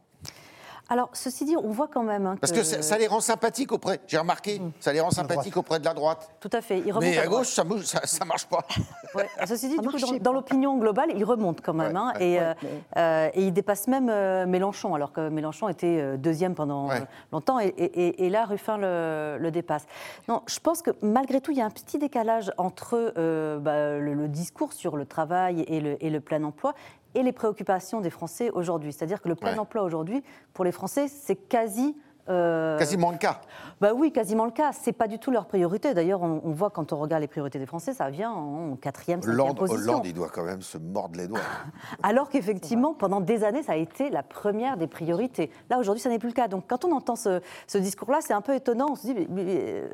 Alors, 0.87 1.09
ceci 1.13 1.45
dit, 1.45 1.55
on 1.57 1.69
voit 1.71 1.87
quand 1.91 2.03
même. 2.03 2.25
hein, 2.27 2.37
Parce 2.39 2.53
que 2.53 2.61
ça, 2.63 2.81
ça 2.83 2.97
les 2.97 3.07
rend 3.07 3.19
sympathiques 3.19 3.71
auprès, 3.71 3.99
j'ai 4.07 4.17
remarqué, 4.19 4.61
ça 4.79 4.93
les 4.93 4.99
rend 5.01 5.09
sympathiques 5.09 5.57
auprès 5.57 5.79
de 5.79 5.85
la 5.85 5.93
droite. 5.95 6.29
Tout 6.39 6.49
à 6.53 6.61
fait. 6.61 6.77
Ils 6.79 6.91
remontent 6.91 6.99
Mais 6.99 7.17
à 7.17 7.25
droite. 7.25 7.39
gauche, 7.39 7.53
ça, 7.53 7.63
bouge, 7.63 7.85
ça, 7.85 8.01
ça 8.05 8.23
marche 8.25 8.45
pas. 8.47 8.63
Ouais. 9.15 9.29
Ceci 9.47 9.69
dit, 9.69 9.77
du 9.79 9.87
coup, 9.87 9.97
dans, 10.19 10.33
l'opinion 10.33 10.77
globale, 10.77 11.09
il 11.15 11.23
remonte 11.23 11.61
quand 11.61 11.73
même. 11.73 11.95
hein, 11.95 12.11
et, 12.19 12.37
euh, 12.41 12.53
euh, 12.97 13.29
et 13.33 13.43
il 13.45 13.53
dépasse 13.53 13.87
même 13.87 14.09
euh, 14.09 14.45
Mélenchon, 14.45 14.93
alors 14.93 15.13
que 15.13 15.29
Mélenchon 15.29 15.69
était 15.69 15.99
euh, 16.01 16.17
deuxième 16.17 16.53
pendant 16.53 16.89
Ouais. 16.89 16.97
euh, 17.01 17.05
longtemps. 17.31 17.59
Et, 17.61 17.67
et- 17.67 18.07
et- 18.07 18.25
et 18.25 18.29
là, 18.29 18.43
Ruffin 18.43 18.77
le, 18.77 19.37
le 19.39 19.51
dépasse. 19.51 19.85
Non, 20.27 20.41
je 20.47 20.59
pense 20.59 20.81
que 20.81 20.91
malgré 21.01 21.39
tout, 21.39 21.51
il 21.51 21.57
y 21.57 21.61
a 21.61 21.65
un 21.65 21.69
petit 21.69 21.97
décalage 21.97 22.51
entre 22.57 23.13
euh, 23.17 23.57
bah, 23.57 23.97
le, 23.99 24.13
le 24.13 24.27
discours 24.27 24.73
sur 24.73 24.97
le 24.97 25.05
travail 25.05 25.61
et 25.61 25.79
le, 25.79 25.95
et 26.03 26.09
le 26.09 26.19
plein 26.19 26.43
emploi 26.43 26.73
et 27.15 27.23
les 27.23 27.31
préoccupations 27.31 28.01
des 28.01 28.09
Français 28.09 28.51
aujourd'hui. 28.51 28.93
C'est-à-dire 28.93 29.21
que 29.21 29.29
le 29.29 29.35
plein 29.35 29.53
Ouais. 29.53 29.59
emploi 29.59 29.83
aujourd'hui, 29.83 30.23
pour 30.53 30.65
les 30.65 30.71
Français, 30.71 31.07
c'est 31.07 31.35
quasi. 31.35 31.97
Euh, 32.29 32.77
Quasiment 32.77 33.11
le 33.11 33.17
cas. 33.17 33.41
bah 33.81 33.93
oui, 33.95 34.11
quasiment 34.11 34.45
le 34.45 34.51
cas. 34.51 34.71
C'est 34.71 34.93
pas 34.93 35.07
du 35.07 35.19
tout 35.19 35.31
leur 35.31 35.45
priorité. 35.45 35.93
D'ailleurs, 35.93 36.21
on, 36.23 36.41
on 36.43 36.51
voit 36.51 36.69
quand 36.69 36.91
on 36.93 36.97
regarde 36.97 37.21
les 37.21 37.27
priorités 37.27 37.59
des 37.59 37.65
Français, 37.65 37.93
ça 37.93 38.09
vient 38.09 38.31
en 38.31 38.75
quatrième, 38.75 39.21
cinquième 39.21 39.55
position. 39.55 39.91
Hollande, 39.93 40.05
il 40.05 40.13
doit 40.13 40.29
quand 40.29 40.43
même 40.43 40.61
se 40.61 40.77
mordre 40.77 41.17
les 41.17 41.27
doigts. 41.27 41.39
Alors 42.03 42.29
qu'effectivement, 42.29 42.93
pendant 42.93 43.21
des 43.21 43.43
années, 43.43 43.63
ça 43.63 43.73
a 43.73 43.75
été 43.75 44.09
la 44.09 44.23
première 44.23 44.77
des 44.77 44.87
priorités. 44.87 45.51
Là, 45.69 45.77
aujourd'hui, 45.79 46.01
ça 46.01 46.09
n'est 46.09 46.19
plus 46.19 46.29
le 46.29 46.33
cas. 46.33 46.47
Donc, 46.47 46.65
quand 46.67 46.85
on 46.85 46.91
entend 46.93 47.15
ce, 47.15 47.41
ce 47.67 47.77
discours-là, 47.77 48.19
c'est 48.21 48.33
un 48.33 48.41
peu 48.41 48.55
étonnant. 48.55 48.87
On 48.91 48.95
se 48.95 49.07
dit, 49.07 49.13
mais, 49.13 49.27
mais, 49.29 49.45
euh, 49.47 49.87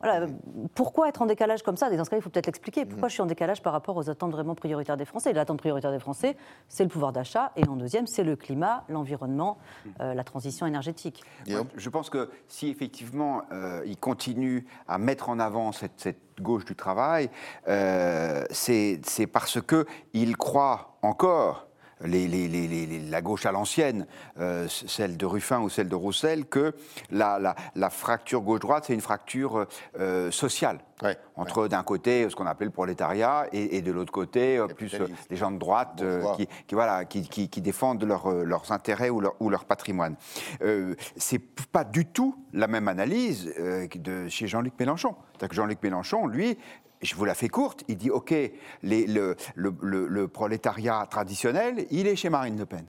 voilà, 0.00 0.26
pourquoi 0.74 1.08
être 1.08 1.22
en 1.22 1.26
décalage 1.26 1.62
comme 1.62 1.76
ça? 1.76 1.90
Et 1.90 1.96
dans 1.96 2.04
ce 2.04 2.10
cas, 2.10 2.16
il 2.16 2.22
faut 2.22 2.30
peut-être 2.30 2.46
l'expliquer. 2.46 2.84
Pourquoi 2.84 3.08
je 3.08 3.14
suis 3.14 3.22
en 3.22 3.26
décalage 3.26 3.62
par 3.62 3.72
rapport 3.72 3.96
aux 3.96 4.10
attentes 4.10 4.32
vraiment 4.32 4.54
prioritaires 4.54 4.96
des 4.96 5.04
Français? 5.04 5.30
Et 5.30 5.32
L'attente 5.32 5.58
prioritaire 5.58 5.92
des 5.92 5.98
Français, 6.00 6.36
c'est 6.68 6.82
le 6.82 6.88
pouvoir 6.88 7.12
d'achat. 7.12 7.52
Et 7.56 7.66
en 7.68 7.76
deuxième, 7.76 8.06
c'est 8.06 8.24
le 8.24 8.36
climat, 8.36 8.84
l'environnement, 8.88 9.58
euh, 10.00 10.14
la 10.14 10.24
transition 10.24 10.66
énergétique. 10.66 11.22
Guillaume? 11.44 11.66
Je 11.76 11.90
pense 11.90 12.08
que 12.08 12.30
si 12.48 12.68
effectivement 12.68 13.42
euh, 13.52 13.82
il 13.84 13.98
continue 13.98 14.66
à 14.88 14.98
mettre 14.98 15.28
en 15.28 15.38
avant 15.38 15.72
cette, 15.72 16.18
gauche 16.40 16.66
du 16.66 16.74
travail, 16.76 17.30
euh, 17.66 18.44
c'est 18.50 19.00
parce 19.32 19.60
que 19.60 19.86
il 20.12 20.36
croit 20.36 20.98
encore. 21.00 21.65
Les- 22.04 22.28
les- 22.28 22.48
les- 22.48 22.68
les- 22.68 22.86
les- 22.86 23.00
la 23.00 23.22
gauche 23.22 23.46
à 23.46 23.52
l'ancienne, 23.52 24.06
euh, 24.38 24.66
celle 24.68 25.16
de 25.16 25.24
Ruffin 25.26 25.60
ou 25.60 25.68
celle 25.68 25.88
de 25.88 25.94
Roussel, 25.94 26.44
que 26.46 26.74
la, 27.10 27.38
la- 27.38 27.54
la 27.74 27.90
fracture 27.90 28.42
gauche-droite, 28.42 28.84
c'est 28.86 28.94
une 28.94 29.00
fracture 29.00 29.66
euh, 29.98 30.30
sociale. 30.30 30.78
Ouais, 31.02 31.16
Entre 31.36 31.68
d'un 31.68 31.82
côté 31.82 32.26
ce 32.30 32.34
qu'on 32.34 32.46
appelle 32.46 32.68
le 32.68 32.72
prolétariat 32.72 33.46
et, 33.52 33.76
et 33.76 33.82
de 33.82 33.92
l'autre 33.92 34.12
côté 34.12 34.56
euh, 34.56 34.66
plus 34.66 34.94
euh, 34.94 35.06
les 35.28 35.36
gens 35.36 35.50
de 35.50 35.58
droite 35.58 36.00
euh, 36.00 36.22
qui, 36.36 36.46
qui, 36.66 36.74
voilà, 36.74 37.04
qui, 37.04 37.28
qui- 37.28 37.50
qui 37.50 37.60
défendent 37.60 38.02
leur, 38.04 38.30
euh, 38.30 38.44
leurs 38.44 38.72
intérêts 38.72 39.10
ou 39.10 39.20
leur, 39.20 39.34
ou 39.40 39.50
leur 39.50 39.66
patrimoine. 39.66 40.16
Euh, 40.62 40.94
c'est 41.16 41.38
pas 41.38 41.84
du 41.84 42.06
tout 42.06 42.34
la 42.54 42.66
même 42.66 42.88
analyse 42.88 43.52
euh, 43.58 43.86
de 43.94 44.28
chez 44.28 44.46
Jean-Luc 44.46 44.72
Mélenchon. 44.80 45.14
C'est-à-dire 45.32 45.48
que 45.50 45.54
Jean-Luc 45.54 45.82
Mélenchon, 45.82 46.26
lui, 46.26 46.56
je 47.02 47.14
vous 47.14 47.24
la 47.24 47.34
fais 47.34 47.48
courte, 47.48 47.84
il 47.88 47.96
dit 47.96 48.10
OK, 48.10 48.30
les- 48.30 49.06
le, 49.06 49.36
le- 49.54 49.74
le- 49.80 50.06
le 50.08 50.28
prolétariat 50.28 51.06
traditionnel, 51.10 51.86
il 51.90 52.06
est 52.06 52.16
chez 52.16 52.30
Marine 52.30 52.58
Le 52.58 52.66
Pen. 52.66 52.86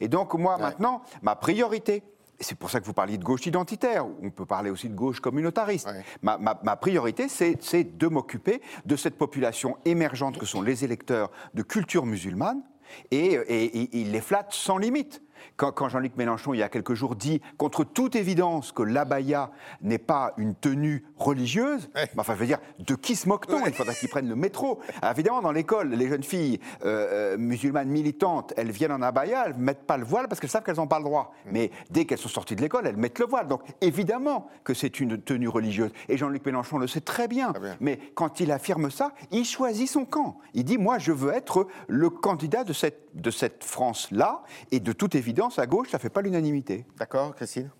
Et 0.00 0.08
donc, 0.08 0.34
moi, 0.34 0.56
maintenant, 0.58 1.02
ma 1.22 1.36
priorité, 1.36 2.02
c'est 2.40 2.56
pour 2.58 2.68
ça 2.70 2.80
que 2.80 2.84
vous 2.84 2.92
parliez 2.92 3.16
de 3.16 3.24
gauche 3.24 3.46
identitaire, 3.46 4.04
on 4.22 4.30
peut 4.30 4.44
parler 4.44 4.68
aussi 4.70 4.88
de 4.88 4.94
gauche 4.94 5.20
communautariste. 5.20 5.86
Ouais. 5.86 6.04
Ma, 6.22 6.36
ma- 6.36 6.58
ma 6.62 6.76
priorité, 6.76 7.28
c'est 7.28 7.56
c'est 7.62 7.96
de 7.96 8.06
m'occuper 8.08 8.60
de 8.84 8.96
cette 8.96 9.16
population 9.16 9.76
émergente 9.84 10.36
que 10.38 10.44
sont 10.46 10.60
les 10.60 10.84
électeurs 10.84 11.30
de 11.54 11.62
culture 11.62 12.04
musulmane, 12.06 12.62
et, 13.10 13.32
et- 13.48 13.78
et 13.78 13.88
il 14.00 14.10
les 14.12 14.20
flatte 14.20 14.52
sans 14.52 14.76
limite. 14.78 15.22
Quand, 15.56 15.72
quand 15.72 15.88
Jean-Luc 15.88 16.16
Mélenchon, 16.16 16.54
il 16.54 16.58
y 16.58 16.62
a 16.62 16.68
quelques 16.68 16.94
jours, 16.94 17.14
dit, 17.16 17.40
contre 17.56 17.84
toute 17.84 18.16
évidence, 18.16 18.72
que 18.72 18.82
l'abaya 18.82 19.50
n'est 19.82 19.98
pas 19.98 20.34
une 20.36 20.54
tenue 20.54 21.04
religieuse, 21.16 21.88
Ouais. 21.94 22.06
bah, 22.14 22.20
enfin, 22.20 22.34
je 22.34 22.40
veux 22.40 22.46
dire, 22.46 22.58
de 22.78 22.94
qui 22.94 23.16
se 23.16 23.28
moque-t-on? 23.28 23.64
Il 23.66 23.72
faudrait 23.72 23.94
qu'ils 23.94 24.08
prennent 24.08 24.28
le 24.28 24.36
métro. 24.36 24.80
Alors, 25.02 25.12
évidemment, 25.12 25.42
dans 25.42 25.52
l'école, 25.52 25.90
les 25.90 26.08
jeunes 26.08 26.22
filles 26.22 26.60
euh, 26.84 27.34
euh, 27.34 27.38
musulmanes 27.38 27.88
militantes, 27.88 28.52
elles 28.56 28.70
viennent 28.70 28.92
en 28.92 29.02
abaya, 29.02 29.44
elles 29.46 29.56
ne 29.56 29.62
mettent 29.62 29.86
pas 29.86 29.96
le 29.96 30.04
voile 30.04 30.28
parce 30.28 30.40
qu'elles 30.40 30.50
savent 30.50 30.62
qu'elles 30.62 30.76
n'ont 30.76 30.86
pas 30.86 30.98
le 30.98 31.04
droit. 31.04 31.34
Mais 31.50 31.70
dès 31.90 32.04
qu'elles 32.04 32.18
sont 32.18 32.28
sorties 32.28 32.56
de 32.56 32.60
l'école, 32.60 32.86
elles 32.86 32.96
mettent 32.96 33.18
le 33.18 33.26
voile. 33.26 33.46
Donc, 33.48 33.62
évidemment 33.80 34.48
que 34.64 34.74
c'est 34.74 35.00
une 35.00 35.20
tenue 35.20 35.48
religieuse. 35.48 35.90
Et 36.08 36.16
Jean-Luc 36.16 36.44
Mélenchon 36.46 36.78
le 36.78 36.86
sait 36.86 37.00
très 37.00 37.28
bien. 37.28 37.52
Très 37.52 37.60
bien. 37.60 37.76
Mais 37.80 37.98
quand 38.14 38.40
il 38.40 38.50
affirme 38.50 38.90
ça, 38.90 39.12
il 39.30 39.44
choisit 39.44 39.88
son 39.88 40.04
camp. 40.04 40.38
Il 40.54 40.64
dit, 40.64 40.78
moi, 40.78 40.98
je 40.98 41.12
veux 41.12 41.32
être 41.32 41.66
le 41.88 42.10
candidat 42.10 42.64
de 42.64 42.72
cette 42.72 43.03
de 43.14 43.30
cette 43.30 43.64
France-là. 43.64 44.42
Et 44.70 44.80
de 44.80 44.92
toute 44.92 45.14
évidence, 45.14 45.58
à 45.58 45.66
gauche, 45.66 45.90
ça 45.90 45.98
ne 45.98 46.02
fait 46.02 46.10
pas 46.10 46.22
l'unanimité. 46.22 46.84
D'accord, 46.98 47.34
Christine? 47.34 47.70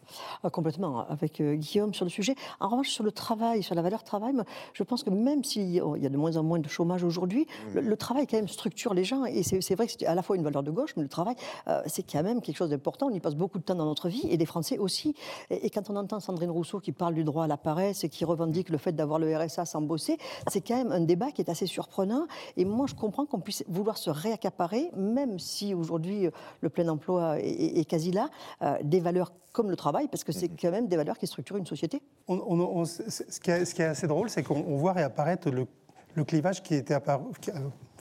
Ah, 0.42 0.50
Complètement, 0.50 1.06
avec 1.08 1.40
euh, 1.40 1.54
Guillaume 1.54 1.94
sur 1.94 2.04
le 2.04 2.10
sujet. 2.10 2.34
En 2.60 2.68
revanche, 2.68 2.90
sur 2.90 3.04
le 3.04 3.12
travail, 3.12 3.62
sur 3.62 3.74
la 3.74 3.82
valeur 3.82 4.04
travail, 4.04 4.34
je 4.72 4.82
pense 4.82 5.02
que 5.02 5.10
même 5.10 5.42
s'il 5.44 5.80
oh, 5.82 5.96
y 5.96 6.06
a 6.06 6.08
de 6.08 6.16
moins 6.16 6.36
en 6.36 6.42
moins 6.42 6.58
de 6.58 6.68
chômage 6.68 7.02
aujourd'hui, 7.04 7.46
mmh. 7.74 7.80
le, 7.80 7.96
travail 7.96 8.26
quand 8.26 8.36
même 8.36 8.48
structure 8.48 8.94
les 8.94 9.04
gens. 9.04 9.24
Et 9.24 9.42
c'est 9.42 9.74
vrai 9.74 9.86
que 9.86 9.92
c'est 9.98 10.06
à 10.06 10.14
la 10.14 10.22
fois 10.22 10.36
une 10.36 10.42
valeur 10.42 10.62
de 10.62 10.70
gauche, 10.70 10.94
mais 10.96 11.02
le 11.02 11.08
travail, 11.08 11.36
euh, 11.68 11.82
c'est 11.86 12.02
quand 12.02 12.22
même 12.22 12.40
quelque 12.40 12.56
chose 12.56 12.70
d'important. 12.70 13.06
On 13.06 13.14
y 13.14 13.20
passe 13.20 13.34
beaucoup 13.34 13.58
de 13.58 13.64
temps 13.64 13.74
dans 13.74 13.84
notre 13.84 14.08
vie, 14.08 14.26
et 14.28 14.36
les 14.36 14.46
Français 14.46 14.78
aussi. 14.78 15.14
Et, 15.50 15.70
quand 15.70 15.90
on 15.90 15.96
entend 15.96 16.20
Sandrine 16.20 16.50
Rousseau 16.50 16.78
qui 16.78 16.92
parle 16.92 17.14
du 17.14 17.24
droit 17.24 17.44
à 17.44 17.46
la 17.48 17.56
paresse 17.56 18.04
et 18.04 18.08
qui 18.08 18.24
revendique 18.24 18.68
le 18.68 18.78
fait 18.78 18.92
d'avoir 18.92 19.18
le 19.18 19.36
RSA 19.36 19.64
sans 19.64 19.82
bosser, 19.82 20.18
c'est 20.48 20.60
quand 20.60 20.76
même 20.76 20.92
un 20.92 21.00
débat 21.00 21.32
qui 21.32 21.42
est 21.42 21.50
assez 21.50 21.66
surprenant. 21.66 22.26
Et 22.56 22.64
moi, 22.64 22.86
je 22.86 22.94
comprends 22.94 23.26
qu'on 23.26 23.40
puisse 23.40 23.64
vouloir 23.68 23.98
se 23.98 24.10
réaccaparer, 24.10 24.90
même 24.96 25.23
si 25.38 25.74
aujourd'hui 25.74 26.26
euh, 26.26 26.30
le 26.60 26.68
plein 26.68 26.88
emploi 26.88 27.36
est, 27.38 27.88
quasi 27.88 28.12
là, 28.12 28.28
euh, 28.62 28.76
des 28.82 29.00
valeurs 29.00 29.32
comme 29.52 29.70
le 29.70 29.76
travail, 29.76 30.08
parce 30.08 30.24
que 30.24 30.32
c'est 30.32 30.50
mhm. 30.50 30.56
quand 30.60 30.70
même 30.70 30.88
des 30.88 30.96
valeurs 30.96 31.18
qui 31.18 31.26
structurent 31.26 31.56
une 31.56 31.66
société. 31.66 32.02
ce, 32.28 33.40
qui 33.40 33.50
est, 33.50 33.84
assez 33.84 34.06
drôle, 34.06 34.28
c'est 34.30 34.42
qu'on 34.42 34.76
voit 34.76 34.92
réapparaître 34.92 35.50
le, 35.50 35.66
clivage 36.24 36.62
qui 36.62 36.74
était 36.74 36.94
apparu, 36.94 37.24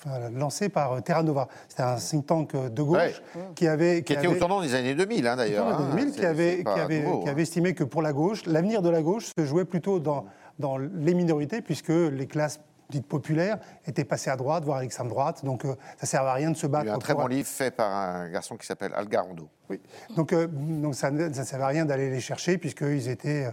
euh, 0.08 0.30
lancé 0.32 0.70
par 0.70 1.02
Terra 1.04 1.24
Nova. 1.24 1.48
C'était 1.68 1.84
un 1.84 1.96
think 1.96 2.26
tank 2.26 2.56
de 2.56 2.82
gauche 2.82 3.22
qui 3.56 3.68
avait... 3.68 4.04
Qui, 4.04 4.14
était 4.14 4.28
au 4.28 4.36
tournant 4.36 4.62
des 4.62 4.76
années 4.76 4.96
2000, 4.96 5.28
hein, 5.28 5.36
d'ailleurs. 5.36 5.68
Hein, 5.68 5.96
qui, 6.14 6.26
avait, 6.26 6.64
qui, 6.64 6.70
avait, 6.70 7.06
qui 7.24 7.30
avait 7.30 7.42
estimé 7.44 7.74
que 7.74 7.84
pour 7.84 8.02
la 8.02 8.14
gauche, 8.14 8.46
l'avenir 8.46 8.82
de 8.82 8.90
la 8.90 9.02
gauche 9.02 9.32
se 9.38 9.46
jouait 9.46 9.66
plutôt 9.66 10.00
dans, 10.00 10.26
dans 10.60 10.78
les 10.78 11.14
minorités, 11.14 11.62
puisque 11.62 11.90
les 11.90 12.28
classes 12.28 12.60
dites 12.90 13.08
populaires 13.08 13.58
étaient 13.86 14.06
passées 14.06 14.30
à 14.30 14.36
droite, 14.36 14.64
voire 14.64 14.78
à 14.78 14.82
l'extrême 14.82 15.08
droite. 15.08 15.44
Donc 15.44 15.66
euh, 15.66 15.76
ça 15.98 16.04
ne 16.04 16.08
sert 16.08 16.22
à 16.24 16.34
rien 16.34 16.52
de 16.52 16.58
se 16.58 16.68
battre. 16.68 16.86
Il 16.86 16.90
y 16.90 16.92
a 16.92 16.96
un 16.96 17.00
très 17.00 17.16
bon 17.16 17.28
livre 17.28 17.48
fait 17.48 17.72
par 17.72 17.92
un 17.92 18.30
garçon 18.30 18.58
qui 18.58 18.66
s'appelle 18.66 18.94
Algarondo. 18.96 19.50
Oui. 19.70 19.80
Donc, 20.16 20.34
euh, 20.34 20.48
donc 20.48 20.96
ça 20.96 21.12
ne 21.12 21.32
servait 21.32 21.64
à 21.64 21.68
rien 21.68 21.86
d'aller 21.86 22.10
les 22.10 22.20
chercher, 22.20 22.58
puisqu'ils 22.58 23.10
étaient 23.10 23.46
euh, 23.46 23.52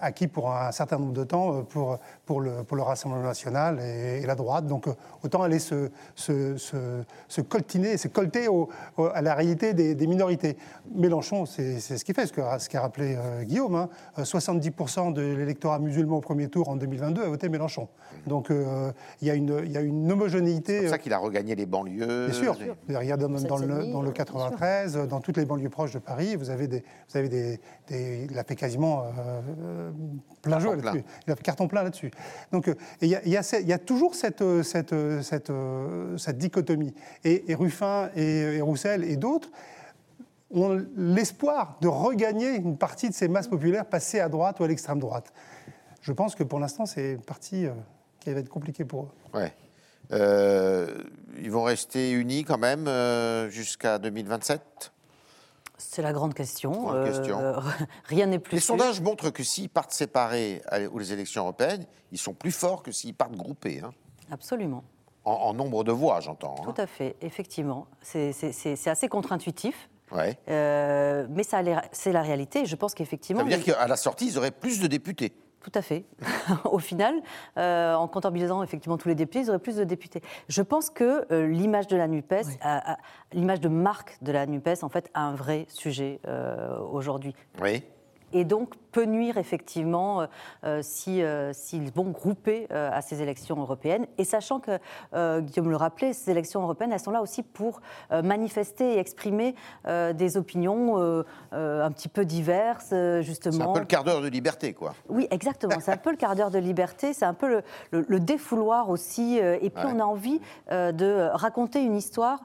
acquis 0.00 0.28
pour 0.28 0.52
un 0.52 0.72
certain 0.72 0.98
nombre 0.98 1.12
de 1.12 1.24
temps 1.24 1.62
pour, 1.64 1.98
pour, 2.26 2.40
le, 2.40 2.62
pour 2.64 2.76
le 2.76 2.82
Rassemblement 2.82 3.22
national 3.22 3.80
et, 3.80 4.24
la 4.26 4.34
droite. 4.34 4.66
Donc 4.66 4.86
autant 5.22 5.42
aller 5.42 5.58
se, 5.58 5.90
se, 6.14 6.56
se, 6.56 7.40
coltiner, 7.40 7.96
se 7.96 8.08
colter 8.08 8.46
à 9.14 9.22
la 9.22 9.34
réalité 9.34 9.74
des, 9.74 10.06
minorités. 10.06 10.56
Mélenchon, 10.94 11.46
c'est 11.46 11.80
ce 11.80 12.04
qu'il 12.04 12.14
fait, 12.14 12.26
ce 12.26 12.68
qu'a 12.68 12.80
rappelé 12.80 13.16
Guillaume. 13.42 13.88
70% 14.18 15.00
hein. 15.00 15.10
de 15.10 15.22
l'électorat 15.22 15.78
musulman 15.78 16.16
au 16.16 16.20
premier 16.20 16.48
tour 16.48 16.68
en 16.68 16.76
2022 16.76 17.22
a 17.22 17.28
voté 17.28 17.48
Mélenchon. 17.48 17.88
Donc 18.26 18.50
euh, 18.50 18.92
il 19.20 19.28
y, 19.28 19.30
a 19.30 19.34
une 19.34 20.12
homogénéité. 20.12 20.76
C'est 20.76 20.80
pour 20.82 20.90
ça 20.90 20.98
qu'il 20.98 21.12
a 21.12 21.18
regagné 21.18 21.54
les 21.54 21.66
banlieues. 21.66 22.26
Bien 22.26 22.34
sûr. 22.34 22.56
Regardez 22.88 23.26
dans, 23.46 23.58
le, 23.58 23.92
dans 23.92 24.02
le 24.02 24.10
93, 24.10 25.08
dans 25.08 25.20
toutes 25.20 25.36
les 25.36 25.44
banlieues 25.44 25.68
proches 25.68 25.92
de 25.92 25.98
Paris, 25.98 26.36
vous 26.36 26.50
avez 26.50 26.68
des, 26.68 26.84
vous 27.08 27.16
avez 27.16 27.28
des, 27.28 27.60
il 28.30 28.38
a 28.38 28.44
fait 28.44 28.56
quasiment 28.56 29.04
euh, 29.04 29.40
plein 30.42 30.58
jeu 30.58 30.74
là-dessus. 30.74 31.04
Il 31.26 31.32
a 31.32 31.36
carton 31.36 31.68
plein 31.68 31.82
là-dessus. 31.82 32.10
Donc 32.52 32.70
il 33.00 33.08
y, 33.08 33.72
a 33.72 33.78
toujours 33.78 34.14
cette, 34.14 34.44
cette, 34.62 34.94
cette, 35.22 35.52
cette 36.16 36.38
dichotomie. 36.38 36.94
Et, 37.24 37.54
Ruffin 37.54 38.10
et, 38.16 38.60
Roussel 38.60 39.04
et 39.04 39.16
d'autres 39.16 39.50
ont 40.50 40.82
l'espoir 40.96 41.78
de 41.80 41.88
regagner 41.88 42.54
une 42.54 42.78
partie 42.78 43.08
de 43.08 43.14
ces 43.14 43.28
masses 43.28 43.48
populaires 43.48 43.84
passées 43.84 44.20
à 44.20 44.28
droite 44.28 44.60
ou 44.60 44.64
à 44.64 44.68
l'extrême 44.68 44.98
droite. 44.98 45.32
Je 46.00 46.12
pense 46.12 46.34
que 46.34 46.42
pour 46.42 46.58
l'instant, 46.58 46.86
c'est 46.86 47.12
une 47.12 47.22
partie 47.22 47.66
euh, 47.66 47.72
qui 48.20 48.32
va 48.32 48.40
être 48.40 48.48
compliquée 48.48 48.84
pour 48.84 49.04
eux. 49.04 49.38
Ouais. 49.38 49.52
Euh, 50.12 51.02
ils 51.38 51.50
vont 51.50 51.64
rester 51.64 52.12
unis 52.12 52.44
quand 52.44 52.58
même 52.58 52.88
euh, 52.88 53.50
jusqu'à 53.50 53.98
2027 53.98 54.92
C'est 55.78 56.02
la 56.02 56.12
grande 56.12 56.34
question. 56.34 56.88
rien 58.04 58.26
n'est 58.26 58.38
plus. 58.38 58.56
Les 58.56 58.60
sondages 58.60 59.00
montrent 59.00 59.30
que 59.30 59.42
s'ils 59.42 59.68
partent 59.68 59.92
séparés 59.92 60.60
aux 60.92 61.00
élections 61.00 61.42
européennes, 61.42 61.86
ils 62.12 62.18
sont 62.18 62.34
plus 62.34 62.52
forts 62.52 62.82
que 62.82 62.92
s'ils 62.92 63.14
partent 63.14 63.36
groupés. 63.36 63.80
Hein. 63.84 63.90
Absolument. 64.30 64.82
En, 65.24 65.52
nombre 65.52 65.84
de 65.84 65.92
voix, 65.92 66.20
j'entends. 66.20 66.56
Hein. 66.58 66.72
Tout 66.72 66.80
à 66.80 66.86
fait, 66.86 67.16
effectivement. 67.20 67.86
C'est 68.02 68.88
assez 68.88 69.08
contre-intuitif. 69.08 69.88
Ouais. 70.10 70.38
mais 70.46 71.42
c'est 71.92 72.12
la 72.12 72.22
réalité. 72.22 72.64
Je 72.66 72.76
pense 72.76 72.94
qu'effectivement. 72.94 73.40
Ça 73.40 73.48
veut 73.48 73.62
dire 73.62 73.76
qu'à 73.76 73.86
la 73.86 73.96
sortie, 73.96 74.26
ils 74.26 74.38
auraient 74.38 74.50
plus 74.50 74.80
de 74.80 74.86
députés. 74.86 75.32
Tout 75.68 75.78
à 75.78 75.82
fait. 75.82 76.04
Au 76.64 76.78
final, 76.78 77.14
euh, 77.58 77.94
en 77.94 78.08
comptabilisant 78.08 78.62
effectivement 78.62 78.96
tous 78.96 79.08
les 79.08 79.14
députés, 79.14 79.40
ils 79.40 79.50
auraient 79.50 79.58
plus 79.58 79.76
de 79.76 79.84
députés. 79.84 80.22
Je 80.48 80.62
pense 80.62 80.88
que 80.88 81.30
euh, 81.30 81.46
l'image 81.46 81.88
de 81.88 81.96
la 81.96 82.08
NUPES, 82.08 82.58
l'image 83.34 83.60
de 83.60 83.68
marque 83.68 84.16
de 84.22 84.32
la 84.32 84.46
NUPES, 84.46 84.82
en 84.82 84.88
fait, 84.88 85.10
a 85.12 85.20
un 85.20 85.34
vrai 85.34 85.66
sujet 85.68 86.20
euh, 86.26 86.78
aujourd'hui. 86.90 87.34
Oui 87.60 87.82
et 88.32 88.44
donc 88.44 88.74
peut 88.92 89.04
nuire 89.04 89.36
effectivement 89.38 90.22
euh, 90.22 90.26
euh, 90.64 90.82
euh, 91.08 91.52
s'ils 91.52 91.92
vont 91.92 92.10
grouper 92.10 92.66
à 92.70 93.00
ces 93.00 93.22
élections 93.22 93.60
européennes. 93.60 94.06
Et 94.18 94.24
sachant 94.24 94.60
que, 94.60 94.78
Guillaume 95.40 95.70
le 95.70 95.76
rappelait, 95.76 96.12
ces 96.12 96.30
élections 96.30 96.62
européennes, 96.62 96.92
elles 96.92 97.00
sont 97.00 97.10
là 97.10 97.22
aussi 97.22 97.42
pour 97.42 97.80
manifester 98.10 98.94
et 98.94 98.98
exprimer 98.98 99.54
des 99.86 100.36
opinions 100.36 100.96
un 101.52 101.90
petit 101.90 102.08
peu 102.08 102.24
diverses, 102.24 102.94
justement. 103.20 103.56
C'est 103.56 103.70
un 103.70 103.72
peu 103.72 103.80
le 103.80 103.86
quart 103.86 104.04
d'heure 104.04 104.20
de 104.20 104.28
liberté, 104.28 104.72
quoi. 104.74 104.94
Oui, 105.08 105.26
exactement. 105.30 105.76
C'est 105.80 105.92
un 105.92 105.96
peu 105.96 106.10
le 106.10 106.16
quart 106.16 106.34
d'heure 106.34 106.50
de 106.50 106.58
liberté, 106.58 107.12
c'est 107.12 107.24
un 107.24 107.34
peu 107.34 107.62
le, 107.90 108.20
défouloir 108.20 108.90
aussi. 108.90 109.38
et 109.38 109.70
puis 109.70 109.84
on 109.86 110.00
a 110.00 110.04
envie 110.04 110.40
de 110.70 111.28
raconter 111.32 111.82
une 111.82 111.96
histoire 111.96 112.40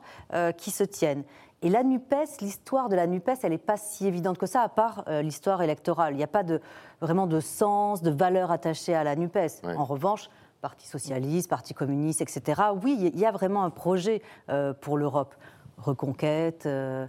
qui 0.58 0.72
se 0.72 0.84
tienne. 0.84 1.24
Et 1.64 1.70
la 1.70 1.84
NUPES, 1.84 2.41
l'histoire 2.41 2.89
de 2.89 2.95
la 2.95 3.07
NUPES, 3.07 3.39
elle 3.43 3.51
n'est 3.51 3.57
pas 3.57 3.78
si 3.78 4.05
évidente 4.05 4.38
que 4.38 4.45
ça, 4.45 4.61
à 4.61 4.70
part 4.70 5.05
euh, 5.07 5.22
l'histoire 5.22 5.61
électorale. 5.61 6.14
Il 6.14 6.18
n'y 6.18 6.24
a 6.24 6.28
pas 6.28 6.43
de, 6.43 6.59
vraiment 6.99 7.26
de 7.26 7.39
sens, 7.39 8.01
de 8.01 8.11
valeur 8.11 8.51
attachée 8.51 8.93
à 8.93 9.05
la 9.05 9.16
NUPES. 9.16 9.64
En 9.78 9.86
revanche, 9.86 10.30
Parti 10.61 10.88
socialiste, 10.88 11.49
Parti 11.49 11.74
communiste, 11.74 12.22
etc., 12.22 12.61
oui, 12.84 13.11
il 13.14 13.18
y 13.18 13.26
a 13.26 13.32
vraiment 13.32 13.64
un 13.64 13.70
projet 13.70 14.22
euh, 14.49 14.74
pour 14.74 14.97
l'Europe 14.97 15.36
reconquête, 15.78 16.66
euh, 16.66 17.07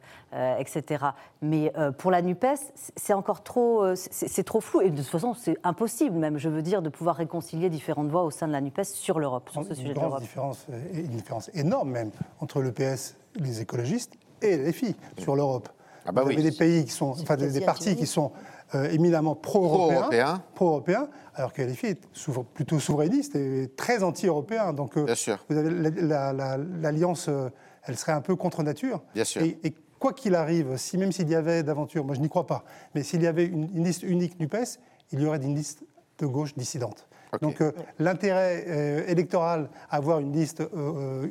etc. 0.59 1.05
Mais 1.42 1.72
pour 1.98 2.11
la 2.11 2.22
NUPES, 2.22 2.72
c'est 2.96 3.12
encore 3.12 3.44
trop, 3.44 3.94
c'est 3.94 4.42
trop 4.42 4.61
flou. 4.61 4.80
Et 4.80 4.90
de 4.90 4.96
toute 4.96 5.07
façon, 5.07 5.34
c'est 5.34 5.59
impossible 5.62 6.16
même, 6.16 6.38
je 6.38 6.48
veux 6.48 6.62
dire, 6.62 6.80
de 6.80 6.88
pouvoir 6.88 7.16
réconcilier 7.16 7.70
différentes 7.70 8.09
voix 8.09 8.24
au 8.24 8.30
sein 8.30 8.48
de 8.48 8.52
la 8.52 8.61
NUPES 8.61 8.84
sur 8.84 9.20
l'Europe, 9.20 9.50
sur 9.50 9.64
ce 9.64 9.74
sujet 9.74 9.94
de 9.94 10.00
l'Europe. 10.00 10.20
Différence, 10.20 10.66
une 10.92 11.09
différence 11.09 11.50
énorme 11.55 11.90
même 11.90 12.11
entre 12.40 12.62
le 12.62 12.72
PS, 12.72 13.16
les 13.36 13.61
écologistes, 13.61 14.16
et 14.45 14.57
les 14.57 14.72
filles 14.72 14.97
sur 15.18 15.36
l'Europe. 15.36 15.68
Ah 16.07 16.12
bah 16.12 16.22
Vous 16.22 16.30
avez 16.30 16.42
des 16.42 16.53
pays 16.53 16.84
qui 16.84 16.90
sont, 16.90 17.11
enfin 17.11 17.36
des, 17.36 17.61
partis 17.61 17.97
qui 17.97 18.07
sont 18.07 18.32
euh, 18.74 18.90
éminemment 18.90 19.34
pro-européens, 19.34 20.42
pro-européens, 20.55 21.09
alors 21.34 21.53
que 21.53 21.62
les 21.62 21.74
filles 21.74 21.90
est 21.90 22.45
plutôt 22.55 22.78
souverainiste 22.78 23.36
et 23.36 23.70
très 23.76 24.03
anti-européen. 24.03 24.72
Donc, 24.72 24.97
euh, 24.97 25.05
Bien 25.05 25.14
sûr. 25.14 25.45
vous 25.49 25.57
avez 25.57 25.70
l'alliance, 25.70 27.28
euh, 27.28 27.49
elle 27.84 27.97
serait 27.97 28.12
un 28.12 28.20
peu 28.20 28.36
contre 28.36 28.62
nature. 28.62 29.03
Bien 29.14 29.24
sûr. 29.24 29.42
Et, 29.42 29.74
quoi 29.99 30.12
qu'il 30.12 30.34
arrive, 30.34 30.76
si 30.76 30.99
même 30.99 31.12
s'il 31.12 31.30
y 31.30 31.34
avait 31.34 31.62
d'aventure, 31.62 32.05
moi 32.05 32.14
je 32.14 32.20
n'y 32.20 32.28
crois 32.28 32.47
pas, 32.47 32.64
mais 32.95 33.03
s'il 33.03 33.22
y 33.22 33.26
avait 33.26 33.47
une, 33.47 33.82
liste 33.82 34.03
unique 34.03 34.38
Nupes, 34.38 34.78
il 35.12 35.22
y 35.22 35.24
aurait 35.24 35.38
une 35.38 35.55
liste 35.55 35.82
de 36.18 36.26
gauche 36.26 36.55
dissidente. 36.55 37.09
Donc 37.40 37.62
l'intérêt 37.99 39.07
électoral 39.09 39.70
à 39.88 39.97
avoir 39.97 40.18
une 40.18 40.30
liste 40.30 40.62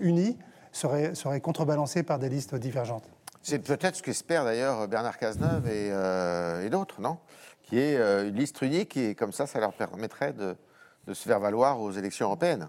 unie 0.02 0.40
serait, 0.74 1.16
serait 1.16 1.40
par 2.04 2.20
des 2.20 2.28
listes 2.28 2.56
divergentes. 2.56 3.10
C'est 3.42 3.60
peut-être 3.60 3.96
ce 3.96 4.04
qu'espère 4.04 4.44
d'ailleurs 4.44 4.88
Bernard 4.88 5.18
Cazeneuve 5.18 5.68
et, 5.68 5.90
euh, 5.92 6.70
d'autres, 6.70 7.00
non? 7.00 7.18
Qui 7.64 7.80
est 7.80 7.98
euh, 7.98 8.28
une 8.28 8.36
liste 8.36 8.62
unique 8.62 8.98
et 8.98 9.16
comme 9.16 9.32
ça, 9.32 9.48
ça 9.48 9.60
leur 9.60 9.74
permettrait 9.74 10.34
de 10.34 10.56
se 11.14 11.28
faire 11.28 11.40
valoir 11.40 11.80
aux 11.80 11.92
élections 11.92 12.26
européennes. 12.28 12.68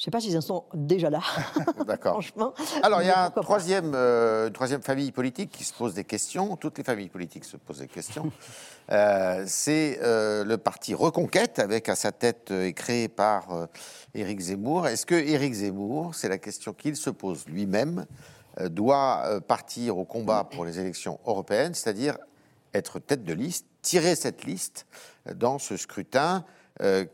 Je 0.00 0.04
ne 0.04 0.04
sais 0.06 0.10
pas 0.12 0.20
s'ils 0.20 0.38
en 0.38 0.40
sont 0.40 0.64
déjà 0.72 1.10
là. 1.10 1.20
D'accord. 1.86 2.12
Franchement. 2.12 2.54
Alors, 2.82 3.02
il 3.02 3.08
y 3.08 3.10
a 3.10 3.26
un 3.26 3.30
troisième, 3.30 3.92
euh, 3.94 4.46
une 4.46 4.52
troisième 4.54 4.80
famille 4.80 5.12
politique 5.12 5.50
qui 5.50 5.62
se 5.62 5.74
pose 5.74 5.92
des 5.92 6.04
questions. 6.04 6.56
Toutes 6.56 6.78
les 6.78 6.84
familles 6.84 7.10
politiques 7.10 7.44
se 7.44 7.58
posent 7.58 7.80
des 7.80 7.86
questions. 7.86 8.32
c'est 8.88 9.98
le 10.00 10.56
parti 10.56 10.94
Reconquête, 10.94 11.58
avec 11.58 11.90
à 11.90 11.96
sa 11.96 12.12
tête 12.12 12.50
est 12.50 12.72
créé 12.72 13.08
par 13.08 13.68
Éric 14.14 14.40
Zemmour. 14.40 14.88
Est-ce 14.88 15.04
que 15.04 15.14
Éric 15.14 15.52
Zemmour, 15.52 16.14
c'est 16.14 16.30
la 16.30 16.38
question 16.38 16.72
qu'il 16.72 16.96
se 16.96 17.10
pose 17.10 17.44
lui-même, 17.46 18.06
euh, 18.58 18.68
doit 18.68 19.22
euh, 19.26 19.40
partir 19.40 19.96
au 19.98 20.04
combat 20.04 20.42
pour 20.44 20.64
les 20.64 20.80
élections 20.80 21.20
européennes, 21.24 21.74
c'est-à-dire 21.74 22.18
être 22.74 22.98
tête 22.98 23.22
de 23.22 23.32
liste, 23.32 23.66
tirer 23.80 24.16
cette 24.16 24.44
liste 24.44 24.86
euh, 25.28 25.34
dans 25.34 25.58
ce 25.58 25.76
scrutin 25.76 26.44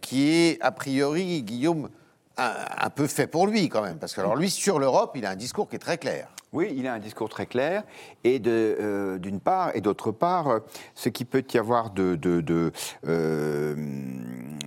qui 0.00 0.28
est, 0.28 0.62
a 0.62 0.70
priori, 0.70 1.42
Guillaume, 1.42 1.88
un, 2.36 2.90
peu 2.90 3.06
fait 3.06 3.26
pour 3.26 3.46
lui 3.46 3.68
quand 3.68 3.82
même, 3.82 3.98
parce 3.98 4.14
que 4.14 4.20
alors 4.20 4.36
lui, 4.36 4.50
sur 4.50 4.78
l'Europe, 4.78 5.12
il 5.14 5.24
a 5.26 5.30
un 5.30 5.36
discours 5.36 5.68
qui 5.68 5.76
est 5.76 5.80
très 5.80 5.98
clair. 5.98 6.28
Oui, 6.52 6.72
il 6.76 6.86
a 6.86 6.94
un 6.94 6.98
discours 6.98 7.28
très 7.28 7.46
clair, 7.46 7.82
et 8.24 8.38
d'une 8.38 9.40
part, 9.40 9.74
et 9.74 9.80
d'autre 9.80 10.10
part, 10.12 10.60
ce 10.94 11.08
qui 11.08 11.24
peut 11.24 11.44
y 11.52 11.58
avoir 11.58 11.90
de, 11.90 12.18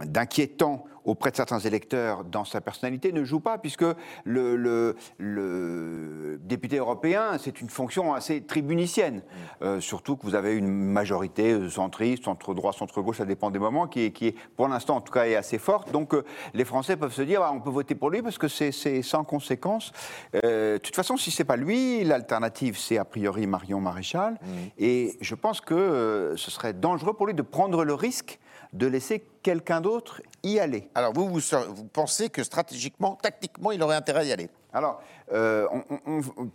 d'inquiétant 0.06 0.86
auprès 1.06 1.32
de 1.32 1.36
certains 1.36 1.60
électeurs 1.60 2.24
dans 2.24 2.46
sa 2.46 2.62
personnalité 2.62 3.12
ne 3.12 3.24
joue 3.24 3.40
pas, 3.40 3.58
puisque 3.58 3.86
le, 4.24 4.56
le, 4.56 4.96
le 5.18 6.40
député 6.44 6.78
européen, 6.78 7.38
c'est 7.40 7.62
une 7.62 7.70
fonction 7.70 8.14
assez 8.14 8.42
tribunicienne. 8.42 9.22
Euh, 9.62 9.80
surtout 9.82 10.16
que 10.16 10.24
vous 10.24 10.36
avez 10.36 10.56
une 10.56 10.70
majorité 10.70 11.52
euh, 11.54 11.70
centriste, 11.70 12.26
centre-droit, 12.26 12.74
centre-gauche, 12.74 13.18
ça 13.18 13.26
dépend 13.26 13.50
des 13.52 13.60
moments, 13.60 13.88
qui 13.88 14.12
qui 14.12 14.36
pour 14.56 14.68
l'instant 14.68 14.98
en 14.98 15.02
tout 15.02 15.14
cas 15.14 15.26
est 15.26 15.36
assez 15.36 15.58
forte. 15.58 15.92
Donc 15.92 16.14
euh, 16.14 16.24
les 16.54 16.66
Français 16.66 16.96
peuvent 16.96 17.14
se 17.14 17.22
dire, 17.22 17.42
ah, 17.44 17.52
on 17.54 17.60
peut 17.60 17.70
voter 17.70 17.96
pour 17.96 18.10
lui 18.10 18.22
parce 18.22 18.38
que 18.38 18.48
c'est 18.48 19.02
sans 19.02 19.24
conséquence. 19.24 19.92
de 20.34 20.78
toute 20.78 20.96
façon, 20.96 21.18
si 21.18 21.32
c'est 21.32 21.44
pas 21.44 21.56
lui, 21.56 22.04
l'alternative, 22.04 22.78
c'est 22.78 22.98
a 22.98 23.06
priori 23.06 23.48
Marion 23.48 23.80
Maréchal. 23.80 24.34
Mmh. 24.34 24.48
Et 24.78 25.18
je 25.22 25.36
pense 25.36 25.62
que 25.62 26.34
ce 26.36 26.52
serait 26.52 26.74
dangereux 26.74 27.14
pour 27.14 27.28
lui 27.28 27.34
de 27.34 27.42
prendre 27.42 27.84
le 27.84 27.94
risque 27.94 28.40
de 28.74 28.88
laisser 28.88 29.24
quelqu'un 29.42 29.82
d'autre 29.82 30.22
y 30.44 30.60
aller. 30.60 30.90
Alors 30.96 31.14
vous, 31.14 31.28
vous, 31.28 31.86
pensez 31.92 32.30
que 32.30 32.44
stratégiquement, 32.44 33.18
tactiquement, 33.22 33.72
il 33.72 33.82
aurait 33.82 33.96
intérêt 33.96 34.22
à 34.22 34.26
y 34.26 34.32
aller? 34.32 34.50
Alors, 34.72 35.02
euh, 35.34 35.68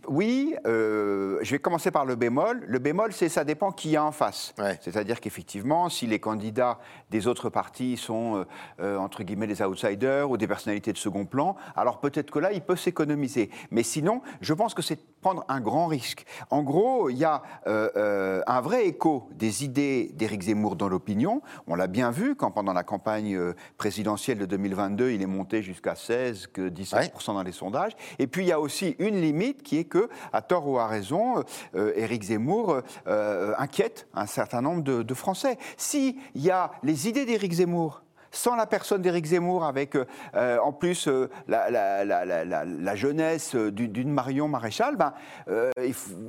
oui, 0.07 0.55
euh, 0.65 1.37
je 1.41 1.51
vais 1.51 1.59
commencer 1.59 1.91
par 1.91 2.05
le 2.05 2.15
bémol. 2.15 2.63
Le 2.65 2.79
bémol, 2.79 3.11
c'est 3.11 3.27
ça 3.27 3.43
dépend 3.43 3.73
qui 3.73 3.89
y 3.89 3.97
a 3.97 4.05
en 4.05 4.13
face. 4.13 4.53
C'est-à-dire 4.81 5.19
qu'effectivement, 5.19 5.89
si 5.89 6.07
les 6.07 6.19
candidats 6.19 6.79
des 7.09 7.27
autres 7.27 7.49
partis 7.49 7.97
sont, 7.97 8.45
euh, 8.79 8.97
entre 8.97 9.23
guillemets, 9.23 9.47
des 9.47 9.61
outsiders 9.61 10.29
ou 10.29 10.37
des 10.37 10.47
personnalités 10.47 10.93
de 10.93 10.97
second 10.97 11.25
plan, 11.25 11.57
alors 11.75 11.99
peut-être 11.99 12.31
que 12.31 12.39
là, 12.39 12.53
il 12.53 12.61
peut 12.61 12.77
s'économiser. 12.77 13.49
Mais 13.69 13.83
sinon, 13.83 14.21
je 14.39 14.53
pense 14.53 14.73
que 14.73 14.81
c'est 14.81 14.99
prendre 15.19 15.43
un 15.49 15.59
grand 15.59 15.87
risque. 15.87 16.25
En 16.51 16.61
gros, 16.61 17.09
il 17.09 17.17
y 17.17 17.25
a 17.25 17.41
un 17.65 18.61
vrai 18.61 18.85
écho 18.85 19.27
des 19.31 19.63
idées 19.63 20.11
d'Éric 20.13 20.43
Zemmour 20.43 20.75
dans 20.75 20.87
l'opinion. 20.87 21.41
On 21.67 21.75
l'a 21.75 21.87
bien 21.87 22.11
vu 22.11 22.35
quand, 22.35 22.51
pendant 22.51 22.73
la 22.73 22.83
campagne 22.83 23.37
présidentielle 23.77 24.37
de 24.37 24.45
2022, 24.45 25.11
il 25.11 25.21
est 25.21 25.25
monté 25.25 25.63
jusqu'à 25.63 25.95
16, 25.95 26.47
que 26.47 26.69
17% 26.69 27.33
dans 27.33 27.43
les 27.43 27.51
sondages. 27.51 27.95
Et 28.19 28.27
puis 28.27 28.43
il 28.43 28.47
y 28.47 28.51
a 28.51 28.59
aussi 28.59 28.95
une 28.99 29.19
limite 29.21 29.63
qui 29.63 29.77
est 29.77 29.85
que, 29.85 30.09
à 30.33 30.41
tort 30.41 30.67
ou 30.67 30.79
à 30.79 30.87
raison, 30.87 31.43
euh, 31.75 31.93
Éric 31.95 32.23
Zemmour 32.23 32.81
euh, 33.07 33.53
inquiète 33.57 34.07
un 34.13 34.25
certain 34.25 34.61
nombre 34.61 34.83
de, 34.83 35.13
Français. 35.13 35.57
S'il 35.77 36.17
y 36.35 36.49
a 36.49 36.71
les 36.83 37.07
idées 37.07 37.25
d'Éric 37.25 37.53
Zemmour, 37.53 38.01
sans 38.31 38.57
la 38.57 38.65
personne 38.65 39.01
d'Éric 39.01 39.27
Zemmour, 39.27 39.63
avec 39.63 39.95
euh, 39.95 40.57
en 40.59 40.73
plus 40.73 41.07
la, 41.47 42.95
jeunesse 42.95 43.55
d'une 43.55 44.11
Marion 44.11 44.49
Maréchal, 44.49 44.97
ben, 44.97 45.13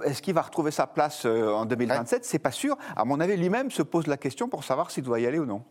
est-ce 0.04 0.22
qu'il 0.22 0.34
va 0.34 0.42
retrouver 0.42 0.70
sa 0.70 0.86
place 0.86 1.24
en 1.24 1.64
2027 1.64 2.24
C'est 2.24 2.38
pas 2.38 2.52
sûr. 2.52 2.78
À 2.94 3.04
mon 3.04 3.18
avis, 3.18 3.36
lui-même 3.36 3.72
se 3.72 3.82
pose 3.82 4.06
la 4.06 4.16
question 4.16 4.48
pour 4.48 4.62
savoir 4.62 4.92
s'il 4.92 5.02
doit 5.02 5.18
y 5.18 5.26
aller 5.26 5.40
ou 5.40 5.46
non. 5.46 5.64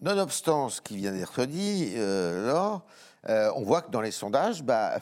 Nonobstant 0.00 0.68
ce 0.68 0.80
qui 0.80 0.96
vient 0.96 1.12
d'être 1.12 1.44
dit, 1.44 1.94
Laure, 1.96 2.82
on 3.28 3.62
voit 3.62 3.82
que 3.82 3.90
dans 3.92 4.00
les 4.00 4.10
sondages, 4.10 4.64
bah, 4.64 4.98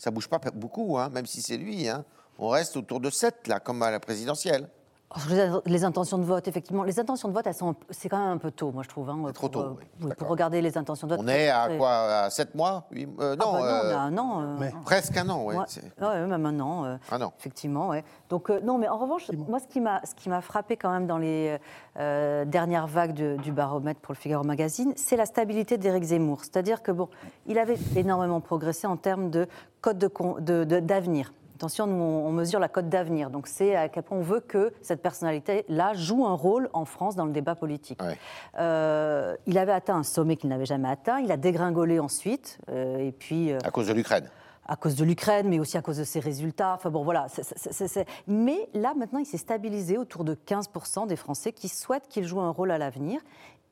ça 0.00 0.10
bouge 0.10 0.28
pas 0.28 0.38
beaucoup, 0.54 0.96
hein, 0.96 1.10
même 1.10 1.26
si 1.26 1.42
c'est 1.42 1.58
lui. 1.58 1.86
Hein. 1.86 2.06
On 2.38 2.48
reste 2.48 2.74
autour 2.78 3.00
de 3.00 3.10
7, 3.10 3.46
là, 3.48 3.60
comme 3.60 3.82
à 3.82 3.90
la 3.90 4.00
présidentielle. 4.00 4.66
Les 5.66 5.84
intentions 5.84 6.18
de 6.18 6.24
vote, 6.24 6.46
effectivement. 6.46 6.84
Les 6.84 7.00
intentions 7.00 7.28
de 7.28 7.34
vote, 7.34 7.48
c'est 7.90 8.08
quand 8.08 8.18
même 8.18 8.36
un 8.36 8.38
peu 8.38 8.52
tôt, 8.52 8.70
moi, 8.70 8.84
je 8.84 8.88
trouve. 8.88 9.10
Hein, 9.10 9.18
trop 9.34 9.48
tôt. 9.48 9.76
Euh, 10.04 10.08
pour 10.16 10.28
regarder 10.28 10.62
les 10.62 10.78
intentions 10.78 11.08
de 11.08 11.16
vote. 11.16 11.24
On 11.24 11.28
est 11.28 11.48
à 11.48 11.68
quoi 11.76 11.90
À 12.24 12.30
7 12.30 12.54
mois 12.54 12.86
euh, 12.94 13.34
Non, 13.34 13.56
ah 13.56 13.82
bah 13.82 14.10
non 14.10 14.40
euh, 14.40 14.56
un 14.60 14.72
an. 14.72 14.82
Presque 14.84 15.16
un 15.16 15.28
an, 15.28 15.42
oui. 15.44 15.56
Ouais, 15.56 16.26
même 16.26 16.46
un 16.46 16.60
an. 16.60 16.98
un 17.10 17.22
an. 17.22 17.32
Effectivement, 17.40 17.88
ouais. 17.88 18.04
Donc, 18.28 18.50
non, 18.50 18.78
mais 18.78 18.86
en 18.86 18.98
revanche, 18.98 19.28
moi, 19.48 19.58
ce 19.58 19.66
qui 20.14 20.28
m'a 20.28 20.40
frappé 20.40 20.76
quand 20.76 20.92
même 20.92 21.08
dans 21.08 21.18
les 21.18 21.58
dernières 21.96 22.86
vagues 22.86 23.36
du 23.42 23.50
baromètre 23.50 24.00
pour 24.00 24.14
le 24.14 24.18
Figaro 24.18 24.44
Magazine, 24.44 24.92
c'est 24.94 25.16
la 25.16 25.26
stabilité 25.26 25.76
d'Éric 25.76 26.04
Zemmour. 26.04 26.40
C'est-à-dire 26.42 26.82
que, 26.82 26.92
bon, 26.92 27.08
il 27.46 27.58
avait 27.58 27.78
énormément 27.96 28.40
progressé 28.40 28.86
en 28.86 28.96
termes 28.96 29.30
de 29.30 29.48
code 29.80 29.98
d'avenir. 29.98 31.32
Attention, 31.60 31.86
nous, 31.86 32.02
on 32.02 32.32
mesure 32.32 32.58
la 32.58 32.68
cote 32.68 32.88
d'avenir. 32.88 33.28
Donc, 33.28 33.46
c'est 33.46 33.76
à 33.76 33.90
quel 33.90 34.02
point 34.02 34.16
on 34.16 34.22
veut 34.22 34.40
que 34.40 34.72
cette 34.80 35.02
personnalité-là 35.02 35.92
joue 35.92 36.24
un 36.24 36.32
rôle 36.32 36.70
en 36.72 36.86
France 36.86 37.16
dans 37.16 37.26
le 37.26 37.32
débat 37.32 37.54
politique. 37.54 38.00
Euh, 38.58 39.36
il 39.44 39.58
avait 39.58 39.72
atteint 39.72 39.96
un 39.96 40.02
sommet 40.02 40.36
qu'il 40.36 40.48
n'avait 40.48 40.64
jamais 40.64 40.88
atteint. 40.88 41.20
Il 41.20 41.30
a 41.30 41.36
dégringolé 41.36 42.00
ensuite. 42.00 42.56
Euh, 42.70 42.96
et 42.96 43.12
puis, 43.12 43.52
euh, 43.52 43.58
à 43.62 43.70
cause 43.70 43.88
de 43.88 43.92
l'Ukraine 43.92 44.30
à 44.66 44.76
cause 44.76 44.94
de 44.94 45.04
l'Ukraine, 45.04 45.48
mais 45.48 45.58
aussi 45.58 45.76
à 45.76 45.82
cause 45.82 45.98
de 45.98 46.04
ses 46.04 46.20
résultats. 46.20 46.74
Enfin 46.76 46.90
bon, 46.90 47.02
voilà. 47.02 47.26
Mais 48.28 48.68
là, 48.72 48.94
maintenant, 48.96 49.18
il 49.18 49.26
s'est 49.26 49.36
stabilisé 49.36 49.98
autour 49.98 50.22
de 50.22 50.34
15% 50.34 51.08
des 51.08 51.16
Français 51.16 51.50
qui 51.52 51.68
souhaitent 51.68 52.06
qu'il 52.08 52.24
joue 52.24 52.40
un 52.40 52.50
rôle 52.50 52.70
à 52.70 52.78
l'avenir. 52.78 53.20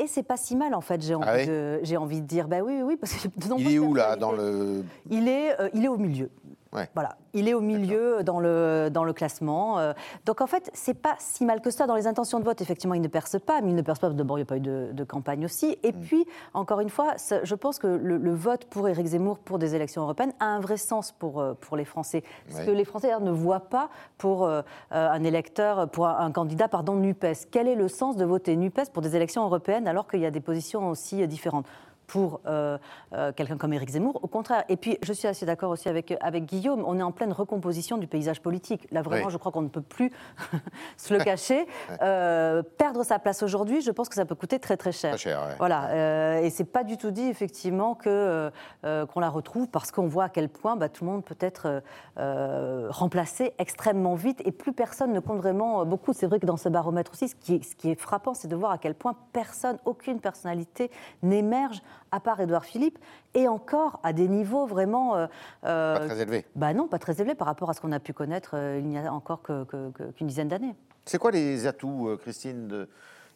Et 0.01 0.09
c'est 0.09 0.24
pas 0.24 0.36
si 0.36 0.57
mal, 0.57 0.74
en 0.74 0.80
fait, 0.80 1.01
j'ai 1.01 1.14
envie, 1.14 1.26
ah 1.28 1.47
de, 1.47 1.80
j'ai 1.84 1.97
envie 1.97 2.20
de 2.20 2.26
dire. 2.26 2.49
Ben 2.49 2.62
oui, 2.62 2.82
oui, 2.82 2.97
parce 2.97 3.14
que 3.14 3.28
Il 3.59 3.72
est 3.72 3.78
où, 3.78 3.95
là, 3.95 4.16
dans 4.16 4.32
le... 4.32 4.84
Il 5.09 5.28
est, 5.28 5.57
il 5.72 5.84
est 5.84 5.89
au 5.89 5.99
milieu. 5.99 6.30
Voilà, 6.72 7.16
il 7.32 7.48
est 7.48 7.54
au 7.54 7.60
milieu 7.60 8.22
dans 8.22 8.40
le, 8.40 8.90
dans 8.92 9.04
le 9.04 9.12
classement. 9.12 9.78
Euh. 9.78 9.92
donc 10.26 10.40
en 10.40 10.46
fait, 10.46 10.70
c'est 10.74 10.94
pas 10.94 11.14
si 11.18 11.44
mal 11.44 11.60
que 11.60 11.70
ça. 11.70 11.86
Dans 11.86 11.94
les 11.94 12.06
intentions 12.06 12.40
de 12.40 12.44
vote, 12.44 12.60
effectivement, 12.60 12.94
il 12.94 13.00
ne 13.00 13.08
perce 13.08 13.38
pas, 13.38 13.60
mais 13.62 13.70
il 13.70 13.74
ne 13.74 13.82
perce 13.82 13.98
pas, 13.98 14.10
d'abord, 14.10 14.38
il 14.38 14.42
n'y 14.42 14.46
a 14.46 14.46
pas 14.46 14.56
eu 14.58 14.60
de, 14.60 15.04
campagne 15.04 15.44
aussi. 15.44 15.78
Et 15.82 15.92
mm. 15.92 16.00
puis, 16.00 16.26
encore 16.52 16.80
une 16.80 16.90
fois, 16.90 17.14
je 17.42 17.54
pense 17.54 17.78
que 17.78 17.86
le, 17.86 18.34
vote 18.34 18.66
pour 18.66 18.88
Éric 18.88 19.06
Zemmour 19.06 19.38
pour 19.38 19.58
des 19.58 19.74
élections 19.74 20.02
européennes 20.02 20.32
a 20.38 20.46
un 20.46 20.60
vrai 20.60 20.76
sens 20.76 21.12
pour, 21.12 21.40
euh, 21.40 21.54
pour 21.54 21.76
les 21.76 21.84
Français. 21.84 22.22
Ce 22.50 22.62
que 22.62 22.70
les 22.70 22.84
Français 22.84 23.10
ne 23.20 23.30
voient 23.30 23.68
pas 23.68 23.88
pour 24.18 24.44
euh, 24.44 24.62
un 24.90 25.24
électeur, 25.24 25.88
pour 25.88 26.06
un, 26.06 26.30
candidat, 26.30 26.68
pardon, 26.68 26.94
NUPES. 26.94 27.48
Quel 27.50 27.68
est 27.68 27.74
le 27.74 27.88
sens 27.88 28.16
de 28.16 28.24
voter 28.24 28.56
NUPES 28.56 28.90
pour 28.92 29.02
des 29.02 29.16
élections 29.16 29.44
européennes 29.44 29.88
alors 29.88 30.06
qu'il 30.06 30.20
y 30.20 30.26
a 30.26 30.30
des 30.30 30.40
positions 30.40 30.90
aussi 30.90 31.26
différentes? 31.26 31.66
Pour 32.09 32.40
euh, 32.46 32.78
euh, 33.12 33.32
quelqu'un 33.32 33.56
comme 33.56 33.72
Éric 33.72 33.90
Zemmour. 33.90 34.18
Au 34.22 34.26
contraire. 34.26 34.64
Et 34.68 34.76
puis, 34.76 34.98
je 35.02 35.12
suis 35.12 35.28
assez 35.28 35.46
d'accord 35.46 35.70
aussi 35.70 35.88
avec, 35.88 36.16
avec 36.20 36.46
Guillaume, 36.46 36.82
on 36.84 36.98
est 36.98 37.02
en 37.02 37.12
pleine 37.12 37.32
recomposition 37.32 37.98
du 37.98 38.09
paysage 38.09 38.40
politique. 38.40 38.88
Là, 38.90 39.02
vraiment, 39.02 39.28
je 39.28 39.36
crois 39.36 39.52
qu'on 39.52 39.62
ne 39.62 39.68
peut 39.68 39.82
plus 39.82 40.11
se 40.96 41.14
le 41.14 41.20
cacher. 41.24 41.66
Euh, 42.02 42.62
perdre 42.62 43.04
sa 43.04 43.18
place 43.18 43.42
aujourd'hui, 43.42 43.82
je 43.82 43.90
pense 43.90 44.09
que 44.09 44.14
ça 44.14 44.24
peut 44.24 44.34
coûter 44.34 44.59
très, 44.59 44.76
très 44.76 44.90
cher. 44.90 45.11
Très 45.11 45.18
cher 45.18 45.54
voilà. 45.59 46.40
et 46.40 46.50
c'est 46.50 46.64
pas 46.64 46.82
du 46.82 46.96
tout 46.96 47.11
dit, 47.11 47.28
effectivement, 47.28 47.94
que, 47.94 48.50
qu'on 48.82 49.20
la 49.20 49.28
retrouve 49.28 49.68
parce 49.68 49.92
qu'on 49.92 50.09
voit 50.09 50.24
à 50.24 50.28
quel 50.30 50.48
point 50.48 50.76
bah, 50.76 50.88
tout 50.88 51.04
le 51.04 51.11
monde 51.11 51.24
peut 51.24 51.36
être 51.40 51.82
remplacé 52.16 53.52
extrêmement 53.59 54.14
vite 54.14 54.40
et 54.46 54.52
plus 54.52 54.72
personne 54.72 55.12
ne 55.12 55.20
compte 55.20 55.38
vraiment 55.38 55.84
beaucoup. 55.84 56.14
C'est 56.14 56.26
vrai 56.26 56.40
que 56.40 56.46
dans 56.46 56.56
ce 56.56 56.70
baromètre 56.70 57.12
aussi, 57.12 57.28
ce 57.28 57.34
qui 57.34 57.56
est, 57.56 57.62
ce 57.62 57.76
qui 57.76 57.90
est 57.90 58.00
frappant, 58.00 58.32
c'est 58.32 58.48
de 58.48 58.56
voir 58.56 58.70
à 58.70 58.78
quel 58.78 58.94
point 58.94 59.14
personne, 59.32 59.76
aucune 59.84 60.20
personnalité 60.20 60.90
n'émerge 61.22 61.82
à 62.11 62.20
part 62.20 62.40
Édouard 62.40 62.64
Philippe, 62.64 62.98
et 63.34 63.48
encore 63.48 64.00
à 64.02 64.12
des 64.12 64.28
niveaux 64.28 64.66
vraiment... 64.66 65.16
Euh, 65.16 65.26
euh, 65.64 65.98
pas 65.98 66.06
très 66.06 66.20
élevés. 66.20 66.44
Bah 66.54 66.74
non, 66.74 66.88
pas 66.88 66.98
très 66.98 67.20
élevés 67.20 67.34
par 67.34 67.46
rapport 67.46 67.70
à 67.70 67.74
ce 67.74 67.80
qu'on 67.80 67.92
a 67.92 68.00
pu 68.00 68.12
connaître 68.12 68.52
euh, 68.54 68.78
il 68.78 68.86
n'y 68.86 68.98
a 68.98 69.12
encore 69.12 69.42
qu'une 69.42 70.26
dizaine 70.26 70.48
d'années. 70.48 70.74
C'est 71.04 71.18
quoi 71.18 71.30
les 71.30 71.66
atouts, 71.66 72.16
Christine, 72.20 72.68
de, 72.68 72.88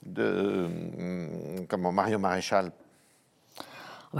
de 0.05 0.69
comment, 1.69 1.93
Marion 1.93 2.19
Maréchal 2.19 2.71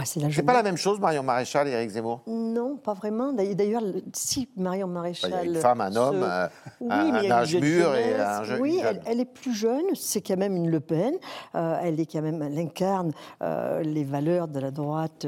c'est 0.05 0.43
pas 0.43 0.53
la 0.53 0.63
même 0.63 0.77
chose, 0.77 0.99
Marion 0.99 1.23
Maréchal 1.23 1.67
et 1.67 1.71
Éric 1.71 1.91
Zemmour? 1.91 2.21
Non, 2.27 2.77
pas 2.77 2.93
vraiment. 2.93 3.33
D'ailleurs, 3.33 3.83
si 4.13 4.49
Marion 4.57 4.87
Maréchal. 4.87 5.31
Il 5.31 5.35
y 5.35 5.37
a 5.37 5.43
une 5.43 5.55
femme, 5.55 5.81
un 5.81 5.95
homme, 5.95 6.23
un, 6.89 7.31
âge 7.31 7.55
mûr 7.55 7.95
et 7.95 8.15
un 8.15 8.43
jeune. 8.43 8.61
Oui, 8.61 8.81
elle, 9.05 9.19
est 9.19 9.25
plus 9.25 9.53
jeune, 9.53 9.85
c'est 9.93 10.21
quand 10.21 10.37
même 10.37 10.55
une 10.55 10.69
Le 10.69 10.79
Pen. 10.79 11.13
Euh, 11.55 11.79
elle 11.81 11.99
est 11.99 12.11
quand 12.11 12.21
même, 12.21 12.41
elle 12.41 12.57
incarne 12.57 13.11
euh, 13.41 13.81
les 13.81 14.03
valeurs 14.03 14.47
de 14.47 14.59
la 14.59 14.71
droite 14.71 15.25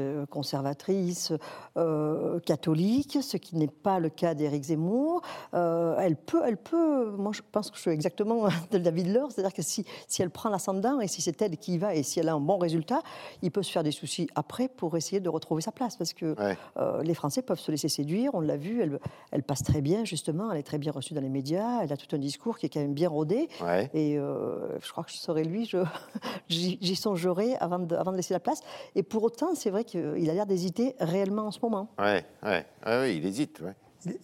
euh, 1.76 2.40
catholique, 2.40 3.18
ce 3.20 3.36
qui 3.36 3.56
n'est 3.56 3.66
pas 3.66 3.98
le 3.98 4.08
cas 4.08 4.34
d'Éric 4.34 4.64
Zemmour. 4.64 5.22
elle 5.52 6.16
peut, 6.16 6.42
elle 6.44 6.56
peut. 6.56 7.10
Moi, 7.16 7.32
je 7.32 7.42
pense 7.50 7.70
que 7.70 7.76
je 7.76 7.82
suis 7.82 7.90
exactement 7.90 8.48
de 8.70 8.78
David 8.78 9.12
Laure, 9.12 9.30
c'est-à-dire 9.32 9.54
que 9.54 9.62
si, 9.62 9.84
si 10.08 10.22
elle 10.22 10.30
prend 10.30 10.48
l'ascendant 10.48 11.00
et 11.00 11.08
si 11.08 11.22
c'est 11.22 11.40
elle 11.42 11.56
qui 11.56 11.74
y 11.74 11.78
va 11.78 11.94
et 11.94 12.02
si 12.02 12.20
elle 12.20 12.28
a 12.28 12.34
un 12.34 12.40
bon 12.40 12.58
résultat, 12.58 13.02
il 13.42 13.50
peut 13.50 13.62
se 13.62 13.70
faire 13.70 13.82
des 13.82 13.90
soucis 13.90 14.28
après 14.34 14.68
pour 14.68 14.96
essayer 14.96 15.20
de 15.20 15.28
retrouver 15.28 15.62
sa 15.62 15.72
place. 15.72 15.96
Parce 15.96 16.12
que 16.12 16.34
euh, 16.76 17.02
les 17.02 17.14
Français 17.14 17.42
peuvent 17.42 17.58
se 17.58 17.70
laisser 17.70 17.88
séduire, 17.88 18.30
on 18.34 18.40
l'a 18.40 18.56
vu, 18.56 18.82
elle, 18.82 18.98
elle, 19.30 19.42
passe 19.42 19.62
très 19.62 19.80
bien, 19.80 20.04
justement, 20.04 20.50
elle 20.52 20.58
est 20.58 20.62
très 20.62 20.78
bien 20.78 20.92
reçue 20.92 21.14
dans 21.14 21.20
les 21.20 21.28
médias, 21.28 21.82
elle 21.82 21.92
a 21.92 21.96
tout 21.96 22.14
un 22.14 22.18
discours 22.18 22.58
qui 22.58 22.66
est 22.66 22.68
quand 22.68 22.80
même 22.80 22.94
bien 22.94 23.08
rodé. 23.08 23.48
Et 23.94 24.18
euh, 24.18 24.78
je 24.80 24.90
crois 24.90 25.04
que 25.04 25.10
je 25.10 25.16
serais 25.16 25.44
lui, 25.44 25.70
j'y 26.48 26.96
songerai 26.96 27.56
avant 27.56 27.78
de, 27.78 27.94
avant 27.94 28.12
de 28.12 28.16
laisser 28.16 28.34
la 28.34 28.40
place. 28.40 28.60
Et 28.94 29.02
pour 29.02 29.22
autant, 29.22 29.54
c'est 29.54 29.70
vrai 29.70 29.84
qu'il 29.84 30.30
a 30.30 30.34
l'air 30.34 30.46
d'hésiter 30.46 30.94
réellement 31.00 31.46
en 31.46 31.50
ce 31.50 31.58
moment. 31.62 31.65
Oui, 31.98 32.22
ouais, 32.42 32.64
ouais, 32.86 33.16
il 33.16 33.26
hésite. 33.26 33.62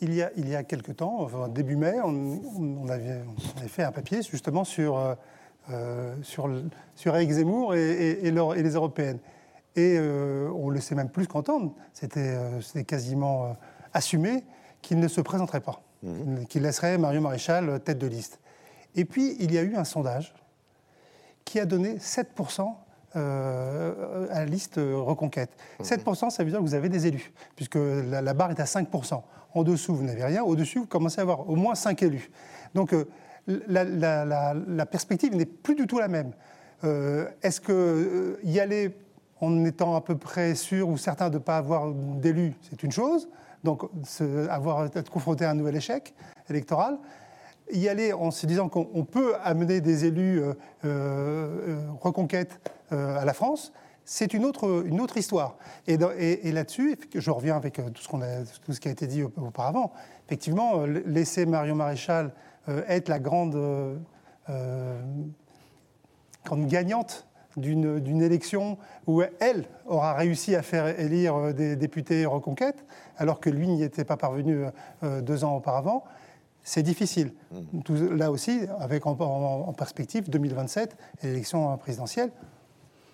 Il 0.01 0.15
y, 0.15 0.23
a, 0.23 0.31
il 0.37 0.49
y 0.49 0.55
a 0.55 0.63
quelques 0.63 0.97
temps, 0.97 1.21
enfin, 1.21 1.49
début 1.49 1.75
mai, 1.75 1.95
on, 2.05 2.89
avait, 2.89 3.21
on, 3.27 3.69
fait 3.69 3.83
un 3.83 3.91
papier 3.91 4.23
justement 4.23 4.63
sur, 4.63 5.17
euh, 5.71 6.15
sur, 6.23 6.49
sur 6.95 7.17
Eric 7.17 7.33
Zemmour 7.33 7.75
et, 7.75 7.91
et, 7.91 8.27
et 8.29 8.63
les 8.63 8.75
européennes. 8.75 9.19
Et 9.75 9.97
euh, 9.99 10.51
on 10.55 10.69
le 10.69 10.81
sait 10.81 10.95
même 10.95 11.09
plus 11.09 11.27
qu'entendre. 11.27 11.75
C'était 11.93 12.37
euh, 12.37 12.83
quasiment 12.87 13.47
euh, 13.47 13.53
assumé 13.95 14.45
qu'il 14.83 14.99
ne 14.99 15.09
se 15.09 15.21
présenterait 15.21 15.61
pas, 15.61 15.83
mmh. 16.03 16.45
qu'il 16.47 16.63
laisserait 16.63 16.99
Mario 16.99 17.21
Maréchal 17.21 17.81
tête 17.81 17.99
de 17.99 18.07
liste. 18.07 18.41
Et 18.95 19.05
puis, 19.05 19.37
il 19.41 19.53
y 19.53 19.59
a 19.59 19.63
eu 19.63 19.77
un 19.77 19.85
sondage 19.85 20.35
qui 21.45 21.59
a 21.59 21.65
donné 21.65 21.97
7% 21.97 22.75
à 23.15 24.39
la 24.41 24.45
liste 24.47 24.79
euh, 24.79 24.97
Reconquête. 24.99 25.51
7%, 25.83 26.31
ça 26.31 26.45
veut 26.45 26.51
dire 26.51 26.59
que 26.61 26.65
vous 26.65 26.75
avez 26.75 26.89
des 26.89 27.07
élus, 27.07 27.33
puisque 27.57 27.77
la, 27.77 28.23
la 28.23 28.35
barre 28.35 28.51
est 28.51 28.61
à 28.61 28.65
5%. 28.65 29.23
En 29.55 29.63
dessous, 29.63 29.95
vous 29.95 30.03
n'avez 30.05 30.25
rien. 30.25 30.43
Au-dessus, 30.43 30.79
vous 30.81 30.87
commencez 30.87 31.19
à 31.21 31.23
avoir 31.23 31.49
au 31.49 31.57
moins 31.57 31.75
5 31.75 32.03
élus. 32.03 32.31
Donc, 32.75 32.93
euh, 32.95 33.05
la, 33.47 33.85
la- 33.85 34.25
la- 34.25 34.55
la 34.55 34.87
perspective 34.87 35.35
n'est 35.37 35.45
plus 35.47 35.75
du 35.75 35.87
tout 35.87 35.99
la 35.99 36.09
même. 36.09 36.33
Euh, 36.85 37.29
Est-ce 37.43 37.61
que 37.61 37.73
euh, 37.73 38.39
y 38.45 38.59
aller 38.61 38.97
en 39.41 39.65
étant 39.65 39.95
à 39.97 40.01
peu 40.01 40.17
près 40.17 40.55
sûr 40.55 40.89
ou 40.89 40.97
certain 40.97 41.29
de 41.29 41.35
ne 41.35 41.43
pas 41.43 41.59
avoir 41.59 41.91
d'élus, 41.93 42.55
c'est 42.71 42.83
une 42.83 42.93
chose. 42.93 43.29
Donc, 43.65 43.83
se- 44.05 44.49
avoir, 44.49 44.85
être 44.87 45.11
confronté 45.11 45.45
à 45.45 45.51
un 45.51 45.55
nouvel 45.55 45.77
échec 45.77 46.15
électoral. 46.49 46.97
Y 47.73 47.89
aller 47.89 48.13
en 48.13 48.31
se 48.31 48.45
disant 48.47 48.69
qu'on 48.69 48.89
on 48.93 49.05
peut 49.05 49.35
amener 49.43 49.81
des 49.81 50.05
élus 50.05 50.43
euh, 50.43 50.53
euh, 50.85 51.87
reconquête 52.01 52.61
euh, 52.93 53.19
à 53.19 53.25
la 53.25 53.33
France, 53.33 53.73
c'est 54.05 54.35
une 54.35 54.45
autre, 54.45 54.85
une 54.87 55.01
autre 55.01 55.17
histoire. 55.17 55.57
Et, 55.87 55.97
là-dessus, 56.53 56.99
je 57.15 57.31
reviens 57.31 57.57
avec 57.57 57.81
tout 57.95 58.73
ce, 58.73 58.81
qui 58.81 58.89
a 58.89 58.91
été 58.91 59.07
dit 59.07 59.23
au- 59.23 59.33
auparavant. 59.41 59.93
Effectivement, 60.27 60.85
laisser 60.85 61.47
Marion 61.47 61.77
Maréchal 61.77 62.33
être 62.89 63.09
la 63.09 63.21
grande, 63.21 63.57
grande 66.45 66.67
gagnante 66.67 67.29
d'une 67.57 68.23
élection 68.23 68.77
où 69.07 69.23
elle 69.41 69.67
aura 69.87 70.15
réussi 70.15 70.57
à 70.57 70.63
faire 70.63 70.99
élire 70.99 71.55
des 71.55 71.77
députés 71.77 72.27
reconquête, 72.27 72.85
alors 73.19 73.39
que 73.41 73.51
lui 73.51 73.69
n'y 73.69 73.85
était 73.85 74.05
pas 74.05 74.17
parvenu 74.17 74.65
deux 75.03 75.45
ans 75.45 75.57
auparavant, 75.57 76.03
c'est 76.63 76.83
difficile. 76.83 77.33
Tout- 77.85 77.95
là 77.95 78.31
aussi, 78.31 78.61
avec 78.79 79.07
en, 79.07 79.13
en- 79.19 79.69
en 79.69 79.73
perspective 79.73 80.29
2027, 80.31 80.97
l'élection 81.23 81.77
présidentielle, 81.79 82.31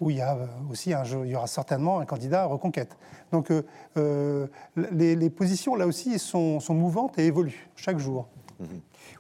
où 0.00 0.10
il 0.10 0.16
y 0.18 0.20
a 0.20 0.34
euh, 0.36 0.46
aussi 0.70 0.94
un 0.94 1.02
jeu- 1.04 1.22
il 1.24 1.30
y 1.32 1.36
aura 1.36 1.46
certainement 1.48 1.98
un 1.98 2.04
candidat 2.04 2.42
à 2.42 2.46
reconquête. 2.46 2.96
Donc 3.32 3.50
euh, 3.50 3.62
euh, 3.96 4.46
les, 4.92 5.16
les 5.16 5.30
positions 5.30 5.74
là 5.74 5.86
aussi 5.86 6.18
sont, 6.18 6.60
sont 6.60 6.74
mouvantes 6.74 7.18
et 7.18 7.26
évoluent 7.26 7.68
chaque 7.74 7.98
jour. 7.98 8.28
Oui, 8.60 8.68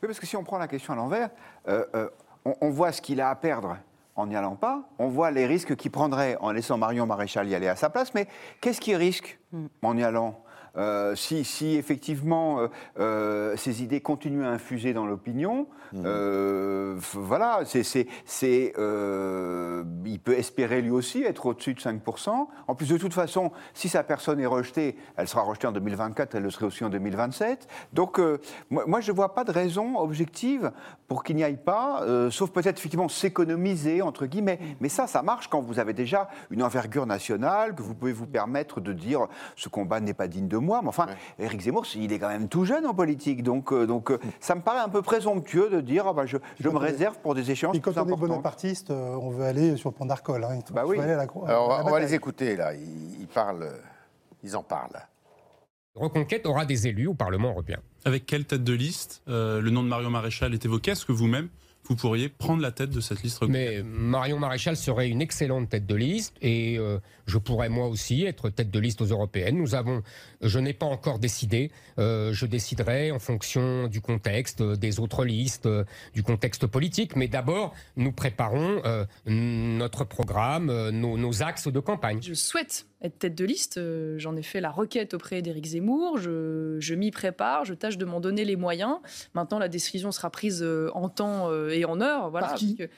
parce 0.02 0.18
que 0.20 0.26
si 0.26 0.36
on 0.36 0.44
prend 0.44 0.58
la 0.58 0.68
question 0.68 0.92
à 0.92 0.96
l'envers, 0.96 1.30
euh, 1.68 1.84
euh, 1.94 2.08
on, 2.44 2.54
on 2.60 2.70
voit 2.70 2.92
ce 2.92 3.00
qu'il 3.02 3.20
a 3.20 3.30
à 3.30 3.34
perdre 3.34 3.76
en 4.16 4.26
n'y 4.26 4.34
allant 4.36 4.56
pas, 4.56 4.82
on 4.98 5.08
voit 5.08 5.30
les 5.30 5.46
risques 5.46 5.76
qu'il 5.76 5.90
prendrait 5.92 6.36
en 6.40 6.50
laissant 6.50 6.76
Marion 6.76 7.06
Maréchal 7.06 7.48
y 7.48 7.54
aller 7.54 7.68
à 7.68 7.76
sa 7.76 7.88
place, 7.88 8.14
mais 8.14 8.26
qu'est-ce 8.60 8.80
qu'il 8.80 8.96
risque 8.96 9.38
en 9.82 9.96
y 9.96 10.02
allant 10.02 10.40
Euh, 10.76 11.14
si, 11.14 11.44
si 11.44 11.76
effectivement 11.76 12.60
euh, 12.60 12.68
euh, 13.00 13.56
ces 13.56 13.82
idées 13.82 14.00
continuent 14.00 14.44
à 14.44 14.50
infuser 14.50 14.92
dans 14.92 15.06
l'opinion, 15.06 15.66
f- 15.94 16.98
voilà, 17.14 17.60
c'est, 17.64 17.82
il 20.04 20.20
peut 20.20 20.34
espérer 20.36 20.82
lui 20.82 20.90
aussi 20.90 21.22
être 21.22 21.46
au-dessus 21.46 21.74
de 21.74 21.80
5%. 21.80 22.46
En 22.66 22.74
plus, 22.74 22.88
de 22.88 22.98
toute 22.98 23.14
façon, 23.14 23.52
si 23.74 23.88
sa 23.88 24.02
personne 24.02 24.40
est 24.40 24.46
rejetée, 24.46 24.96
elle 25.16 25.28
sera 25.28 25.42
rejetée 25.42 25.66
en 25.66 25.72
2024, 25.72 26.34
elle 26.34 26.42
le 26.42 26.50
serait 26.50 26.66
aussi 26.66 26.84
en 26.84 26.90
2027. 26.90 27.66
Donc, 27.92 28.20
moi, 28.70 28.84
moi, 28.86 29.00
je 29.00 29.10
ne 29.12 29.16
vois 29.16 29.34
pas 29.34 29.44
de 29.44 29.52
raison 29.52 29.98
objective 29.98 30.72
pour 31.08 31.24
qu'il 31.24 31.36
n'y 31.36 31.44
aille 31.44 31.56
pas, 31.56 32.04
sauf 32.30 32.50
peut-être 32.50 32.78
effectivement 32.78 33.08
s'économiser, 33.08 34.02
entre 34.02 34.26
guillemets. 34.26 34.58
Mais 34.80 34.88
ça, 34.90 35.06
ça 35.06 35.22
marche 35.22 35.48
quand 35.48 35.60
vous 35.60 35.78
avez 35.78 35.94
déjà 35.94 36.28
une 36.50 36.62
envergure 36.62 37.06
nationale, 37.06 37.74
que 37.74 37.82
vous 37.82 37.94
pouvez 37.94 38.12
vous 38.12 38.26
permettre 38.26 38.80
de 38.80 38.92
dire 38.92 39.26
ce 39.56 39.68
combat 39.68 40.00
n'est 40.00 40.14
pas 40.14 40.28
digne 40.28 40.48
de 40.48 40.57
moi. 40.60 40.80
Mais 40.82 40.88
enfin, 40.88 41.06
Éric 41.38 41.60
Zemmour, 41.62 41.86
il 41.94 42.12
est 42.12 42.18
quand 42.18 42.28
même 42.28 42.48
tout 42.48 42.64
jeune 42.64 42.86
en 42.86 42.94
politique. 42.94 43.42
Donc, 43.42 43.72
euh, 43.72 43.86
donc 43.86 44.10
euh, 44.10 44.18
ça 44.40 44.54
me 44.54 44.60
paraît 44.60 44.80
un 44.80 44.88
peu 44.88 45.02
présomptueux 45.02 45.70
de 45.70 45.80
dire 45.80 46.06
ah 46.06 46.12
bah, 46.12 46.26
je, 46.26 46.36
je 46.60 46.68
me 46.68 46.76
réserve 46.78 47.18
pour 47.18 47.34
des 47.34 47.50
échéances 47.50 47.76
Et 47.76 47.80
quand 47.80 47.92
plus 47.92 48.00
on 48.00 48.06
est 48.08 48.16
bonapartiste, 48.16 48.90
euh, 48.90 49.16
on 49.20 49.30
veut 49.30 49.44
aller 49.44 49.76
sur 49.76 49.90
le 49.90 49.94
pont 49.94 50.06
d'Arcole. 50.06 50.44
hein. 50.44 50.58
Bah 50.72 50.84
oui. 50.86 50.98
aller 50.98 51.12
à 51.12 51.16
la 51.16 51.26
on 51.34 51.40
va, 51.40 51.48
la 51.48 51.60
on 51.62 51.68
va 51.68 51.82
bataille. 51.84 52.02
les 52.02 52.14
écouter, 52.14 52.56
là. 52.56 52.74
Ils, 52.74 53.20
ils 53.20 53.26
parlent, 53.26 53.68
ils 54.42 54.56
en 54.56 54.62
parlent. 54.62 55.00
Reconquête 55.94 56.46
aura 56.46 56.64
des 56.64 56.86
élus 56.86 57.08
au 57.08 57.14
Parlement 57.14 57.50
européen. 57.50 57.78
Avec 58.04 58.24
quelle 58.26 58.44
tête 58.44 58.62
de 58.62 58.72
liste 58.72 59.22
euh, 59.28 59.60
Le 59.60 59.70
nom 59.70 59.82
de 59.82 59.88
Marion 59.88 60.10
Maréchal 60.10 60.54
est 60.54 60.64
évoqué? 60.64 60.92
Est-ce 60.92 61.04
que 61.04 61.12
vous-même, 61.12 61.48
vous 61.88 61.96
pourriez 61.96 62.28
prendre 62.28 62.62
la 62.62 62.70
tête 62.70 62.90
de 62.90 63.00
cette 63.00 63.22
liste 63.22 63.42
Mais 63.48 63.82
Marion 63.82 64.38
Maréchal 64.38 64.76
serait 64.76 65.08
une 65.08 65.22
excellente 65.22 65.70
tête 65.70 65.86
de 65.86 65.94
liste 65.94 66.34
et 66.42 66.78
euh, 66.78 66.98
je 67.26 67.38
pourrais 67.38 67.68
moi 67.68 67.86
aussi 67.88 68.24
être 68.24 68.50
tête 68.50 68.70
de 68.70 68.78
liste 68.78 69.00
aux 69.00 69.06
européennes. 69.06 69.56
Nous 69.56 69.74
avons, 69.74 70.02
je 70.42 70.58
n'ai 70.58 70.72
pas 70.72 70.86
encore 70.86 71.18
décidé. 71.18 71.70
euh, 71.98 72.32
je 72.32 72.46
déciderai 72.46 73.10
en 73.10 73.18
fonction 73.18 73.86
du 73.88 74.00
contexte, 74.00 74.60
euh, 74.60 74.76
des 74.76 75.00
autres 75.00 75.24
listes, 75.24 75.68
du 76.14 76.22
contexte 76.22 76.66
politique. 76.66 77.16
Mais 77.16 77.28
d'abord, 77.28 77.74
nous 77.96 78.12
préparons 78.12 78.82
euh, 78.84 79.04
notre 79.26 80.04
programme, 80.04 80.90
nos, 80.90 81.16
nos 81.16 81.42
axes 81.42 81.68
de 81.68 81.80
campagne. 81.80 82.20
Je 82.22 82.34
souhaite 82.34 82.86
être 83.02 83.18
tête 83.18 83.34
de 83.34 83.44
liste. 83.44 83.78
euh, 83.78 84.16
J'en 84.18 84.34
ai 84.36 84.42
fait 84.42 84.60
la 84.60 84.70
requête 84.70 85.14
auprès 85.14 85.40
d'Éric 85.42 85.66
Zemmour. 85.66 86.18
Je, 86.18 86.76
je 86.80 86.94
m'y 86.94 87.10
prépare. 87.10 87.64
Je 87.64 87.74
tâche 87.74 87.96
de 87.98 88.04
m'en 88.04 88.20
donner 88.20 88.44
les 88.44 88.56
moyens. 88.56 88.96
Maintenant, 89.34 89.58
la 89.58 89.68
décision 89.68 90.10
sera 90.12 90.30
prise 90.30 90.62
euh, 90.62 90.90
en 90.94 91.08
temps 91.08 91.50
euh, 91.50 91.68
et 91.70 91.84
en 91.84 92.00
heure. 92.00 92.30
Voilà, 92.30 92.48
Par 92.48 92.56
qui 92.56 92.74
parce 92.76 92.88
que- 92.88 92.94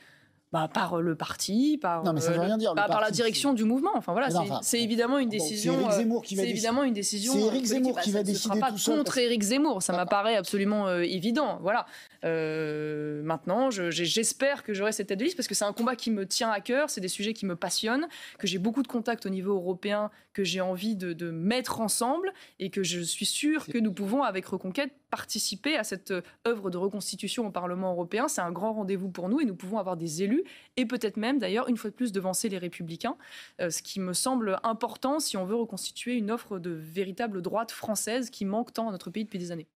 bah, 0.52 0.68
par 0.72 1.00
le 1.00 1.14
parti, 1.14 1.78
par, 1.80 2.02
Non, 2.02 2.12
mais 2.12 2.20
ça 2.20 2.30
veut 2.30 2.34
le- 2.38 2.40
rien 2.42 2.58
dire, 2.58 2.70
le 2.72 2.76
bah, 2.76 2.86
par 2.88 3.00
la 3.00 3.12
direction 3.12 3.52
du 3.52 3.62
mouvement. 3.62 3.92
Enfin 3.94 4.10
voilà, 4.10 4.30
c'est- 4.62 4.80
évidemment 4.82 5.18
une 5.18 5.28
bon, 5.28 5.32
c'est 5.38 5.38
décision. 5.38 5.74
Éric 5.80 5.92
Zemmour 5.92 6.22
qui 6.24 6.34
va 6.34 6.40
C'est 6.42 6.46
décider. 6.48 6.58
évidemment 6.58 6.82
une 6.82 6.92
décision. 6.94 7.32
C'est. 7.34 7.66
Zemmour 7.66 7.94
Bah, 7.94 8.00
qui 8.02 8.10
va 8.10 8.22
décider 8.24 8.54
fera 8.54 8.66
pas 8.66 8.72
tout 8.72 8.78
seul, 8.78 8.96
contre 8.98 9.16
Éric 9.18 9.42
Zemmour. 9.42 9.80
Ça 9.80 9.92
m'apparaît 9.92 10.34
absolument 10.34 10.88
euh, 10.88 11.02
évident. 11.02 11.60
Voilà. 11.62 11.86
Euh, 12.24 13.22
maintenant, 13.22 13.70
je- 13.70 13.90
j'espère 13.90 14.62
que 14.62 14.74
j'aurai 14.74 14.92
cette 14.92 15.08
tête 15.08 15.18
de 15.18 15.24
liste 15.24 15.36
parce 15.36 15.48
que 15.48 15.54
c'est 15.54 15.64
un 15.64 15.72
combat 15.72 15.96
qui 15.96 16.10
me 16.10 16.26
tient 16.26 16.50
à 16.50 16.60
cœur. 16.60 16.90
C'est 16.90 17.00
des 17.00 17.08
sujets 17.08 17.32
qui 17.32 17.46
me 17.46 17.56
passionnent, 17.56 18.08
que 18.38 18.46
j'ai 18.46 18.58
beaucoup 18.58 18.82
de 18.82 18.88
contacts 18.88 19.26
au 19.26 19.30
niveau 19.30 19.54
européen, 19.54 20.10
que 20.32 20.44
j'ai 20.44 20.60
envie 20.60 20.96
de, 20.96 21.12
de 21.12 21.30
mettre 21.30 21.80
ensemble 21.80 22.32
et 22.58 22.70
que 22.70 22.82
je 22.82 23.00
suis 23.00 23.26
sûre 23.26 23.66
que 23.66 23.78
nous 23.78 23.92
pouvons, 23.92 24.22
avec 24.22 24.46
Reconquête, 24.46 24.92
participer 25.10 25.76
à 25.76 25.82
cette 25.84 26.10
euh, 26.12 26.22
œuvre 26.46 26.70
de 26.70 26.76
reconstitution 26.76 27.46
au 27.46 27.50
Parlement 27.50 27.90
européen. 27.92 28.28
C'est 28.28 28.40
un 28.42 28.52
grand 28.52 28.72
rendez-vous 28.74 29.10
pour 29.10 29.28
nous 29.28 29.40
et 29.40 29.44
nous 29.44 29.56
pouvons 29.56 29.78
avoir 29.78 29.96
des 29.96 30.22
élus 30.22 30.44
et 30.76 30.86
peut-être 30.86 31.16
même, 31.16 31.38
d'ailleurs, 31.38 31.68
une 31.68 31.76
fois 31.76 31.90
de 31.90 31.94
plus, 31.96 32.12
devancer 32.12 32.48
les 32.48 32.58
Républicains, 32.58 33.16
euh, 33.60 33.70
ce 33.70 33.82
qui 33.82 33.98
me 33.98 34.12
semble 34.12 34.58
important 34.62 35.18
si 35.20 35.36
on 35.36 35.44
veut 35.44 35.56
reconstituer 35.56 36.14
une 36.14 36.30
offre 36.30 36.58
de 36.58 36.70
véritable 36.70 37.42
droite 37.42 37.72
française 37.72 38.30
qui 38.30 38.44
manque 38.44 38.72
tant 38.72 38.88
à 38.88 38.92
notre 38.92 39.10
pays 39.10 39.24
depuis 39.24 39.38
des 39.38 39.50
années. 39.52 39.66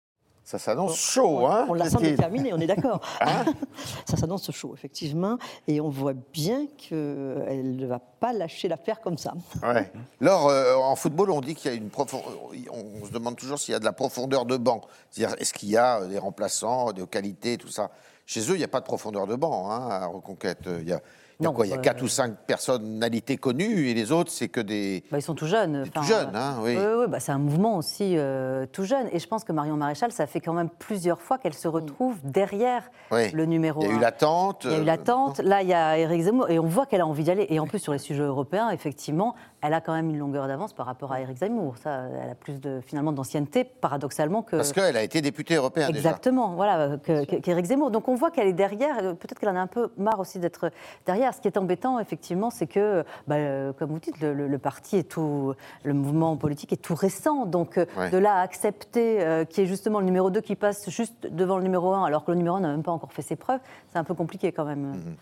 Ça 0.44 0.58
s'annonce 0.58 0.98
chaud, 0.98 1.46
hein 1.46 1.64
On 1.70 1.74
la 1.74 1.88
sent 1.88 2.02
déterminée, 2.02 2.52
on 2.52 2.60
est 2.60 2.66
d'accord. 2.66 3.00
Hein 3.22 3.46
ça 4.06 4.18
s'annonce 4.18 4.50
chaud, 4.50 4.74
effectivement. 4.74 5.38
Et 5.66 5.80
on 5.80 5.88
voit 5.88 6.12
bien 6.12 6.66
qu'elle 6.76 7.76
ne 7.76 7.86
va 7.86 7.98
pas 7.98 8.34
lâcher 8.34 8.68
l'affaire 8.68 9.00
comme 9.00 9.16
ça. 9.16 9.32
Ouais. 9.62 9.90
Laure, 10.20 10.48
euh, 10.48 10.74
en 10.74 10.96
football, 10.96 11.30
on 11.30 11.40
dit 11.40 11.54
qu'il 11.54 11.70
y 11.70 11.74
a 11.74 11.76
une 11.76 11.88
profondeur. 11.88 12.28
On 12.70 13.06
se 13.06 13.10
demande 13.10 13.36
toujours 13.36 13.58
s'il 13.58 13.72
y 13.72 13.74
a 13.74 13.78
de 13.78 13.84
la 13.86 13.92
profondeur 13.92 14.44
de 14.44 14.58
banc. 14.58 14.82
C'est-à-dire, 15.10 15.34
est-ce 15.40 15.54
qu'il 15.54 15.70
y 15.70 15.78
a 15.78 16.00
euh, 16.00 16.08
des 16.08 16.18
remplaçants, 16.18 16.92
de 16.92 17.04
qualité, 17.04 17.56
tout 17.56 17.70
ça? 17.70 17.90
Chez 18.26 18.40
eux, 18.50 18.54
il 18.54 18.58
n'y 18.58 18.64
a 18.64 18.68
pas 18.68 18.80
de 18.80 18.86
profondeur 18.86 19.26
de 19.26 19.36
banc 19.36 19.70
hein, 19.70 19.88
à 19.88 20.06
Reconquête. 20.06 20.68
Il 20.80 20.88
y 20.88 20.92
a, 20.92 21.00
il 21.40 21.42
y 21.42 21.46
a 21.46 21.50
Non, 21.50 21.54
quoi 21.54 21.66
Il 21.66 21.70
y 21.70 21.72
a 21.72 21.78
euh, 21.78 21.80
quatre 21.80 22.02
ou 22.02 22.08
cinq 22.08 22.34
personnalités 22.46 23.36
connues 23.36 23.88
et 23.88 23.94
les 23.94 24.12
autres, 24.12 24.30
c'est 24.30 24.48
que 24.48 24.60
des. 24.60 25.04
Bah, 25.10 25.18
ils 25.18 25.22
sont 25.22 25.34
tout 25.34 25.46
jeunes. 25.46 25.84
tout 25.92 26.02
jeunes, 26.02 26.34
hein, 26.34 26.56
oui. 26.62 26.76
bah, 27.08 27.20
c'est 27.20 27.32
un 27.32 27.38
mouvement 27.38 27.76
aussi 27.76 28.14
euh, 28.16 28.66
tout 28.72 28.84
jeune. 28.84 29.08
Et 29.12 29.18
je 29.18 29.26
pense 29.26 29.44
que 29.44 29.52
Marion 29.52 29.76
Maréchal, 29.76 30.12
ça 30.12 30.26
fait 30.26 30.40
quand 30.40 30.52
même 30.52 30.70
plusieurs 30.70 31.20
fois 31.20 31.38
qu'elle 31.38 31.54
se 31.54 31.68
retrouve 31.68 32.16
derrière 32.22 32.90
Oui. 33.10 33.30
le 33.32 33.46
numéro 33.46 33.82
Il 33.82 33.88
y 33.88 33.90
a 33.92 33.94
eu 33.94 33.98
l'attente. 34.00 34.64
Il 34.64 34.70
y 34.70 34.74
a 34.74 34.78
eu 34.78 34.80
euh, 34.82 34.84
l'attente. 34.84 35.38
Là, 35.40 35.62
il 35.62 35.68
y 35.68 35.74
a 35.74 35.98
Éric 35.98 36.22
Zemmour. 36.22 36.50
Et 36.50 36.58
on 36.58 36.66
voit 36.66 36.86
qu'elle 36.86 37.00
a 37.00 37.06
envie 37.06 37.24
d'y 37.24 37.30
aller. 37.30 37.46
Et 37.50 37.58
en 37.60 37.66
plus, 37.66 37.78
sur 37.78 37.92
les 37.92 37.98
sujets 37.98 38.22
européens, 38.22 38.70
effectivement, 38.70 39.34
elle 39.64 39.72
a 39.74 39.80
quand 39.80 39.94
même 39.94 40.10
une 40.10 40.18
longueur 40.18 40.46
d'avance 40.46 40.74
par 40.74 40.84
rapport 40.84 41.10
à 41.12 41.20
Éric 41.22 41.38
Zemmour. 41.38 41.76
Ça, 41.78 42.02
elle 42.22 42.30
a 42.30 42.34
plus 42.34 42.60
de, 42.60 42.80
finalement, 42.84 43.12
d'ancienneté, 43.12 43.64
paradoxalement, 43.64 44.42
que. 44.42 44.56
Parce 44.56 44.72
qu'elle 44.72 44.96
a 44.96 45.02
été 45.02 45.22
députée 45.22 45.54
européenne 45.54 45.88
déjà. 45.90 46.10
Exactement, 46.10 46.50
voilà, 46.54 46.98
qu'Éric 46.98 47.64
Zemmour. 47.66 47.90
Donc 47.90 48.08
on 48.08 48.14
voit 48.14 48.30
qu'elle 48.30 48.46
est 48.48 48.52
derrière, 48.52 48.96
euh, 49.02 49.12
peut-être 49.14 49.38
qu'elle 49.40 49.48
en 49.48 49.56
a 49.56 49.60
un 49.60 49.66
peu 49.66 49.90
marre 49.96 50.20
aussi 50.20 50.38
d'être 50.38 50.70
derrière. 51.06 51.32
Ce 51.32 51.40
qui 51.40 51.48
est 51.48 51.56
embêtant, 51.56 51.98
effectivement, 51.98 52.50
c'est 52.50 52.66
que, 52.66 53.04
bah, 53.26 53.36
euh, 53.36 53.72
comme 53.72 53.90
vous 53.90 53.98
dites, 53.98 54.20
le, 54.20 54.34
le- 54.34 54.48
le 54.48 54.58
parti 54.58 54.96
est 54.98 55.08
tout, 55.08 55.54
le 55.82 55.94
mouvement 55.94 56.36
politique 56.36 56.72
est 56.72 56.82
tout 56.82 56.94
récent. 56.94 57.46
Donc 57.46 57.78
euh, 57.78 57.86
Ouais. 57.96 58.10
de 58.10 58.18
là 58.18 58.34
à 58.36 58.40
accepter 58.40 59.22
euh, 59.22 59.44
qu'il 59.44 59.62
y 59.62 59.66
ait 59.66 59.68
justement 59.68 60.00
le 60.00 60.04
numéro 60.04 60.28
2 60.30 60.40
qui 60.40 60.56
passe 60.56 60.90
juste 60.90 61.26
devant 61.30 61.56
le 61.56 61.62
numéro 61.62 61.92
1, 61.94 62.04
alors 62.04 62.24
que 62.24 62.32
le 62.32 62.36
numéro 62.36 62.56
1 62.56 62.60
n'a 62.60 62.68
même 62.68 62.82
pas 62.82 62.92
encore 62.92 63.12
fait 63.12 63.22
ses 63.22 63.36
preuves, 63.36 63.60
c'est 63.92 63.98
un 63.98 64.04
peu 64.04 64.14
compliqué 64.14 64.52
quand 64.52 64.64
même. 64.64 64.80
Mhm. 64.80 65.14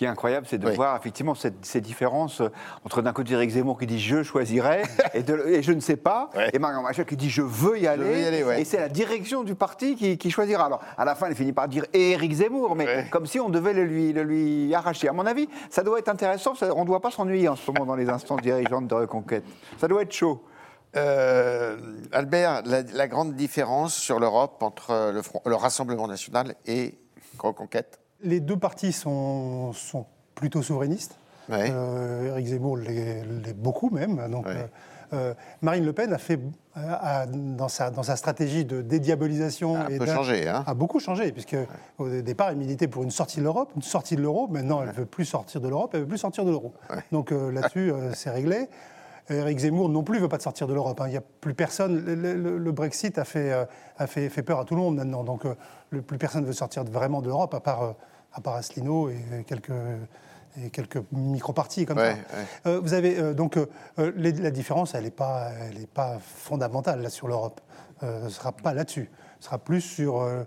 Ce 0.00 0.02
qui 0.02 0.06
est 0.06 0.12
incroyable, 0.12 0.46
c'est 0.48 0.56
de 0.56 0.66
Oui. 0.66 0.74
voir 0.76 0.96
effectivement 0.96 1.34
cette- 1.34 1.62
ces 1.66 1.82
différences 1.82 2.40
euh, 2.40 2.48
entre 2.86 3.02
d'un 3.02 3.12
côté 3.12 3.34
Eric 3.34 3.50
Zemmour 3.50 3.78
qui 3.78 3.86
dit 3.86 4.00
je 4.00 4.22
choisirai 4.22 4.80
et, 5.12 5.22
de- 5.22 5.44
et 5.46 5.62
je 5.62 5.72
ne 5.72 5.80
sais 5.80 5.98
pas, 5.98 6.30
Ouais. 6.34 6.48
et 6.54 6.58
Marion 6.58 6.80
Maréchal 6.80 7.04
qui 7.04 7.18
dit 7.18 7.28
je 7.28 7.42
veux 7.42 7.78
y 7.78 7.86
aller, 7.86 8.02
veux 8.04 8.18
y 8.18 8.24
aller, 8.24 8.42
ouais. 8.42 8.62
et 8.62 8.64
c'est 8.64 8.78
la 8.80 8.88
direction 8.88 9.44
du 9.44 9.54
parti 9.54 9.96
qui, 9.96 10.16
qui 10.16 10.30
choisira. 10.30 10.64
Alors 10.64 10.80
à 10.96 11.04
la 11.04 11.14
fin, 11.14 11.26
elle 11.26 11.34
finit 11.34 11.52
par 11.52 11.68
dire 11.68 11.84
et 11.92 12.12
Eric 12.12 12.32
Zemmour, 12.32 12.76
mais 12.76 12.86
Ouais. 12.86 13.06
comme 13.10 13.26
si 13.26 13.38
on 13.40 13.50
devait 13.50 13.74
le 13.74 13.84
lui, 13.84 14.14
le 14.14 14.22
lui 14.22 14.74
arracher. 14.74 15.06
À 15.06 15.12
mon 15.12 15.26
avis, 15.26 15.50
ça 15.68 15.82
doit 15.82 15.98
être 15.98 16.08
intéressant, 16.08 16.54
ça- 16.54 16.74
on 16.74 16.80
ne 16.80 16.86
doit 16.86 17.00
pas 17.02 17.10
s'ennuyer 17.10 17.48
en 17.50 17.56
ce 17.56 17.70
moment 17.70 17.84
dans 17.84 17.94
les 17.96 18.08
instances 18.08 18.40
dirigeantes 18.40 18.86
de 18.88 18.94
Reconquête. 18.94 19.44
Ça 19.76 19.86
doit 19.86 20.00
être 20.00 20.14
chaud. 20.14 20.42
Euh, 20.96 21.76
Albert, 22.12 22.62
la, 22.64 22.80
la 22.80 23.06
grande 23.06 23.34
différence 23.34 23.94
sur 23.94 24.18
l'Europe 24.18 24.62
entre 24.62 25.10
le, 25.12 25.20
Front- 25.20 25.42
le 25.44 25.56
Rassemblement 25.56 26.08
national 26.08 26.54
et 26.64 26.94
Reconquête? 27.38 27.99
Les 28.22 28.40
deux 28.40 28.56
partis 28.56 28.92
sont, 28.92 29.72
sont 29.72 30.06
plutôt 30.34 30.62
souverainistes. 30.62 31.16
Ouais. 31.48 31.70
Euh, 31.72 32.28
Éric 32.32 32.46
Zemmour 32.48 32.76
l'est 32.76 33.54
beaucoup 33.56 33.90
même. 33.90 34.28
Donc, 34.30 34.46
Ouais. 34.46 34.52
euh, 34.56 34.66
euh, 35.12 35.34
Marine 35.62 35.84
Le 35.84 35.92
Pen 35.92 36.12
a 36.12 36.18
fait, 36.18 36.38
a- 36.74 37.22
a- 37.22 37.26
dans, 37.26 37.66
sa, 37.68 37.90
dans 37.90 38.04
sa 38.04 38.14
stratégie 38.16 38.64
de 38.64 38.82
dédiabolisation, 38.82 39.74
A 39.76 39.90
et 39.90 40.06
changé, 40.06 40.48
hein. 40.48 40.62
a 40.66 40.74
beaucoup 40.74 41.00
changé, 41.00 41.32
puisque 41.32 41.56
au 41.98 42.08
départ, 42.08 42.50
elle 42.50 42.56
militait 42.56 42.86
pour 42.86 43.02
une 43.02 43.10
sortie 43.10 43.38
de 43.38 43.42
l'Europe, 43.44 43.72
une 43.74 43.82
sortie 43.82 44.14
de 44.14 44.22
l'euro. 44.22 44.46
Maintenant, 44.48 44.82
elle 44.82 44.88
ne 44.90 44.92
veut 44.94 45.06
plus 45.06 45.24
sortir 45.24 45.60
de 45.60 45.68
l'Europe, 45.68 45.90
elle 45.94 46.00
veut 46.02 46.06
plus 46.06 46.18
sortir 46.18 46.44
de 46.44 46.50
l'euro. 46.50 46.72
Donc 47.10 47.32
euh, 47.32 47.50
là-dessus, 47.50 47.92
c'est 48.14 48.30
réglé. 48.30 48.68
Éric 49.28 49.58
Zemmour 49.60 49.88
non 49.88 50.02
plus 50.02 50.18
veut 50.18 50.28
pas 50.28 50.38
de 50.38 50.42
sortir 50.42 50.66
de 50.68 50.74
l'Europe. 50.74 51.00
hein. 51.00 51.06
Il 51.06 51.12
n'y 51.12 51.16
a 51.16 51.22
plus 51.40 51.54
personne. 51.54 52.04
Le, 52.04 52.14
le- 52.34 52.58
le 52.58 52.72
Brexit 52.72 53.16
a 53.18 53.24
fait, 53.24 53.52
a 53.98 54.06
fait, 54.06 54.28
fait 54.28 54.42
peur 54.42 54.58
à 54.60 54.64
tout 54.64 54.74
le 54.74 54.80
monde 54.80 54.96
maintenant. 54.96 55.22
Donc 55.24 55.42
le, 55.90 56.02
plus 56.02 56.18
personne 56.18 56.42
ne 56.42 56.46
veut 56.46 56.52
sortir 56.52 56.84
vraiment 56.84 57.20
de 57.22 57.26
l'Europe, 57.28 57.54
à 57.54 57.60
part, 57.60 57.94
à 58.32 58.40
part 58.40 58.54
Asselineau 58.56 59.08
et 59.08 59.44
quelques, 59.46 59.72
et 60.60 60.70
quelques 60.70 61.02
micro-partis 61.12 61.86
comme 61.86 61.98
Ouais, 61.98 62.10
ça. 62.12 62.36
ouais. 62.36 62.44
Euh, 62.66 62.80
vous 62.80 62.94
avez 62.94 63.16
donc 63.34 63.34
donc 63.34 63.56
euh, 63.56 63.66
euh, 63.98 64.12
les- 64.16 64.32
la 64.32 64.50
différence, 64.50 64.94
elle 64.94 65.04
n'est 65.04 65.10
pas, 65.10 65.50
elle 65.68 65.82
est 65.82 65.90
pas 65.90 66.18
fondamentale 66.20 67.02
là 67.02 67.10
sur 67.10 67.28
l'Europe. 67.28 67.60
Euh, 68.02 68.20
ce 68.20 68.24
ne 68.24 68.30
sera 68.30 68.52
pas 68.52 68.72
là-dessus. 68.74 69.10
Ce 69.40 69.46
sera 69.46 69.58
plus 69.58 69.80
sur 69.80 70.20
euh, 70.20 70.44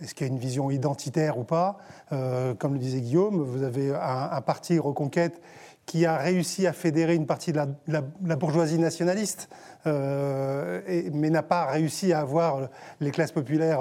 est-ce 0.00 0.14
qu'il 0.14 0.26
y 0.26 0.30
a 0.30 0.32
une 0.32 0.38
vision 0.38 0.70
identitaire 0.70 1.36
ou 1.38 1.44
pas. 1.44 1.76
Euh, 2.12 2.54
comme 2.54 2.74
le 2.74 2.78
disait 2.78 3.00
Guillaume, 3.00 3.42
vous 3.42 3.62
avez 3.64 3.94
un, 3.94 4.28
un 4.32 4.40
parti 4.40 4.78
Reconquête 4.78 5.40
qui 5.84 6.06
a 6.06 6.16
réussi 6.16 6.66
à 6.68 6.72
fédérer 6.72 7.16
une 7.16 7.26
partie 7.26 7.52
de 7.52 7.60
la, 7.88 8.36
bourgeoisie 8.36 8.78
nationaliste, 8.78 9.48
euh, 9.88 10.80
et- 10.86 11.10
mais 11.10 11.28
n'a 11.30 11.42
pas 11.42 11.66
réussi 11.66 12.12
à 12.12 12.20
avoir 12.20 12.68
les 13.00 13.10
classes 13.10 13.32
populaires 13.32 13.80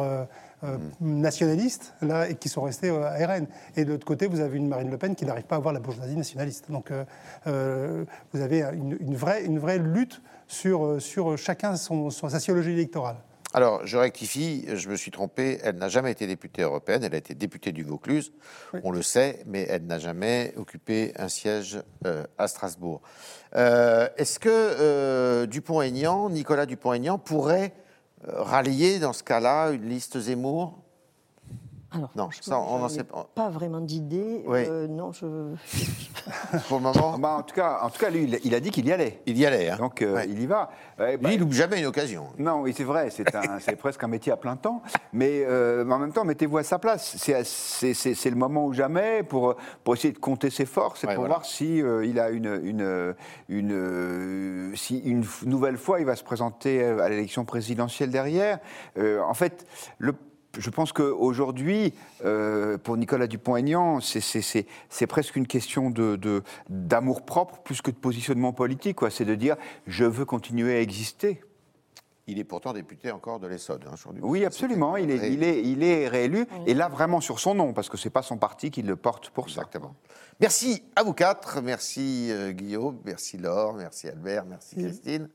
euh, 0.64 0.68
euh, 0.76 0.78
nationalistes 0.99 1.93
là, 2.01 2.30
et 2.30 2.36
qui 2.36 2.49
sont 2.49 2.62
restées 2.62 2.89
euh, 2.89 3.03
à 3.03 3.26
RN. 3.36 3.47
Et 3.76 3.86
de 3.86 3.91
l'autre 3.91 4.05
côté, 4.05 4.28
vous 4.28 4.39
avez 4.39 4.57
une 4.57 4.68
Marine 4.68 4.89
Le 4.91 4.97
Pen 4.97 5.16
qui 5.16 5.26
n'arrive 5.26 5.45
pas 5.45 5.55
à 5.55 5.57
avoir 5.59 5.74
la 5.74 5.80
bourgeoisie 5.80 6.16
nationaliste. 6.16 6.72
Donc 6.72 6.91
euh, 7.47 8.05
vous 8.34 8.41
avez 8.41 8.62
une, 8.74 8.97
une 8.99 9.16
vraie, 9.16 9.43
une 9.43 9.59
vraie 9.59 9.80
lutte 9.80 10.22
sur, 10.47 11.01
sur 11.01 11.38
chacun 11.38 11.76
son, 11.76 12.09
son- 12.09 12.30
sa 12.30 12.39
sociologie 12.39 12.72
électorale. 12.72 13.18
Alors, 13.53 13.86
je 13.86 13.97
rectifie, 13.97 14.66
je 14.74 14.88
me 14.88 14.95
suis 14.95 15.12
trompé, 15.12 15.59
elle 15.62 15.76
n'a 15.76 15.89
jamais 15.89 16.09
été 16.14 16.26
députée 16.26 16.62
européenne, 16.62 17.03
elle 17.03 17.14
a 17.14 17.18
été 17.18 17.36
députée 17.36 17.74
du 17.74 17.84
Vaucluse, 17.84 18.32
on 18.84 18.91
le 18.91 19.01
sait, 19.01 19.43
mais 19.45 19.66
elle 19.70 19.86
n'a 19.88 19.99
jamais 19.99 20.53
occupé 20.55 21.12
un 21.18 21.28
siège 21.28 21.82
euh, 22.05 22.24
à 22.38 22.47
Strasbourg. 22.47 23.01
Euh, 23.57 24.07
Est-ce 24.16 24.39
que 24.39 24.47
euh, 24.49 25.45
Dupont-Aignan, 25.47 26.30
Nicolas 26.30 26.66
Dupont-Aignan, 26.66 27.18
pourrait 27.18 27.74
rallier 28.24 28.99
dans 28.99 29.13
ce 29.13 29.24
cas-là 29.24 29.72
une 29.72 29.88
liste 29.88 30.19
Zemmour 30.19 30.80
Alors, 31.93 32.09
Non, 32.15 32.29
ça, 32.39 32.57
on 32.59 32.79
n'en 32.79 32.87
sait 32.87 33.03
pas. 33.03 33.27
Pas 33.35 33.49
vraiment 33.49 33.81
d'idée. 33.81 34.43
Oui. 34.47 34.59
Euh, 34.65 34.87
non, 34.87 35.11
je. 35.11 35.25
Pour 36.69 36.77
le 36.77 36.83
moment, 36.83 37.17
Bah, 37.17 37.35
en, 37.39 37.43
tout 37.43 37.53
cas, 37.55 37.79
en 37.81 37.89
tout 37.89 37.99
cas, 37.99 38.09
lui, 38.09 38.23
il, 38.45 38.55
a 38.55 38.59
dit 38.61 38.69
qu'il 38.71 38.85
y 38.85 38.93
allait. 38.93 39.21
il 39.25 39.37
y 39.37 39.45
allait. 39.45 39.69
Hein. 39.69 39.77
Donc, 39.77 40.01
euh, 40.01 40.15
Ouais. 40.15 40.25
il 40.29 40.41
y 40.41 40.45
va. 40.45 40.69
Ouais, 40.97 41.17
bah, 41.17 41.27
Lui, 41.29 41.35
il 41.35 41.41
loupe 41.41 41.51
jamais 41.51 41.79
une 41.79 41.85
occasion. 41.87 42.27
Non, 42.37 42.61
oui, 42.61 42.73
c'est 42.75 42.85
vrai, 42.85 43.09
c'est 43.09 43.75
presque 43.75 44.03
un 44.03 44.07
métier 44.07 44.31
à 44.31 44.37
plein 44.37 44.55
temps. 44.55 44.81
Mais, 45.11 45.43
euh, 45.45 45.83
mais 45.83 45.93
en 45.93 45.99
même 45.99 46.13
temps, 46.13 46.23
mettez-vous 46.23 46.57
à 46.59 46.63
sa 46.63 46.79
place. 46.79 47.15
C'est- 47.17 48.29
le 48.31 48.35
moment 48.37 48.65
ou 48.65 48.73
jamais 48.73 49.23
pour, 49.23 49.55
pour 49.83 49.93
essayer 49.95 50.13
de 50.13 50.17
compter 50.19 50.49
ses 50.49 50.65
forces 50.65 51.03
et 51.03 51.07
Ouais, 51.07 51.15
pour 51.15 51.23
voilà. 51.23 51.35
voir 51.35 51.45
si 51.45 51.81
euh, 51.81 52.05
il 52.05 52.17
a 52.19 52.29
une, 52.29 52.61
une, 52.63 53.15
une, 53.49 54.71
si 54.75 54.99
une 54.99 55.25
nouvelle 55.45 55.77
fois 55.77 55.99
il 55.99 56.05
va 56.05 56.15
se 56.15 56.23
présenter 56.23 56.81
à 56.83 57.09
l'élection 57.09 57.43
présidentielle 57.43 58.09
derrière. 58.09 58.59
Euh, 58.97 59.19
en 59.21 59.33
fait, 59.33 59.65
le 59.97 60.13
je 60.57 60.69
pense 60.69 60.91
qu'aujourd'hui, 60.91 61.93
euh, 62.25 62.77
pour 62.77 62.97
Nicolas 62.97 63.27
Dupont-Aignan, 63.27 63.99
c'est- 64.01 64.21
presque 65.07 65.35
une 65.35 65.47
question 65.47 65.89
d'amour 65.89 66.17
de, 66.17 66.43
d'amour 66.69 67.23
propre 67.25 67.59
plus 67.59 67.81
que 67.81 67.91
de 67.91 67.95
positionnement 67.95 68.53
politique. 68.53 68.97
C'est 69.09 69.25
de 69.25 69.35
dire 69.35 69.55
je 69.87 70.05
veux 70.05 70.25
continuer 70.25 70.75
à 70.75 70.81
exister. 70.81 71.41
Il 72.27 72.37
est 72.39 72.43
pourtant 72.43 72.71
député 72.71 73.11
encore 73.11 73.39
de 73.39 73.47
l'Essonne 73.47 73.81
hein, 73.87 73.91
aujourd'hui. 73.93 74.21
Oui, 74.23 74.45
absolument. 74.45 74.95
Il 74.95 75.09
est, 75.09 75.17
Et- 75.27 75.33
il 75.33 75.43
est, 75.43 75.61
il 75.63 75.83
est 75.83 76.07
réélu. 76.07 76.45
Et 76.67 76.73
là, 76.73 76.87
vraiment 76.87 77.19
sur 77.19 77.39
son 77.39 77.55
nom, 77.55 77.73
parce 77.73 77.89
que 77.89 77.97
c'est 77.97 78.11
pas 78.11 78.21
son 78.21 78.37
parti 78.37 78.69
qui 78.71 78.83
le 78.83 78.95
porte 78.95 79.31
pour 79.31 79.49
ça. 79.49 79.61
Exactement. 79.61 79.95
Merci 80.39 80.83
à 80.95 81.03
vous 81.03 81.13
quatre. 81.13 81.61
Merci 81.61 82.27
euh, 82.31 82.51
Guillaume, 82.51 82.99
merci 83.05 83.37
Laure, 83.37 83.73
merci 83.73 84.07
Albert, 84.07 84.45
merci 84.45 84.75
Christine. 84.75 85.27